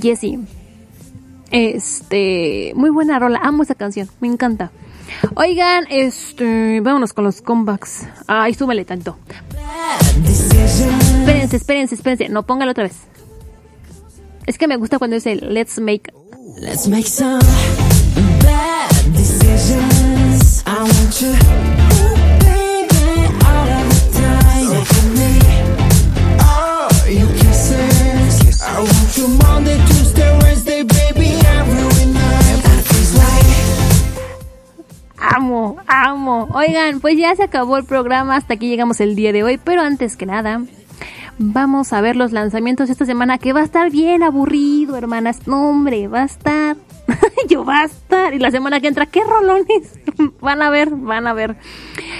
[0.00, 0.38] Jessie.
[1.50, 4.70] Este, muy buena rola, amo esa canción, me encanta.
[5.34, 8.06] Oigan, este, vámonos con los comebacks.
[8.26, 9.16] Ay, súbele tanto.
[10.24, 12.28] Espérense, espérense, espérense.
[12.28, 12.96] No, póngalo otra vez.
[14.46, 16.12] Es que me gusta cuando dice Let's make.
[16.60, 17.40] Let's make some
[18.42, 20.62] bad decisions.
[20.66, 21.32] I want you,
[23.44, 24.66] all the time.
[24.66, 25.32] So for me,
[26.40, 26.88] oh,
[27.38, 28.62] kisses.
[28.62, 30.82] I want you Monday, Tuesday, Wednesday,
[35.34, 36.48] Amo, amo.
[36.54, 38.36] Oigan, pues ya se acabó el programa.
[38.36, 39.58] Hasta aquí llegamos el día de hoy.
[39.58, 40.62] Pero antes que nada,
[41.38, 43.38] vamos a ver los lanzamientos esta semana.
[43.38, 45.46] Que va a estar bien aburrido, hermanas.
[45.46, 46.76] No, hombre, va a estar.
[47.48, 48.34] Yo va a estar.
[48.34, 49.98] Y la semana que entra, ¿qué rolones?
[50.40, 51.56] van a ver, van a ver.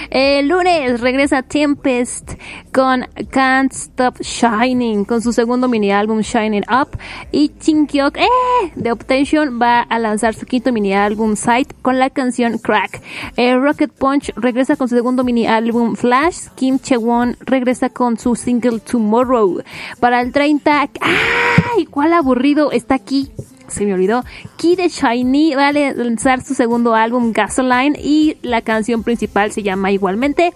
[0.09, 2.33] El lunes regresa Tempest
[2.73, 6.97] con Can't Stop Shining, con su segundo mini álbum Shining Up.
[7.31, 8.27] Y Chinkyok eh,
[8.75, 13.01] de Optation va a lanzar su quinto mini álbum Sight con la canción Crack.
[13.35, 16.47] Eh, Rocket Punch regresa con su segundo mini álbum Flash.
[16.55, 19.61] Kim Chewon regresa con su single Tomorrow.
[19.99, 21.85] Para el 30, ¡ay!
[21.85, 23.31] ¿Cuál aburrido está aquí?
[23.67, 24.23] Se me olvidó.
[24.57, 29.63] Kid de Shiny va a lanzar su segundo álbum Gasoline y la canción principal se
[29.63, 30.53] llama igualmente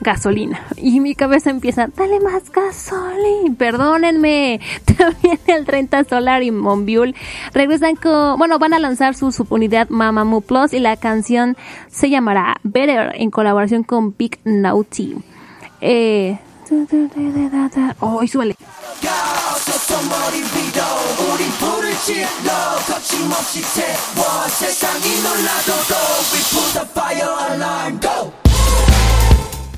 [0.00, 0.60] Gasolina.
[0.76, 3.54] Y mi cabeza empieza, dale más gasolina.
[3.56, 4.60] Perdónenme.
[4.84, 7.14] También el 30 Solar y Monbiul
[7.54, 11.56] regresan con, bueno, van a lanzar su subunidad Mamamoo Plus y la canción
[11.88, 15.16] se llamará Better en colaboración con Big Naughty.
[15.80, 16.38] Eh,
[18.00, 18.28] oh, y.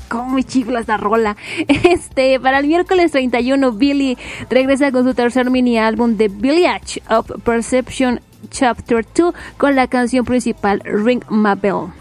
[0.09, 1.37] Cómo me chifla esta rola.
[1.67, 4.17] Este, para el miércoles 31, Billy
[4.49, 10.25] regresa con su tercer mini álbum The Village of Perception Chapter 2 con la canción
[10.25, 11.98] principal Ring My Bell.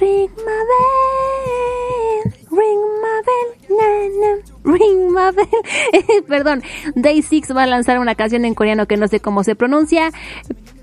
[0.00, 3.86] Ring my bell, ring my bell, na,
[4.20, 4.30] na,
[4.64, 6.24] ring my bell.
[6.28, 6.62] Perdón,
[6.94, 10.10] Day 6 va a lanzar una canción en coreano que no sé cómo se pronuncia.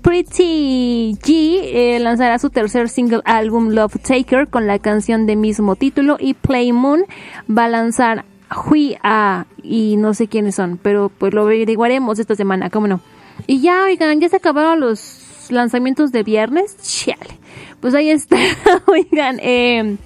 [0.02, 5.76] Pretty G eh, lanzará su tercer single álbum Love Taker con la canción de mismo
[5.76, 7.04] título y Play Moon
[7.50, 12.34] va a lanzar Hui A y no sé quiénes son, pero pues lo averiguaremos esta
[12.34, 13.00] semana, cómo no.
[13.46, 16.76] Y ya, oigan, ya se acabaron los lanzamientos de viernes.
[16.82, 17.39] Chale.
[17.80, 18.36] Pues ahí está,
[18.86, 19.96] oigan, eh,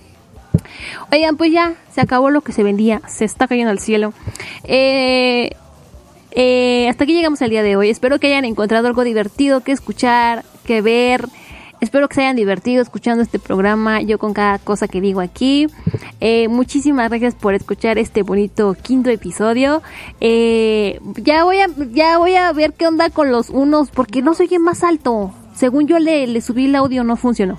[1.12, 4.12] oigan, pues ya se acabó lo que se vendía, se está cayendo al cielo.
[4.64, 5.50] Eh,
[6.36, 7.90] eh, hasta aquí llegamos al día de hoy.
[7.90, 11.26] Espero que hayan encontrado algo divertido que escuchar, que ver.
[11.80, 15.66] Espero que se hayan divertido escuchando este programa, yo con cada cosa que digo aquí.
[16.20, 19.82] Eh, muchísimas gracias por escuchar este bonito quinto episodio.
[20.20, 24.34] Eh, ya voy a ya voy a ver qué onda con los unos porque no
[24.34, 25.32] se oye más alto.
[25.54, 27.58] Según yo le, subí el audio no funcionó.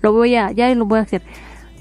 [0.00, 1.22] Lo voy a ya lo voy a hacer.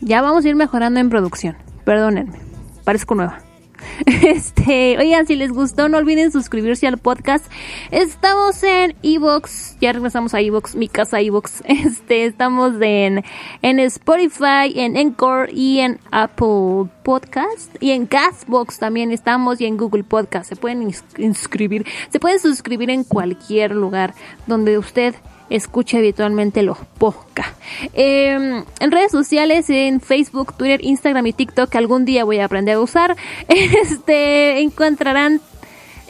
[0.02, 1.58] Ya vamos a ir mejorando en producción.
[1.84, 2.38] Perdónenme.
[2.84, 3.40] Parezco nueva.
[4.06, 7.46] Este, oigan, si les gustó, no olviden suscribirse al podcast.
[7.92, 11.64] Estamos en Evox, ya regresamos a Evox, mi casa Evox.
[11.68, 13.24] Este, estamos en,
[13.62, 19.78] en Spotify, en Encore y en Apple Podcast y en Castbox también estamos y en
[19.78, 20.50] Google Podcast.
[20.50, 24.14] Se pueden ins- inscribir, se pueden suscribir en cualquier lugar
[24.48, 25.16] donde usted
[25.50, 27.56] escuche habitualmente los podcasts.
[27.94, 32.46] Eh, en redes sociales, en Facebook, Twitter, Instagram y TikTok, que algún día voy a
[32.46, 33.16] aprender a usar,
[33.48, 35.42] este, encontrarán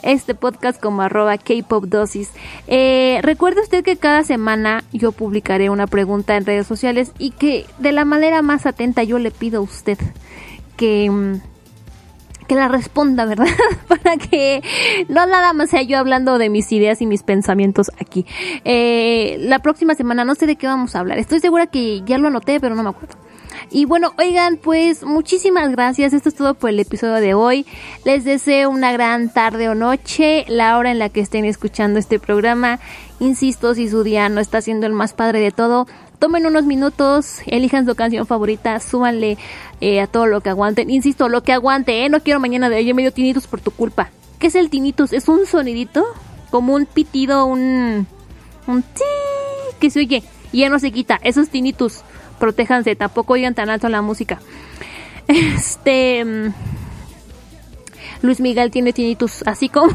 [0.02, 2.30] este podcast como arroba K-Pop Dosis.
[2.66, 7.66] Eh, recuerde usted que cada semana yo publicaré una pregunta en redes sociales y que
[7.78, 9.98] de la manera más atenta yo le pido a usted
[10.76, 11.40] que...
[12.48, 13.46] que la responda, ¿verdad?
[13.88, 14.62] Para que
[15.08, 18.26] no nada más sea yo hablando de mis ideas y mis pensamientos aquí.
[18.64, 21.18] Eh, la próxima semana no sé de qué vamos a hablar.
[21.18, 23.14] Estoy segura que ya lo anoté, pero no me acuerdo.
[23.70, 26.12] Y bueno, oigan, pues muchísimas gracias.
[26.12, 27.66] Esto es todo por el episodio de hoy.
[28.04, 32.18] Les deseo una gran tarde o noche, la hora en la que estén escuchando este
[32.18, 32.80] programa.
[33.20, 35.86] Insisto, si su día no está siendo el más padre de todo,
[36.18, 39.38] tomen unos minutos, elijan su canción favorita, súbanle
[39.80, 40.90] eh, a todo lo que aguanten.
[40.90, 42.08] Insisto, lo que aguante, ¿eh?
[42.08, 44.10] No quiero mañana de ayer medio tinitos por tu culpa.
[44.38, 45.12] ¿Qué es el tinitus?
[45.12, 46.04] Es un sonidito,
[46.50, 48.06] como un pitido, un...
[48.66, 49.04] un ti
[49.80, 50.22] que se oye
[50.52, 51.18] y ya no se quita.
[51.22, 52.02] Eso es tinnitus.
[52.38, 54.40] Protéjanse, tampoco oigan tan alto la música.
[55.28, 56.52] Este...
[58.22, 59.94] Luis Miguel tiene tinnitus, así como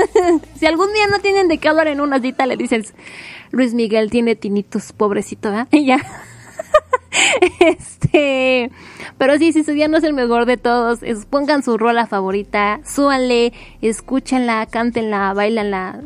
[0.58, 2.94] si algún día no tienen de qué hablar en una cita, le dices,
[3.50, 5.68] Luis Miguel tiene tinnitus, pobrecito, ¿verdad?
[5.72, 6.00] Y ya.
[7.60, 8.70] este,
[9.16, 11.00] pero sí, si su día no es el mejor de todos,
[11.30, 16.00] pongan su rola favorita, súbanle, escúchenla, cántenla, bailenla,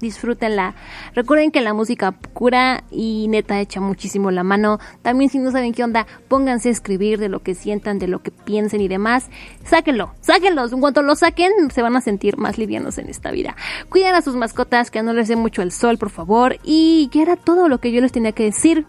[0.00, 0.74] disfrútenla.
[1.14, 4.78] Recuerden que la música cura y neta echa muchísimo la mano.
[5.02, 8.22] También si no saben qué onda, pónganse a escribir de lo que sientan, de lo
[8.22, 9.30] que piensen y demás.
[9.64, 10.72] Sáquenlo, sáquenlos.
[10.72, 13.56] En cuanto lo saquen, se van a sentir más livianos en esta vida.
[13.88, 16.58] Cuiden a sus mascotas, que no les dé mucho el sol, por favor.
[16.64, 18.86] Y ya era todo lo que yo les tenía que decir.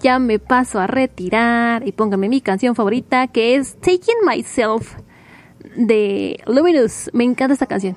[0.00, 4.94] Ya me paso a retirar y pónganme mi canción favorita, que es Taking Myself
[5.76, 7.10] de Luminous.
[7.12, 7.96] Me encanta esta canción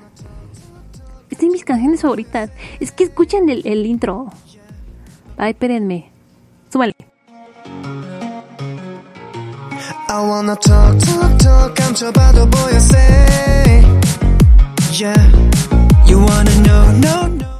[1.31, 2.49] Es de mis canciones favoritas.
[2.79, 4.27] Es que escuchen el, el intro.
[5.37, 6.09] Ay, espérenme.
[6.71, 6.93] Súbale.
[10.09, 13.83] I wanna talk, talk, talk 감춰봐도 보여 say
[14.93, 15.31] Yeah
[16.07, 17.50] You wanna know, no, no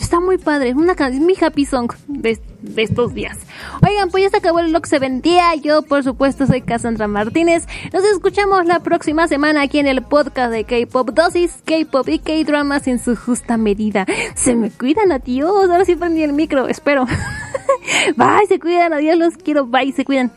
[0.00, 0.68] Está muy padre.
[0.68, 3.38] Es una canción, mi happy song de, de estos días.
[3.86, 5.54] Oigan, pues ya se acabó el Lock se vendía.
[5.54, 7.66] Yo, por supuesto, soy Cassandra Martínez.
[7.94, 12.86] Nos escuchamos la próxima semana aquí en el podcast de K-Pop Dosis, K-Pop y K-Dramas
[12.88, 14.04] en su justa medida.
[14.34, 15.70] Se me cuidan, adiós.
[15.70, 17.06] Ahora sí prendí el micro, espero.
[18.16, 19.66] Bye, se cuidan, adiós, los quiero.
[19.66, 20.30] Bye, se cuidan.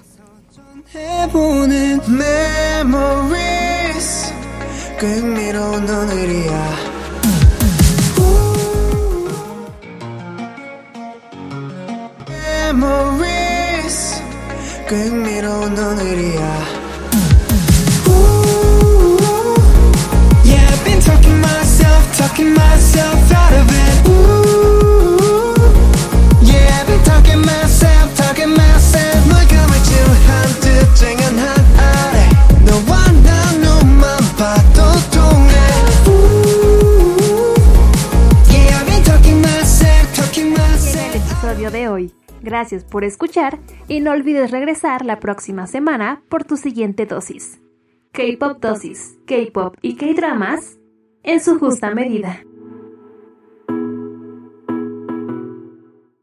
[0.96, 2.00] 해보는
[2.90, 4.34] memories
[4.98, 7.03] 그 흥미로운 오늘이야
[12.64, 14.22] memories
[14.88, 16.80] 그 흥미로운 오늘이야
[20.46, 23.96] Yeah, I've been talking myself, talking myself out of it.
[24.10, 25.54] Ooh,
[26.42, 29.20] yeah, I've been talking myself, talking myself.
[29.30, 29.74] 물감을
[30.28, 31.46] 한 뜻쟁한 한
[31.78, 32.30] 아래.
[32.66, 34.82] 너와 나 눈만 봐도
[35.12, 35.54] 통해.
[36.08, 37.54] Ooh,
[38.50, 41.14] yeah, I've been talking myself, talking myself.
[41.14, 42.12] el episodio de hoy.
[42.45, 43.59] Gracias por escuchar
[43.89, 47.59] y no olvides regresar la próxima semana por tu siguiente dosis.
[48.13, 50.79] K-Pop Dosis, K-Pop y K-Dramas
[51.23, 52.41] en su justa medida.